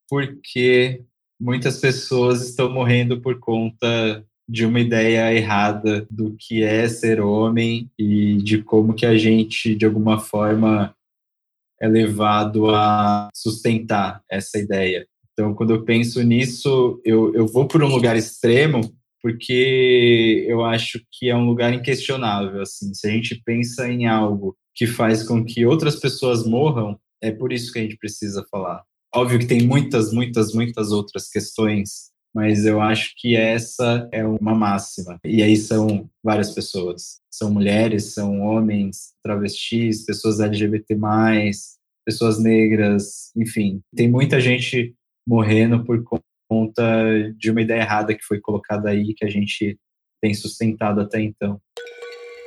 porque 0.08 1.02
muitas 1.40 1.78
pessoas 1.78 2.48
estão 2.48 2.70
morrendo 2.72 3.20
por 3.20 3.38
conta 3.38 4.24
de 4.50 4.66
uma 4.66 4.80
ideia 4.80 5.32
errada 5.32 6.04
do 6.10 6.34
que 6.36 6.64
é 6.64 6.88
ser 6.88 7.20
homem 7.20 7.88
e 7.96 8.36
de 8.38 8.60
como 8.60 8.94
que 8.94 9.06
a 9.06 9.16
gente, 9.16 9.76
de 9.76 9.86
alguma 9.86 10.18
forma, 10.18 10.92
é 11.80 11.86
levado 11.86 12.68
a 12.68 13.28
sustentar 13.32 14.20
essa 14.28 14.58
ideia. 14.58 15.06
Então, 15.32 15.54
quando 15.54 15.72
eu 15.72 15.84
penso 15.84 16.20
nisso, 16.24 17.00
eu, 17.04 17.32
eu 17.32 17.46
vou 17.46 17.68
por 17.68 17.80
um 17.80 17.86
lugar 17.86 18.16
extremo, 18.16 18.80
porque 19.22 20.44
eu 20.48 20.64
acho 20.64 21.00
que 21.12 21.30
é 21.30 21.36
um 21.36 21.46
lugar 21.46 21.72
inquestionável. 21.72 22.60
Assim, 22.60 22.92
se 22.92 23.06
a 23.06 23.10
gente 23.10 23.40
pensa 23.44 23.88
em 23.88 24.08
algo 24.08 24.56
que 24.74 24.86
faz 24.86 25.22
com 25.22 25.44
que 25.44 25.64
outras 25.64 25.94
pessoas 25.94 26.44
morram, 26.44 26.98
é 27.22 27.30
por 27.30 27.52
isso 27.52 27.72
que 27.72 27.78
a 27.78 27.82
gente 27.82 27.96
precisa 27.96 28.44
falar. 28.50 28.82
Óbvio 29.14 29.38
que 29.38 29.46
tem 29.46 29.62
muitas, 29.62 30.12
muitas, 30.12 30.52
muitas 30.52 30.90
outras 30.90 31.28
questões 31.28 32.09
mas 32.34 32.64
eu 32.64 32.80
acho 32.80 33.12
que 33.16 33.36
essa 33.36 34.08
é 34.12 34.24
uma 34.24 34.54
máxima. 34.54 35.18
E 35.24 35.42
aí 35.42 35.56
são 35.56 36.08
várias 36.22 36.52
pessoas. 36.52 37.20
São 37.30 37.50
mulheres, 37.50 38.14
são 38.14 38.40
homens, 38.40 39.14
travestis, 39.22 40.04
pessoas 40.04 40.40
LGBT+, 40.40 40.96
pessoas 42.04 42.38
negras, 42.42 43.30
enfim. 43.36 43.80
Tem 43.94 44.10
muita 44.10 44.40
gente 44.40 44.94
morrendo 45.26 45.84
por 45.84 46.02
conta 46.48 47.32
de 47.36 47.50
uma 47.50 47.62
ideia 47.62 47.82
errada 47.82 48.14
que 48.14 48.24
foi 48.24 48.40
colocada 48.40 48.90
aí, 48.90 49.14
que 49.14 49.24
a 49.24 49.30
gente 49.30 49.78
tem 50.20 50.34
sustentado 50.34 51.00
até 51.00 51.20
então. 51.20 51.60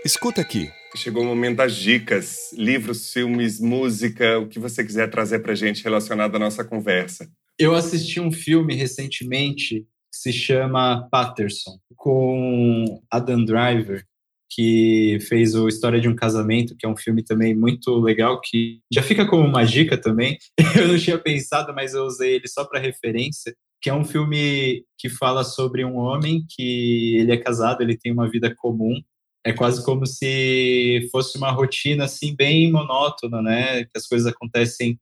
Escuta 0.05 0.41
aqui. 0.41 0.69
Chegou 0.95 1.23
o 1.23 1.25
momento 1.25 1.57
das 1.57 1.75
dicas, 1.75 2.53
livros, 2.53 3.11
filmes, 3.11 3.59
música, 3.59 4.37
o 4.37 4.47
que 4.47 4.59
você 4.59 4.83
quiser 4.83 5.09
trazer 5.09 5.39
para 5.39 5.55
gente 5.55 5.83
relacionado 5.83 6.35
à 6.35 6.39
nossa 6.39 6.63
conversa. 6.63 7.27
Eu 7.57 7.75
assisti 7.75 8.19
um 8.19 8.31
filme 8.31 8.73
recentemente 8.73 9.81
que 9.81 9.85
se 10.11 10.33
chama 10.33 11.07
Patterson, 11.11 11.77
com 11.95 13.01
Adam 13.11 13.45
Driver, 13.45 14.03
que 14.49 15.17
fez 15.27 15.55
o 15.55 15.67
História 15.67 15.99
de 15.99 16.07
um 16.07 16.15
Casamento, 16.15 16.75
que 16.77 16.85
é 16.85 16.89
um 16.89 16.97
filme 16.97 17.23
também 17.23 17.55
muito 17.55 17.95
legal, 17.99 18.39
que 18.41 18.79
já 18.91 19.01
fica 19.01 19.25
como 19.25 19.45
uma 19.47 19.63
dica 19.65 19.97
também. 19.97 20.37
Eu 20.77 20.87
não 20.87 20.97
tinha 20.97 21.17
pensado, 21.17 21.73
mas 21.73 21.93
eu 21.93 22.03
usei 22.03 22.35
ele 22.35 22.47
só 22.47 22.63
para 22.65 22.79
referência, 22.79 23.55
que 23.81 23.89
é 23.89 23.93
um 23.93 24.05
filme 24.05 24.85
que 24.97 25.09
fala 25.09 25.43
sobre 25.43 25.83
um 25.83 25.97
homem 25.97 26.45
que 26.49 27.17
ele 27.17 27.31
é 27.31 27.37
casado, 27.37 27.81
ele 27.81 27.97
tem 27.97 28.11
uma 28.11 28.29
vida 28.29 28.53
comum, 28.55 29.01
é 29.45 29.51
quase 29.51 29.83
como 29.83 30.05
se 30.05 31.07
fosse 31.11 31.37
uma 31.37 31.51
rotina 31.51 32.05
assim 32.05 32.35
bem 32.35 32.71
monótona, 32.71 33.41
né? 33.41 33.83
Que 33.85 33.97
as 33.97 34.07
coisas 34.07 34.31
acontecem 34.31 34.97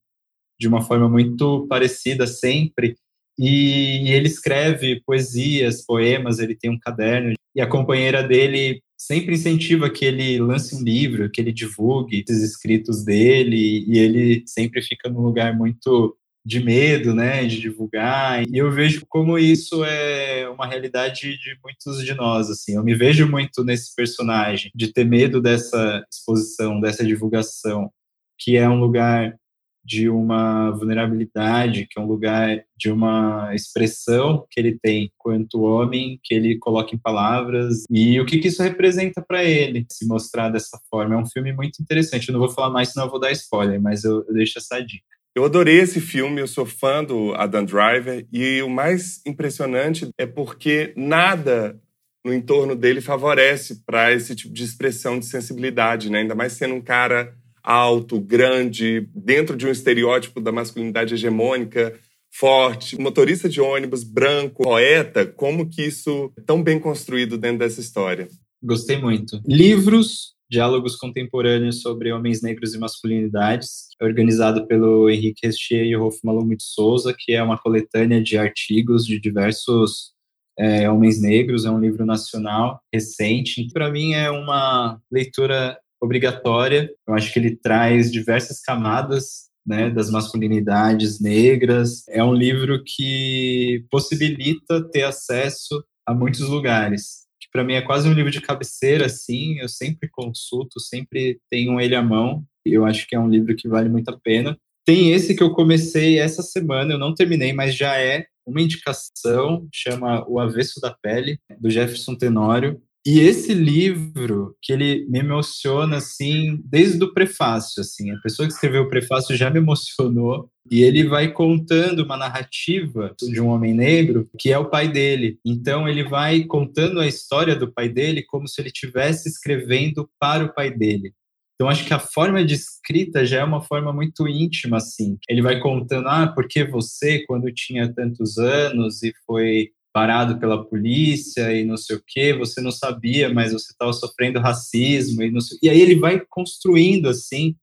de 0.61 0.67
uma 0.67 0.81
forma 0.81 1.09
muito 1.09 1.65
parecida 1.67 2.27
sempre. 2.27 2.95
E 3.37 4.11
ele 4.11 4.27
escreve 4.27 5.01
poesias, 5.03 5.83
poemas, 5.83 6.37
ele 6.37 6.55
tem 6.55 6.69
um 6.69 6.77
caderno. 6.79 7.33
E 7.55 7.59
a 7.59 7.65
companheira 7.65 8.21
dele 8.21 8.79
sempre 8.95 9.33
incentiva 9.33 9.89
que 9.89 10.05
ele 10.05 10.39
lance 10.39 10.75
um 10.75 10.83
livro, 10.83 11.31
que 11.31 11.41
ele 11.41 11.51
divulgue 11.51 12.23
esses 12.23 12.43
escritos 12.43 13.03
dele. 13.03 13.83
E 13.87 13.97
ele 13.97 14.43
sempre 14.45 14.83
fica 14.83 15.09
num 15.09 15.21
lugar 15.21 15.57
muito 15.57 16.15
de 16.45 16.59
medo, 16.59 17.15
né, 17.15 17.45
de 17.45 17.59
divulgar. 17.59 18.43
E 18.47 18.57
eu 18.57 18.71
vejo 18.71 19.03
como 19.09 19.39
isso 19.39 19.83
é 19.83 20.47
uma 20.49 20.67
realidade 20.67 21.37
de 21.37 21.57
muitos 21.63 22.05
de 22.05 22.13
nós, 22.13 22.51
assim. 22.51 22.75
Eu 22.75 22.83
me 22.83 22.93
vejo 22.93 23.27
muito 23.27 23.63
nesse 23.63 23.95
personagem, 23.95 24.71
de 24.75 24.93
ter 24.93 25.05
medo 25.05 25.41
dessa 25.41 26.05
exposição, 26.11 26.79
dessa 26.79 27.03
divulgação, 27.03 27.91
que 28.39 28.55
é 28.55 28.69
um 28.69 28.79
lugar 28.79 29.35
de 29.83 30.09
uma 30.09 30.71
vulnerabilidade, 30.71 31.87
que 31.89 31.99
é 31.99 32.01
um 32.01 32.07
lugar 32.07 32.63
de 32.77 32.91
uma 32.91 33.53
expressão 33.53 34.45
que 34.49 34.59
ele 34.59 34.77
tem 34.81 35.11
quanto 35.17 35.61
homem, 35.61 36.19
que 36.23 36.33
ele 36.33 36.57
coloca 36.57 36.95
em 36.95 36.99
palavras, 36.99 37.83
e 37.89 38.19
o 38.19 38.25
que, 38.25 38.39
que 38.39 38.47
isso 38.47 38.63
representa 38.63 39.21
para 39.21 39.43
ele, 39.43 39.85
se 39.91 40.07
mostrar 40.07 40.49
dessa 40.49 40.79
forma. 40.89 41.15
É 41.15 41.17
um 41.17 41.27
filme 41.27 41.51
muito 41.51 41.81
interessante. 41.81 42.29
Eu 42.29 42.33
não 42.33 42.39
vou 42.39 42.49
falar 42.49 42.69
mais, 42.69 42.89
senão 42.89 43.07
eu 43.07 43.11
vou 43.11 43.19
dar 43.19 43.31
spoiler, 43.31 43.81
mas 43.81 44.03
eu, 44.03 44.23
eu 44.27 44.33
deixo 44.33 44.59
essa 44.59 44.79
dica. 44.79 45.05
Eu 45.33 45.45
adorei 45.45 45.79
esse 45.79 46.01
filme, 46.01 46.41
eu 46.41 46.47
sou 46.47 46.65
fã 46.65 47.03
do 47.03 47.33
Adam 47.35 47.63
Driver, 47.63 48.27
e 48.31 48.61
o 48.61 48.69
mais 48.69 49.21
impressionante 49.25 50.09
é 50.17 50.25
porque 50.25 50.93
nada 50.97 51.79
no 52.23 52.33
entorno 52.33 52.75
dele 52.75 53.01
favorece 53.01 53.81
para 53.85 54.13
esse 54.13 54.35
tipo 54.35 54.53
de 54.53 54.63
expressão 54.63 55.17
de 55.17 55.25
sensibilidade, 55.25 56.09
né? 56.09 56.19
Ainda 56.19 56.35
mais 56.35 56.53
sendo 56.53 56.75
um 56.75 56.81
cara 56.81 57.35
alto, 57.63 58.19
grande, 58.19 59.07
dentro 59.13 59.55
de 59.55 59.67
um 59.67 59.71
estereótipo 59.71 60.41
da 60.41 60.51
masculinidade 60.51 61.13
hegemônica, 61.13 61.99
forte, 62.31 62.99
motorista 62.99 63.49
de 63.49 63.59
ônibus, 63.59 64.03
branco, 64.03 64.63
poeta, 64.63 65.25
como 65.25 65.69
que 65.69 65.83
isso 65.83 66.31
é 66.37 66.41
tão 66.41 66.63
bem 66.63 66.79
construído 66.79 67.37
dentro 67.37 67.59
dessa 67.59 67.81
história? 67.81 68.27
Gostei 68.63 68.97
muito. 68.97 69.41
Livros, 69.45 70.33
diálogos 70.49 70.95
contemporâneos 70.95 71.81
sobre 71.81 72.11
homens 72.11 72.41
negros 72.41 72.73
e 72.73 72.77
masculinidades, 72.77 73.87
organizado 74.01 74.65
pelo 74.67 75.09
Henrique 75.09 75.45
Restier 75.45 75.85
e 75.85 75.95
Rolf 75.95 76.17
Malum 76.23 76.47
de 76.49 76.63
Souza, 76.63 77.15
que 77.17 77.33
é 77.33 77.43
uma 77.43 77.57
coletânea 77.57 78.21
de 78.21 78.37
artigos 78.37 79.05
de 79.05 79.19
diversos 79.19 80.11
é, 80.57 80.89
Homens 80.89 81.21
Negros, 81.21 81.65
é 81.65 81.71
um 81.71 81.79
livro 81.79 82.05
nacional 82.05 82.79
recente. 82.93 83.67
Para 83.73 83.89
mim 83.89 84.13
é 84.13 84.29
uma 84.29 85.01
leitura 85.11 85.77
obrigatória. 86.01 86.89
Eu 87.07 87.13
acho 87.13 87.31
que 87.31 87.39
ele 87.39 87.55
traz 87.55 88.11
diversas 88.11 88.59
camadas 88.59 89.51
né, 89.65 89.89
das 89.89 90.09
masculinidades 90.09 91.21
negras. 91.21 92.03
É 92.09 92.23
um 92.23 92.33
livro 92.33 92.83
que 92.83 93.85
possibilita 93.89 94.81
ter 94.89 95.03
acesso 95.03 95.83
a 96.05 96.13
muitos 96.13 96.41
lugares. 96.41 97.27
Que 97.39 97.47
para 97.51 97.63
mim 97.63 97.73
é 97.73 97.81
quase 97.81 98.09
um 98.09 98.13
livro 98.13 98.31
de 98.31 98.41
cabeceira, 98.41 99.05
assim. 99.05 99.59
Eu 99.59 99.69
sempre 99.69 100.09
consulto, 100.09 100.79
sempre 100.79 101.39
tenho 101.49 101.79
ele 101.79 101.95
à 101.95 102.01
mão. 102.01 102.43
Eu 102.65 102.85
acho 102.85 103.07
que 103.07 103.15
é 103.15 103.19
um 103.19 103.29
livro 103.29 103.55
que 103.55 103.67
vale 103.67 103.89
muito 103.89 104.09
a 104.09 104.19
pena. 104.19 104.57
Tem 104.85 105.11
esse 105.11 105.35
que 105.35 105.43
eu 105.43 105.53
comecei 105.53 106.17
essa 106.17 106.41
semana, 106.41 106.93
eu 106.93 106.97
não 106.97 107.13
terminei, 107.13 107.53
mas 107.53 107.75
já 107.75 107.97
é 107.97 108.25
uma 108.45 108.61
indicação, 108.61 109.67
chama 109.71 110.27
O 110.27 110.39
Avesso 110.39 110.81
da 110.81 110.91
Pele, 110.91 111.39
do 111.59 111.69
Jefferson 111.69 112.15
Tenório. 112.15 112.81
E 113.05 113.19
esse 113.19 113.53
livro, 113.53 114.55
que 114.61 114.71
ele 114.71 115.07
me 115.09 115.19
emociona, 115.19 115.97
assim, 115.97 116.61
desde 116.63 117.03
o 117.03 117.11
prefácio, 117.11 117.81
assim. 117.81 118.11
A 118.11 118.19
pessoa 118.19 118.47
que 118.47 118.53
escreveu 118.53 118.83
o 118.83 118.89
prefácio 118.89 119.35
já 119.35 119.49
me 119.49 119.57
emocionou. 119.57 120.49
E 120.69 120.83
ele 120.83 121.07
vai 121.07 121.31
contando 121.31 122.03
uma 122.03 122.15
narrativa 122.15 123.15
de 123.19 123.41
um 123.41 123.47
homem 123.47 123.73
negro 123.73 124.29
que 124.37 124.51
é 124.51 124.57
o 124.57 124.69
pai 124.69 124.87
dele. 124.87 125.39
Então, 125.43 125.89
ele 125.89 126.03
vai 126.03 126.43
contando 126.43 126.99
a 126.99 127.07
história 127.07 127.55
do 127.55 127.71
pai 127.73 127.89
dele 127.89 128.23
como 128.23 128.47
se 128.47 128.61
ele 128.61 128.67
estivesse 128.67 129.27
escrevendo 129.27 130.07
para 130.19 130.45
o 130.45 130.53
pai 130.53 130.69
dele. 130.69 131.11
Então, 131.55 131.69
acho 131.69 131.85
que 131.85 131.93
a 131.93 131.99
forma 131.99 132.45
de 132.45 132.53
escrita 132.53 133.25
já 133.25 133.39
é 133.39 133.43
uma 133.43 133.61
forma 133.61 133.91
muito 133.91 134.27
íntima, 134.27 134.77
assim. 134.77 135.17
Ele 135.27 135.41
vai 135.41 135.59
contando, 135.59 136.07
ah, 136.07 136.27
porque 136.27 136.63
você, 136.63 137.23
quando 137.25 137.51
tinha 137.51 137.91
tantos 137.91 138.37
anos 138.37 139.01
e 139.01 139.11
foi 139.25 139.69
parado 139.93 140.39
pela 140.39 140.63
polícia 140.63 141.53
e 141.53 141.63
não 141.63 141.77
sei 141.77 141.95
o 141.97 142.03
que, 142.05 142.33
você 142.33 142.61
não 142.61 142.71
sabia, 142.71 143.33
mas 143.33 143.53
você 143.53 143.71
estava 143.71 143.91
sofrendo 143.93 144.39
racismo 144.39 145.21
e 145.21 145.31
não 145.31 145.41
sei... 145.41 145.57
E 145.61 145.69
aí 145.69 145.81
ele 145.81 145.95
vai 145.95 146.21
construindo, 146.29 147.07
assim, 147.07 147.55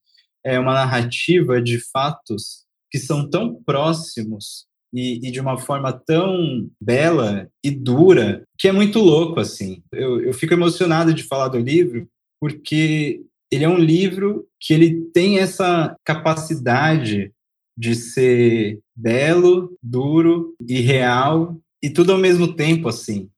é, 0.45 0.59
uma 0.59 0.73
narrativa 0.73 1.61
de 1.61 1.79
fatos 1.91 2.65
que 2.91 2.97
são 2.97 3.29
tão 3.29 3.61
próximos 3.63 4.65
e, 4.93 5.27
e, 5.27 5.31
de 5.31 5.39
uma 5.39 5.57
forma 5.57 5.93
tão 5.93 6.69
bela 6.81 7.47
e 7.63 7.69
dura 7.69 8.43
que 8.57 8.67
é 8.67 8.71
muito 8.71 8.99
louco, 8.99 9.39
assim. 9.39 9.83
Eu, 9.91 10.21
eu 10.21 10.33
fico 10.33 10.53
emocionado 10.53 11.13
de 11.13 11.23
falar 11.23 11.49
do 11.49 11.59
livro 11.59 12.07
porque 12.39 13.21
ele 13.51 13.63
é 13.63 13.69
um 13.69 13.77
livro 13.77 14.47
que 14.59 14.73
ele 14.73 15.05
tem 15.13 15.39
essa 15.39 15.95
capacidade 16.03 17.31
de 17.77 17.95
ser 17.95 18.79
belo, 18.95 19.77
duro 19.81 20.53
e 20.67 20.79
real 20.81 21.57
e 21.81 21.89
tudo 21.89 22.11
ao 22.11 22.17
mesmo 22.17 22.55
tempo 22.55 22.89
assim 22.89 23.29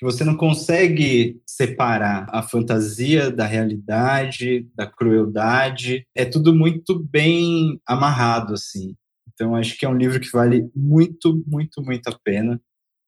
que 0.00 0.04
você 0.06 0.24
não 0.24 0.34
consegue 0.34 1.42
separar 1.46 2.26
a 2.30 2.42
fantasia 2.42 3.30
da 3.30 3.44
realidade, 3.44 4.66
da 4.74 4.86
crueldade. 4.86 6.06
É 6.16 6.24
tudo 6.24 6.54
muito 6.54 6.98
bem 6.98 7.78
amarrado, 7.86 8.54
assim. 8.54 8.96
Então, 9.28 9.54
acho 9.54 9.76
que 9.76 9.84
é 9.84 9.88
um 9.90 9.96
livro 9.98 10.18
que 10.18 10.32
vale 10.32 10.70
muito, 10.74 11.44
muito, 11.46 11.82
muito 11.82 12.08
a 12.08 12.18
pena. 12.24 12.58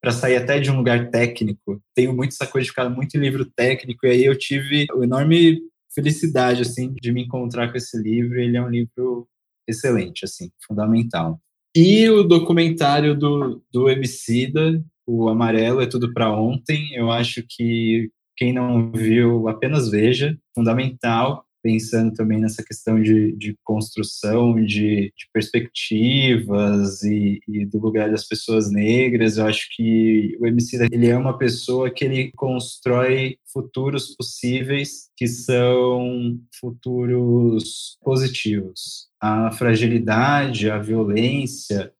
Para 0.02 0.12
sair 0.12 0.36
até 0.36 0.60
de 0.60 0.70
um 0.70 0.76
lugar 0.76 1.08
técnico. 1.08 1.82
Tenho 1.94 2.14
muito 2.14 2.32
essa 2.32 2.46
coisa 2.46 2.66
de 2.66 2.70
ficar 2.70 2.90
muito 2.90 3.16
em 3.16 3.20
livro 3.20 3.46
técnico, 3.56 4.04
e 4.04 4.10
aí 4.10 4.24
eu 4.26 4.36
tive 4.36 4.86
o 4.94 5.02
enorme 5.02 5.62
felicidade 5.94 6.60
assim 6.60 6.92
de 7.00 7.10
me 7.10 7.22
encontrar 7.22 7.70
com 7.70 7.78
esse 7.78 7.96
livro. 7.96 8.38
Ele 8.38 8.58
é 8.58 8.62
um 8.62 8.68
livro 8.68 9.26
excelente, 9.66 10.26
assim, 10.26 10.50
fundamental. 10.66 11.40
E 11.74 12.08
o 12.10 12.22
documentário 12.22 13.18
do, 13.18 13.62
do 13.72 13.88
Emicida, 13.88 14.82
o 15.06 15.28
Amarelo 15.28 15.80
é 15.80 15.86
Tudo 15.86 16.12
para 16.12 16.30
Ontem, 16.30 16.94
eu 16.94 17.10
acho 17.10 17.42
que 17.48 18.10
quem 18.36 18.52
não 18.52 18.92
viu, 18.92 19.48
apenas 19.48 19.90
veja, 19.90 20.38
fundamental 20.54 21.46
pensando 21.62 22.12
também 22.12 22.40
nessa 22.40 22.62
questão 22.62 23.00
de, 23.00 23.32
de 23.36 23.56
construção 23.62 24.54
de, 24.56 25.12
de 25.16 25.28
perspectivas 25.32 27.02
e, 27.02 27.40
e, 27.48 27.64
do 27.64 27.78
lugar 27.78 28.10
das 28.10 28.26
pessoas 28.26 28.70
negras. 28.70 29.36
Eu 29.36 29.46
acho 29.46 29.68
que 29.74 30.36
o 30.40 30.46
MC 30.46 30.88
ele 30.90 31.08
é 31.08 31.16
uma 31.16 31.38
pessoa 31.38 31.90
que 31.90 32.04
ele 32.04 32.32
constrói 32.32 33.36
futuros 33.52 34.14
possíveis 34.16 35.08
que 35.16 35.28
são 35.28 36.38
futuros 36.58 37.96
positivos. 38.02 39.08
A 39.20 39.52
fragilidade, 39.52 40.68
a 40.68 40.78
violência 40.78 41.92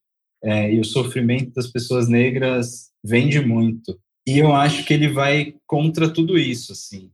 é, 0.43 0.73
e 0.75 0.81
o 0.81 0.85
sofrimento 0.85 1.53
das 1.55 1.69
pessoas 1.69 2.09
negras 2.09 2.91
vende 3.05 3.41
muito. 3.41 3.99
E 4.27 4.39
eu 4.39 4.53
acho 4.53 4.85
que 4.85 4.95
ele 4.95 5.09
vai 5.09 5.55
contra 5.67 6.09
tudo 6.09 6.39
isso, 6.39 6.73
assim. 6.73 7.11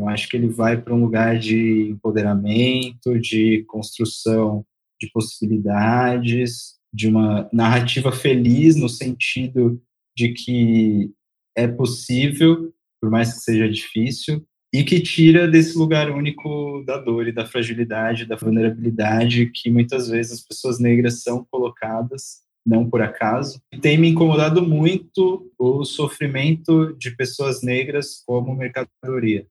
Eu 0.00 0.08
acho 0.08 0.30
que 0.30 0.36
ele 0.36 0.48
vai 0.48 0.80
para 0.80 0.94
um 0.94 1.04
lugar 1.04 1.38
de 1.38 1.90
empoderamento, 1.90 3.18
de 3.20 3.64
construção 3.68 4.64
de 4.98 5.10
possibilidades, 5.12 6.78
de 6.92 7.06
uma 7.06 7.48
narrativa 7.52 8.10
feliz 8.10 8.76
no 8.76 8.88
sentido 8.88 9.80
de 10.16 10.32
que 10.32 11.10
é 11.54 11.68
possível, 11.68 12.72
por 12.98 13.10
mais 13.10 13.34
que 13.34 13.40
seja 13.40 13.68
difícil, 13.68 14.42
e 14.72 14.82
que 14.84 15.00
tira 15.00 15.46
desse 15.46 15.76
lugar 15.76 16.10
único 16.10 16.82
da 16.86 16.96
dor 16.96 17.28
e 17.28 17.32
da 17.32 17.44
fragilidade, 17.44 18.24
da 18.24 18.36
vulnerabilidade 18.36 19.50
que 19.52 19.70
muitas 19.70 20.08
vezes 20.08 20.32
as 20.32 20.40
pessoas 20.40 20.78
negras 20.78 21.22
são 21.22 21.46
colocadas, 21.50 22.40
não 22.64 22.88
por 22.88 23.02
acaso. 23.02 23.60
Tem 23.82 23.98
me 23.98 24.08
incomodado 24.08 24.62
muito 24.62 25.50
o 25.58 25.84
sofrimento 25.84 26.96
de 26.96 27.10
pessoas 27.14 27.62
negras 27.62 28.22
como 28.24 28.56
mercadoria 28.56 29.46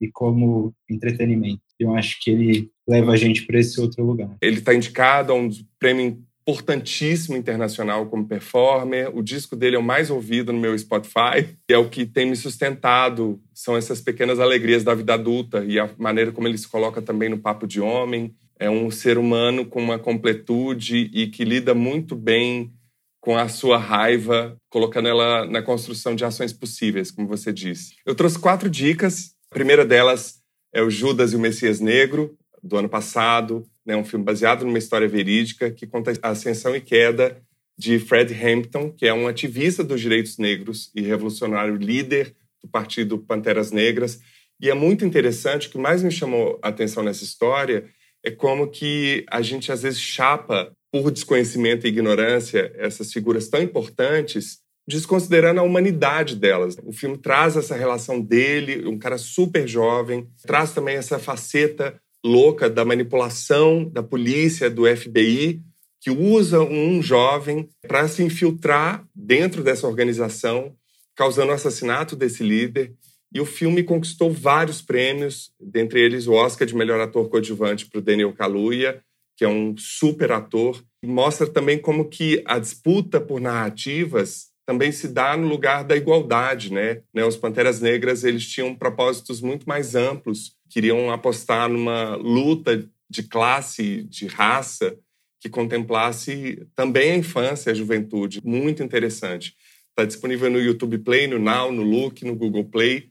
e 0.00 0.08
como 0.08 0.74
entretenimento. 0.88 1.62
Eu 1.78 1.94
acho 1.94 2.18
que 2.20 2.30
ele 2.30 2.70
leva 2.88 3.12
a 3.12 3.16
gente 3.16 3.46
para 3.46 3.58
esse 3.58 3.80
outro 3.80 4.04
lugar. 4.04 4.36
Ele 4.40 4.58
está 4.58 4.74
indicado 4.74 5.32
a 5.32 5.36
um 5.36 5.48
prêmio 5.78 6.22
importantíssimo 6.50 7.36
internacional 7.36 8.06
como 8.06 8.26
performer. 8.26 9.16
O 9.16 9.22
disco 9.22 9.54
dele 9.54 9.76
é 9.76 9.78
o 9.78 9.82
mais 9.82 10.10
ouvido 10.10 10.52
no 10.52 10.58
meu 10.58 10.76
Spotify. 10.76 11.56
E 11.68 11.72
é 11.72 11.78
o 11.78 11.88
que 11.88 12.04
tem 12.04 12.26
me 12.26 12.36
sustentado. 12.36 13.40
São 13.54 13.76
essas 13.76 14.00
pequenas 14.00 14.40
alegrias 14.40 14.82
da 14.82 14.94
vida 14.94 15.14
adulta 15.14 15.64
e 15.64 15.78
a 15.78 15.88
maneira 15.98 16.32
como 16.32 16.48
ele 16.48 16.58
se 16.58 16.68
coloca 16.68 17.00
também 17.00 17.28
no 17.28 17.38
papo 17.38 17.66
de 17.66 17.80
homem. 17.80 18.34
É 18.58 18.68
um 18.68 18.90
ser 18.90 19.16
humano 19.16 19.64
com 19.64 19.80
uma 19.80 19.98
completude 19.98 21.10
e 21.12 21.28
que 21.28 21.44
lida 21.44 21.74
muito 21.74 22.14
bem 22.16 22.72
com 23.20 23.36
a 23.36 23.48
sua 23.48 23.76
raiva, 23.76 24.56
colocando 24.70 25.08
ela 25.08 25.44
na 25.46 25.62
construção 25.62 26.14
de 26.14 26.24
ações 26.24 26.54
possíveis, 26.54 27.10
como 27.10 27.28
você 27.28 27.52
disse. 27.52 27.96
Eu 28.04 28.14
trouxe 28.14 28.38
quatro 28.38 28.68
dicas 28.68 29.34
a 29.50 29.54
primeira 29.54 29.84
delas 29.84 30.40
é 30.72 30.80
o 30.80 30.88
Judas 30.88 31.32
e 31.32 31.36
o 31.36 31.40
Messias 31.40 31.80
Negro, 31.80 32.38
do 32.62 32.76
ano 32.76 32.88
passado, 32.88 33.66
né, 33.84 33.96
um 33.96 34.04
filme 34.04 34.24
baseado 34.24 34.64
numa 34.64 34.78
história 34.78 35.08
verídica 35.08 35.72
que 35.72 35.88
conta 35.88 36.12
a 36.22 36.28
ascensão 36.28 36.76
e 36.76 36.80
queda 36.80 37.42
de 37.76 37.98
Fred 37.98 38.32
Hampton, 38.32 38.92
que 38.92 39.06
é 39.06 39.12
um 39.12 39.26
ativista 39.26 39.82
dos 39.82 40.00
direitos 40.00 40.38
negros 40.38 40.92
e 40.94 41.00
revolucionário 41.00 41.74
líder 41.74 42.36
do 42.62 42.68
Partido 42.68 43.18
Panteras 43.18 43.72
Negras. 43.72 44.20
E 44.60 44.70
é 44.70 44.74
muito 44.74 45.04
interessante, 45.04 45.66
o 45.66 45.70
que 45.70 45.78
mais 45.78 46.02
me 46.02 46.12
chamou 46.12 46.60
a 46.62 46.68
atenção 46.68 47.02
nessa 47.02 47.24
história 47.24 47.86
é 48.22 48.30
como 48.30 48.70
que 48.70 49.24
a 49.28 49.42
gente 49.42 49.72
às 49.72 49.82
vezes 49.82 49.98
chapa 49.98 50.70
por 50.92 51.10
desconhecimento 51.10 51.86
e 51.86 51.88
ignorância 51.88 52.70
essas 52.76 53.12
figuras 53.12 53.48
tão 53.48 53.60
importantes 53.60 54.59
desconsiderando 54.88 55.60
a 55.60 55.62
humanidade 55.62 56.36
delas. 56.36 56.76
O 56.84 56.92
filme 56.92 57.16
traz 57.16 57.56
essa 57.56 57.76
relação 57.76 58.20
dele, 58.20 58.86
um 58.86 58.98
cara 58.98 59.18
super 59.18 59.66
jovem, 59.66 60.28
traz 60.42 60.72
também 60.72 60.96
essa 60.96 61.18
faceta 61.18 62.00
louca 62.24 62.68
da 62.68 62.84
manipulação 62.84 63.84
da 63.84 64.02
polícia, 64.02 64.68
do 64.68 64.84
FBI, 64.84 65.62
que 66.00 66.10
usa 66.10 66.60
um 66.60 67.02
jovem 67.02 67.68
para 67.86 68.08
se 68.08 68.22
infiltrar 68.22 69.04
dentro 69.14 69.62
dessa 69.62 69.86
organização, 69.86 70.74
causando 71.14 71.52
o 71.52 71.54
assassinato 71.54 72.16
desse 72.16 72.42
líder. 72.42 72.94
E 73.32 73.40
o 73.40 73.46
filme 73.46 73.82
conquistou 73.82 74.30
vários 74.32 74.82
prêmios, 74.82 75.52
dentre 75.60 76.00
eles 76.00 76.26
o 76.26 76.32
Oscar 76.32 76.66
de 76.66 76.74
melhor 76.74 77.00
ator 77.00 77.28
coadjuvante 77.28 77.86
para 77.86 77.98
o 77.98 78.02
Daniel 78.02 78.32
Kaluuya, 78.32 79.00
que 79.36 79.44
é 79.44 79.48
um 79.48 79.76
super 79.76 80.32
ator. 80.32 80.82
Mostra 81.04 81.46
também 81.46 81.78
como 81.78 82.08
que 82.08 82.42
a 82.44 82.58
disputa 82.58 83.20
por 83.20 83.40
narrativas 83.40 84.49
também 84.70 84.92
se 84.92 85.08
dá 85.08 85.36
no 85.36 85.48
lugar 85.48 85.82
da 85.82 85.96
igualdade, 85.96 86.72
né? 86.72 87.00
né? 87.12 87.24
Os 87.24 87.36
Panteras 87.36 87.80
Negras 87.80 88.22
eles 88.22 88.46
tinham 88.46 88.72
propósitos 88.72 89.40
muito 89.40 89.68
mais 89.68 89.96
amplos, 89.96 90.52
queriam 90.68 91.10
apostar 91.10 91.68
numa 91.68 92.14
luta 92.14 92.88
de 93.10 93.24
classe, 93.24 94.04
de 94.04 94.28
raça, 94.28 94.96
que 95.40 95.48
contemplasse 95.48 96.64
também 96.76 97.10
a 97.10 97.16
infância, 97.16 97.72
a 97.72 97.74
juventude. 97.74 98.40
Muito 98.44 98.80
interessante. 98.80 99.56
Está 99.88 100.04
disponível 100.04 100.48
no 100.48 100.60
YouTube 100.60 100.98
Play, 100.98 101.26
no 101.26 101.40
Now, 101.40 101.72
no 101.72 101.82
Look, 101.82 102.24
no 102.24 102.36
Google 102.36 102.66
Play. 102.66 103.08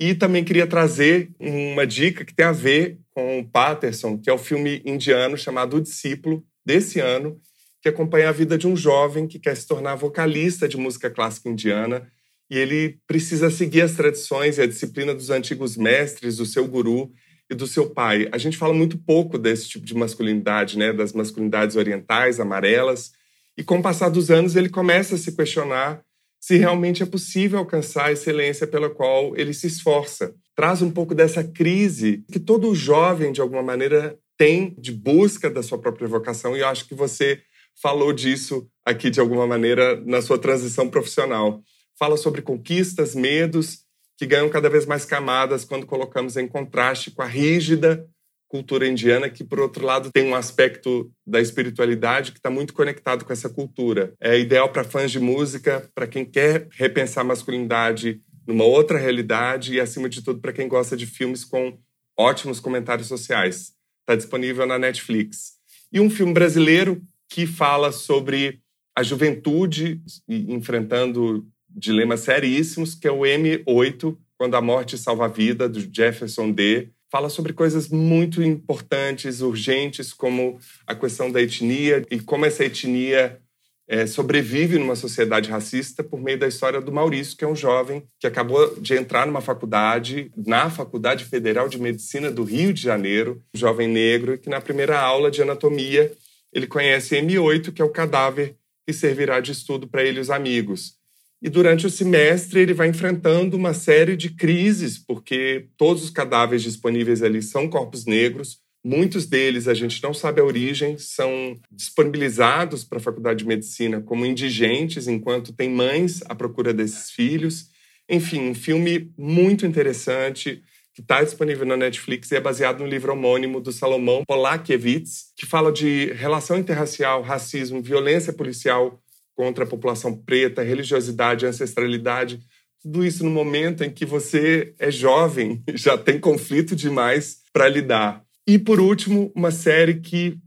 E 0.00 0.12
também 0.12 0.42
queria 0.42 0.66
trazer 0.66 1.30
uma 1.38 1.86
dica 1.86 2.24
que 2.24 2.34
tem 2.34 2.46
a 2.46 2.50
ver 2.50 2.98
com 3.14 3.38
o 3.38 3.48
Patterson, 3.48 4.18
que 4.18 4.28
é 4.28 4.32
o 4.32 4.38
filme 4.38 4.82
indiano 4.84 5.38
chamado 5.38 5.76
O 5.76 5.80
Discípulo, 5.80 6.44
desse 6.64 6.98
ano, 6.98 7.40
que 7.86 7.90
acompanha 7.90 8.30
a 8.30 8.32
vida 8.32 8.58
de 8.58 8.66
um 8.66 8.76
jovem 8.76 9.28
que 9.28 9.38
quer 9.38 9.56
se 9.56 9.64
tornar 9.64 9.94
vocalista 9.94 10.66
de 10.66 10.76
música 10.76 11.08
clássica 11.08 11.48
indiana 11.48 12.04
e 12.50 12.58
ele 12.58 12.98
precisa 13.06 13.48
seguir 13.48 13.82
as 13.82 13.92
tradições 13.92 14.58
e 14.58 14.62
a 14.62 14.66
disciplina 14.66 15.14
dos 15.14 15.30
antigos 15.30 15.76
mestres, 15.76 16.38
do 16.38 16.44
seu 16.44 16.66
guru 16.66 17.12
e 17.48 17.54
do 17.54 17.64
seu 17.64 17.88
pai. 17.88 18.28
A 18.32 18.38
gente 18.38 18.56
fala 18.56 18.74
muito 18.74 18.98
pouco 18.98 19.38
desse 19.38 19.68
tipo 19.68 19.86
de 19.86 19.94
masculinidade, 19.94 20.76
né, 20.76 20.92
das 20.92 21.12
masculinidades 21.12 21.76
orientais, 21.76 22.40
amarelas, 22.40 23.12
e 23.56 23.62
com 23.62 23.78
o 23.78 23.82
passar 23.82 24.08
dos 24.08 24.32
anos 24.32 24.56
ele 24.56 24.68
começa 24.68 25.14
a 25.14 25.18
se 25.18 25.36
questionar 25.36 26.02
se 26.40 26.56
realmente 26.56 27.04
é 27.04 27.06
possível 27.06 27.60
alcançar 27.60 28.06
a 28.06 28.12
excelência 28.12 28.66
pela 28.66 28.90
qual 28.90 29.36
ele 29.36 29.54
se 29.54 29.68
esforça. 29.68 30.34
Traz 30.56 30.82
um 30.82 30.90
pouco 30.90 31.14
dessa 31.14 31.44
crise 31.44 32.24
que 32.32 32.40
todo 32.40 32.74
jovem, 32.74 33.30
de 33.30 33.40
alguma 33.40 33.62
maneira, 33.62 34.18
tem 34.36 34.74
de 34.76 34.90
busca 34.90 35.48
da 35.48 35.62
sua 35.62 35.78
própria 35.78 36.08
vocação, 36.08 36.56
e 36.56 36.60
eu 36.60 36.66
acho 36.66 36.88
que 36.88 36.94
você 36.94 37.40
falou 37.80 38.12
disso 38.12 38.68
aqui 38.84 39.10
de 39.10 39.20
alguma 39.20 39.46
maneira 39.46 40.00
na 40.04 40.22
sua 40.22 40.38
transição 40.38 40.88
profissional. 40.88 41.62
Fala 41.98 42.16
sobre 42.16 42.42
conquistas, 42.42 43.14
medos 43.14 43.84
que 44.18 44.26
ganham 44.26 44.48
cada 44.48 44.70
vez 44.70 44.86
mais 44.86 45.04
camadas 45.04 45.64
quando 45.64 45.86
colocamos 45.86 46.36
em 46.36 46.48
contraste 46.48 47.10
com 47.10 47.22
a 47.22 47.26
rígida 47.26 48.08
cultura 48.48 48.86
indiana, 48.86 49.28
que, 49.28 49.44
por 49.44 49.60
outro 49.60 49.84
lado, 49.84 50.10
tem 50.12 50.24
um 50.24 50.34
aspecto 50.34 51.10
da 51.26 51.40
espiritualidade 51.40 52.32
que 52.32 52.38
está 52.38 52.50
muito 52.50 52.72
conectado 52.72 53.24
com 53.24 53.32
essa 53.32 53.48
cultura. 53.48 54.14
É 54.20 54.38
ideal 54.38 54.70
para 54.70 54.84
fãs 54.84 55.10
de 55.10 55.18
música, 55.18 55.90
para 55.94 56.06
quem 56.06 56.24
quer 56.24 56.68
repensar 56.72 57.22
a 57.22 57.24
masculinidade 57.28 58.20
numa 58.46 58.64
outra 58.64 58.98
realidade 58.98 59.74
e, 59.74 59.80
acima 59.80 60.08
de 60.08 60.22
tudo, 60.22 60.40
para 60.40 60.52
quem 60.52 60.68
gosta 60.68 60.96
de 60.96 61.06
filmes 61.06 61.44
com 61.44 61.76
ótimos 62.16 62.60
comentários 62.60 63.08
sociais. 63.08 63.72
Está 64.00 64.14
disponível 64.14 64.66
na 64.66 64.78
Netflix. 64.78 65.54
E 65.92 66.00
um 66.00 66.08
filme 66.08 66.32
brasileiro 66.32 67.02
que 67.28 67.46
fala 67.46 67.92
sobre 67.92 68.60
a 68.96 69.02
juventude 69.02 70.00
enfrentando 70.28 71.46
dilemas 71.68 72.20
seríssimos, 72.20 72.94
que 72.94 73.06
é 73.06 73.12
o 73.12 73.20
M8, 73.20 74.16
Quando 74.38 74.54
a 74.54 74.62
Morte 74.62 74.96
Salva 74.96 75.26
a 75.26 75.28
Vida, 75.28 75.68
do 75.68 75.80
Jefferson 75.80 76.50
D. 76.50 76.88
Fala 77.10 77.28
sobre 77.28 77.52
coisas 77.52 77.88
muito 77.88 78.42
importantes, 78.42 79.40
urgentes, 79.40 80.12
como 80.12 80.58
a 80.86 80.94
questão 80.94 81.30
da 81.30 81.40
etnia 81.40 82.04
e 82.10 82.18
como 82.18 82.46
essa 82.46 82.64
etnia 82.64 83.40
é, 83.88 84.06
sobrevive 84.06 84.78
numa 84.78 84.96
sociedade 84.96 85.50
racista 85.50 86.02
por 86.02 86.20
meio 86.20 86.38
da 86.38 86.48
história 86.48 86.80
do 86.80 86.92
Maurício, 86.92 87.36
que 87.36 87.44
é 87.44 87.48
um 87.48 87.54
jovem 87.54 88.02
que 88.18 88.26
acabou 88.26 88.74
de 88.80 88.94
entrar 88.94 89.26
numa 89.26 89.40
faculdade, 89.40 90.30
na 90.36 90.68
Faculdade 90.68 91.24
Federal 91.24 91.68
de 91.68 91.80
Medicina 91.80 92.30
do 92.30 92.42
Rio 92.42 92.72
de 92.72 92.82
Janeiro, 92.82 93.42
um 93.54 93.58
jovem 93.58 93.88
negro, 93.88 94.38
que 94.38 94.50
na 94.50 94.60
primeira 94.60 94.98
aula 94.98 95.30
de 95.30 95.40
anatomia 95.40 96.12
ele 96.56 96.66
conhece 96.66 97.14
M8, 97.14 97.70
que 97.70 97.82
é 97.82 97.84
o 97.84 97.90
cadáver 97.90 98.56
que 98.86 98.92
servirá 98.94 99.40
de 99.40 99.52
estudo 99.52 99.86
para 99.86 100.02
ele 100.02 100.16
e 100.16 100.20
os 100.22 100.30
amigos. 100.30 100.94
E 101.42 101.50
durante 101.50 101.86
o 101.86 101.90
semestre 101.90 102.60
ele 102.60 102.72
vai 102.72 102.88
enfrentando 102.88 103.58
uma 103.58 103.74
série 103.74 104.16
de 104.16 104.30
crises, 104.30 104.96
porque 104.96 105.68
todos 105.76 106.02
os 106.02 106.08
cadáveres 106.08 106.62
disponíveis 106.62 107.22
ali 107.22 107.42
são 107.42 107.68
corpos 107.68 108.06
negros, 108.06 108.58
muitos 108.82 109.26
deles 109.26 109.68
a 109.68 109.74
gente 109.74 110.02
não 110.02 110.14
sabe 110.14 110.40
a 110.40 110.44
origem, 110.44 110.96
são 110.96 111.60
disponibilizados 111.70 112.84
para 112.84 112.96
a 112.96 113.02
Faculdade 113.02 113.40
de 113.40 113.46
Medicina 113.46 114.00
como 114.00 114.24
indigentes, 114.24 115.06
enquanto 115.06 115.52
tem 115.52 115.68
mães 115.68 116.22
à 116.24 116.34
procura 116.34 116.72
desses 116.72 117.10
filhos. 117.10 117.66
Enfim, 118.08 118.48
um 118.48 118.54
filme 118.54 119.12
muito 119.18 119.66
interessante 119.66 120.62
que 120.96 121.02
está 121.02 121.22
disponível 121.22 121.66
na 121.66 121.76
Netflix 121.76 122.30
e 122.30 122.36
é 122.36 122.40
baseado 122.40 122.80
no 122.80 122.86
livro 122.86 123.12
homônimo 123.12 123.60
do 123.60 123.70
Salomão 123.70 124.24
Polakiewicz, 124.26 125.26
que 125.36 125.44
fala 125.44 125.70
de 125.70 126.10
relação 126.14 126.56
interracial, 126.56 127.20
racismo, 127.20 127.82
violência 127.82 128.32
policial 128.32 128.98
contra 129.36 129.64
a 129.64 129.66
população 129.66 130.16
preta, 130.16 130.62
religiosidade, 130.62 131.44
ancestralidade. 131.44 132.40
Tudo 132.82 133.04
isso 133.04 133.22
no 133.22 133.30
momento 133.30 133.84
em 133.84 133.90
que 133.90 134.06
você 134.06 134.74
é 134.78 134.90
jovem, 134.90 135.62
já 135.74 135.98
tem 135.98 136.18
conflito 136.18 136.74
demais 136.74 137.42
para 137.52 137.68
lidar. 137.68 138.24
E 138.48 138.58
por 138.58 138.80
último, 138.80 139.30
uma 139.36 139.50
série 139.50 140.00
que 140.00 140.38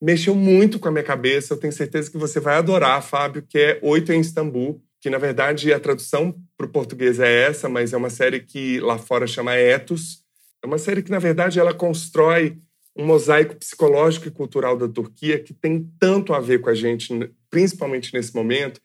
mexeu 0.00 0.36
muito 0.36 0.78
com 0.78 0.86
a 0.86 0.92
minha 0.92 1.02
cabeça, 1.02 1.52
eu 1.52 1.58
tenho 1.58 1.72
certeza 1.72 2.08
que 2.08 2.16
você 2.16 2.38
vai 2.38 2.54
adorar, 2.54 3.02
Fábio, 3.02 3.42
que 3.42 3.58
é 3.58 3.80
Oito 3.82 4.12
em 4.12 4.20
Istambul, 4.20 4.80
que 5.06 5.10
na 5.10 5.18
verdade 5.18 5.72
a 5.72 5.78
tradução 5.78 6.34
para 6.58 6.66
o 6.66 6.68
português 6.68 7.20
é 7.20 7.42
essa, 7.42 7.68
mas 7.68 7.92
é 7.92 7.96
uma 7.96 8.10
série 8.10 8.40
que 8.40 8.80
lá 8.80 8.98
fora 8.98 9.24
chama 9.24 9.54
Etos. 9.54 10.24
É 10.60 10.66
uma 10.66 10.78
série 10.78 11.00
que 11.00 11.12
na 11.12 11.20
verdade 11.20 11.60
ela 11.60 11.72
constrói 11.72 12.58
um 12.96 13.06
mosaico 13.06 13.54
psicológico 13.54 14.26
e 14.26 14.32
cultural 14.32 14.76
da 14.76 14.88
Turquia 14.88 15.38
que 15.38 15.54
tem 15.54 15.88
tanto 16.00 16.34
a 16.34 16.40
ver 16.40 16.60
com 16.60 16.70
a 16.70 16.74
gente, 16.74 17.14
principalmente 17.48 18.12
nesse 18.12 18.34
momento, 18.34 18.80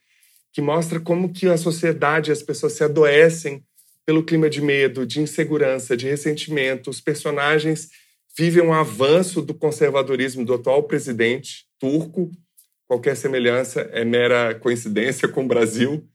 que 0.54 0.62
mostra 0.62 1.00
como 1.00 1.34
que 1.34 1.48
a 1.48 1.58
sociedade 1.58 2.30
e 2.30 2.34
as 2.34 2.44
pessoas 2.44 2.74
se 2.74 2.84
adoecem 2.84 3.64
pelo 4.06 4.24
clima 4.24 4.48
de 4.48 4.62
medo, 4.62 5.08
de 5.08 5.22
insegurança, 5.22 5.98
de 5.98 6.08
ressentimento. 6.08 6.92
Os 6.92 7.02
personagens 7.02 7.90
vivem 8.38 8.62
um 8.62 8.74
avanço 8.74 9.42
do 9.42 9.56
conservadorismo 9.56 10.46
do 10.46 10.54
atual 10.54 10.84
presidente 10.84 11.66
turco. 11.80 12.30
Qualquer 12.88 13.16
semelhança 13.16 13.90
é 13.92 14.06
mera 14.06 14.54
coincidência 14.54 15.28
com 15.28 15.46
o 15.46 15.48
Brasil 15.48 16.08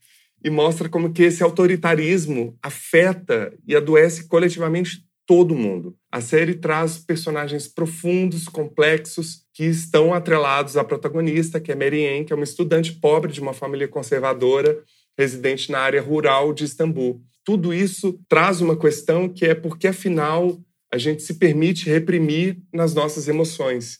e 0.43 0.49
mostra 0.49 0.87
como 0.87 1.11
que 1.11 1.23
esse 1.23 1.43
autoritarismo 1.43 2.57
afeta 2.61 3.53
e 3.67 3.75
adoece 3.75 4.27
coletivamente 4.27 5.05
todo 5.25 5.53
mundo. 5.53 5.95
A 6.09 6.21
série 6.21 6.55
traz 6.55 6.97
personagens 6.97 7.67
profundos, 7.67 8.45
complexos, 8.45 9.41
que 9.53 9.65
estão 9.65 10.13
atrelados 10.13 10.77
à 10.77 10.83
protagonista, 10.83 11.59
que 11.59 11.71
é 11.71 11.75
Mary 11.75 12.23
que 12.25 12.31
é 12.31 12.35
uma 12.35 12.45
estudante 12.45 12.93
pobre 12.93 13.31
de 13.31 13.41
uma 13.41 13.53
família 13.53 13.87
conservadora, 13.87 14.81
residente 15.17 15.71
na 15.71 15.79
área 15.79 16.01
rural 16.01 16.53
de 16.53 16.63
Istambul. 16.63 17.21
Tudo 17.43 17.73
isso 17.73 18.19
traz 18.29 18.61
uma 18.61 18.77
questão 18.77 19.27
que 19.27 19.45
é 19.45 19.55
porque, 19.55 19.87
afinal, 19.87 20.57
a 20.91 20.97
gente 20.97 21.23
se 21.23 21.33
permite 21.33 21.89
reprimir 21.89 22.61
nas 22.73 22.93
nossas 22.93 23.27
emoções. 23.27 23.99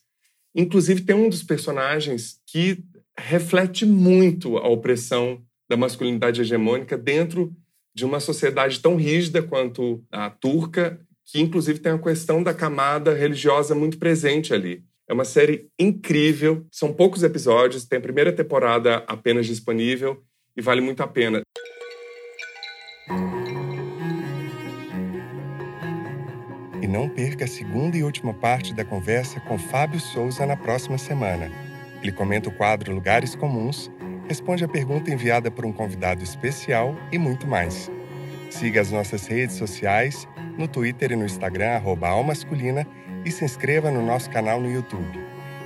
Inclusive, 0.56 1.02
tem 1.02 1.16
um 1.16 1.30
dos 1.30 1.44
personagens 1.44 2.38
que 2.48 2.84
reflete 3.18 3.86
muito 3.86 4.58
a 4.58 4.68
opressão 4.68 5.42
da 5.70 5.78
masculinidade 5.78 6.42
hegemônica 6.42 6.98
dentro 6.98 7.54
de 7.94 8.06
uma 8.06 8.20
sociedade 8.20 8.80
tão 8.80 8.96
rígida 8.96 9.42
quanto 9.42 10.04
a 10.12 10.30
turca, 10.30 11.00
que 11.26 11.42
inclusive 11.42 11.80
tem 11.80 11.92
a 11.92 11.98
questão 11.98 12.44
da 12.44 12.54
camada 12.54 13.14
religiosa 13.14 13.74
muito 13.74 13.98
presente 13.98 14.54
ali. 14.54 14.84
É 15.10 15.14
uma 15.14 15.26
série 15.26 15.70
incrível, 15.80 16.66
são 16.72 16.94
poucos 16.94 17.24
episódios, 17.24 17.86
tem 17.86 17.98
a 17.98 18.02
primeira 18.02 18.32
temporada 18.32 18.98
apenas 19.08 19.46
disponível 19.46 20.22
e 20.56 20.62
vale 20.62 20.82
muito 20.82 21.02
a 21.02 21.08
pena. 21.08 21.42
E 26.82 26.88
não 26.88 27.10
perca 27.10 27.46
a 27.46 27.48
segunda 27.48 27.98
e 27.98 28.04
última 28.04 28.34
parte 28.34 28.74
da 28.74 28.86
conversa 28.86 29.40
com 29.42 29.58
Fábio 29.58 30.00
Souza 30.00 30.46
na 30.46 30.56
próxima 30.56 30.98
semana. 30.98 31.50
Ele 32.02 32.12
comenta 32.12 32.50
o 32.50 32.56
quadro 32.56 32.94
Lugares 32.94 33.36
Comuns 33.36 33.90
responde 34.28 34.64
a 34.64 34.68
pergunta 34.68 35.12
enviada 35.12 35.50
por 35.50 35.66
um 35.66 35.72
convidado 35.72 36.24
especial 36.24 36.96
e 37.12 37.18
muito 37.18 37.48
mais. 37.48 37.90
Siga 38.50 38.82
as 38.82 38.92
nossas 38.92 39.28
redes 39.28 39.56
sociais, 39.56 40.28
no 40.58 40.68
Twitter 40.68 41.12
e 41.12 41.16
no 41.16 41.26
Instagram, 41.26 41.72
arroba 41.72 42.10
Almasculina, 42.10 42.88
e 43.26 43.32
se 43.32 43.44
inscreva 43.44 43.92
no 43.92 44.06
nosso 44.06 44.30
canal 44.30 44.62
no 44.62 44.72
YouTube. 44.72 45.20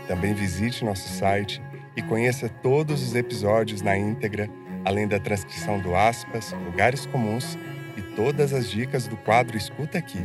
Também 0.08 0.34
visite 0.34 0.84
nosso 0.84 1.08
site 1.10 1.62
e 1.96 2.02
conheça 2.02 2.50
todos 2.50 3.04
os 3.04 3.16
episódios 3.16 3.82
na 3.82 3.98
íntegra, 3.98 4.50
além 4.84 5.08
da 5.08 5.20
transcrição 5.20 5.80
do 5.80 5.96
Aspas, 5.96 6.54
Lugares 6.66 7.06
Comuns 7.06 7.58
e 7.96 8.02
todas 8.16 8.54
as 8.54 8.70
dicas 8.70 9.08
do 9.08 9.16
quadro 9.18 9.58
Escuta 9.58 9.98
Aqui. 9.98 10.20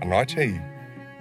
Anote 0.00 0.40
aí 0.40 0.60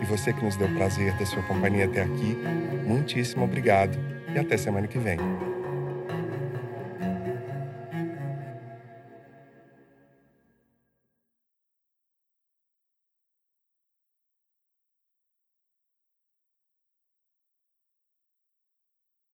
E 0.06 0.08
você 0.08 0.32
que 0.32 0.46
nos 0.46 0.56
deu 0.56 0.68
o 0.68 0.76
prazer 0.76 1.12
da 1.18 1.26
sua 1.26 1.42
companhia 1.42 1.86
até 1.86 2.04
aqui, 2.04 2.38
muitíssimo 2.86 3.44
obrigado 3.44 3.98
e 4.36 4.38
até 4.38 4.56
semana 4.56 4.88
que 4.88 5.00
vem. 5.00 5.18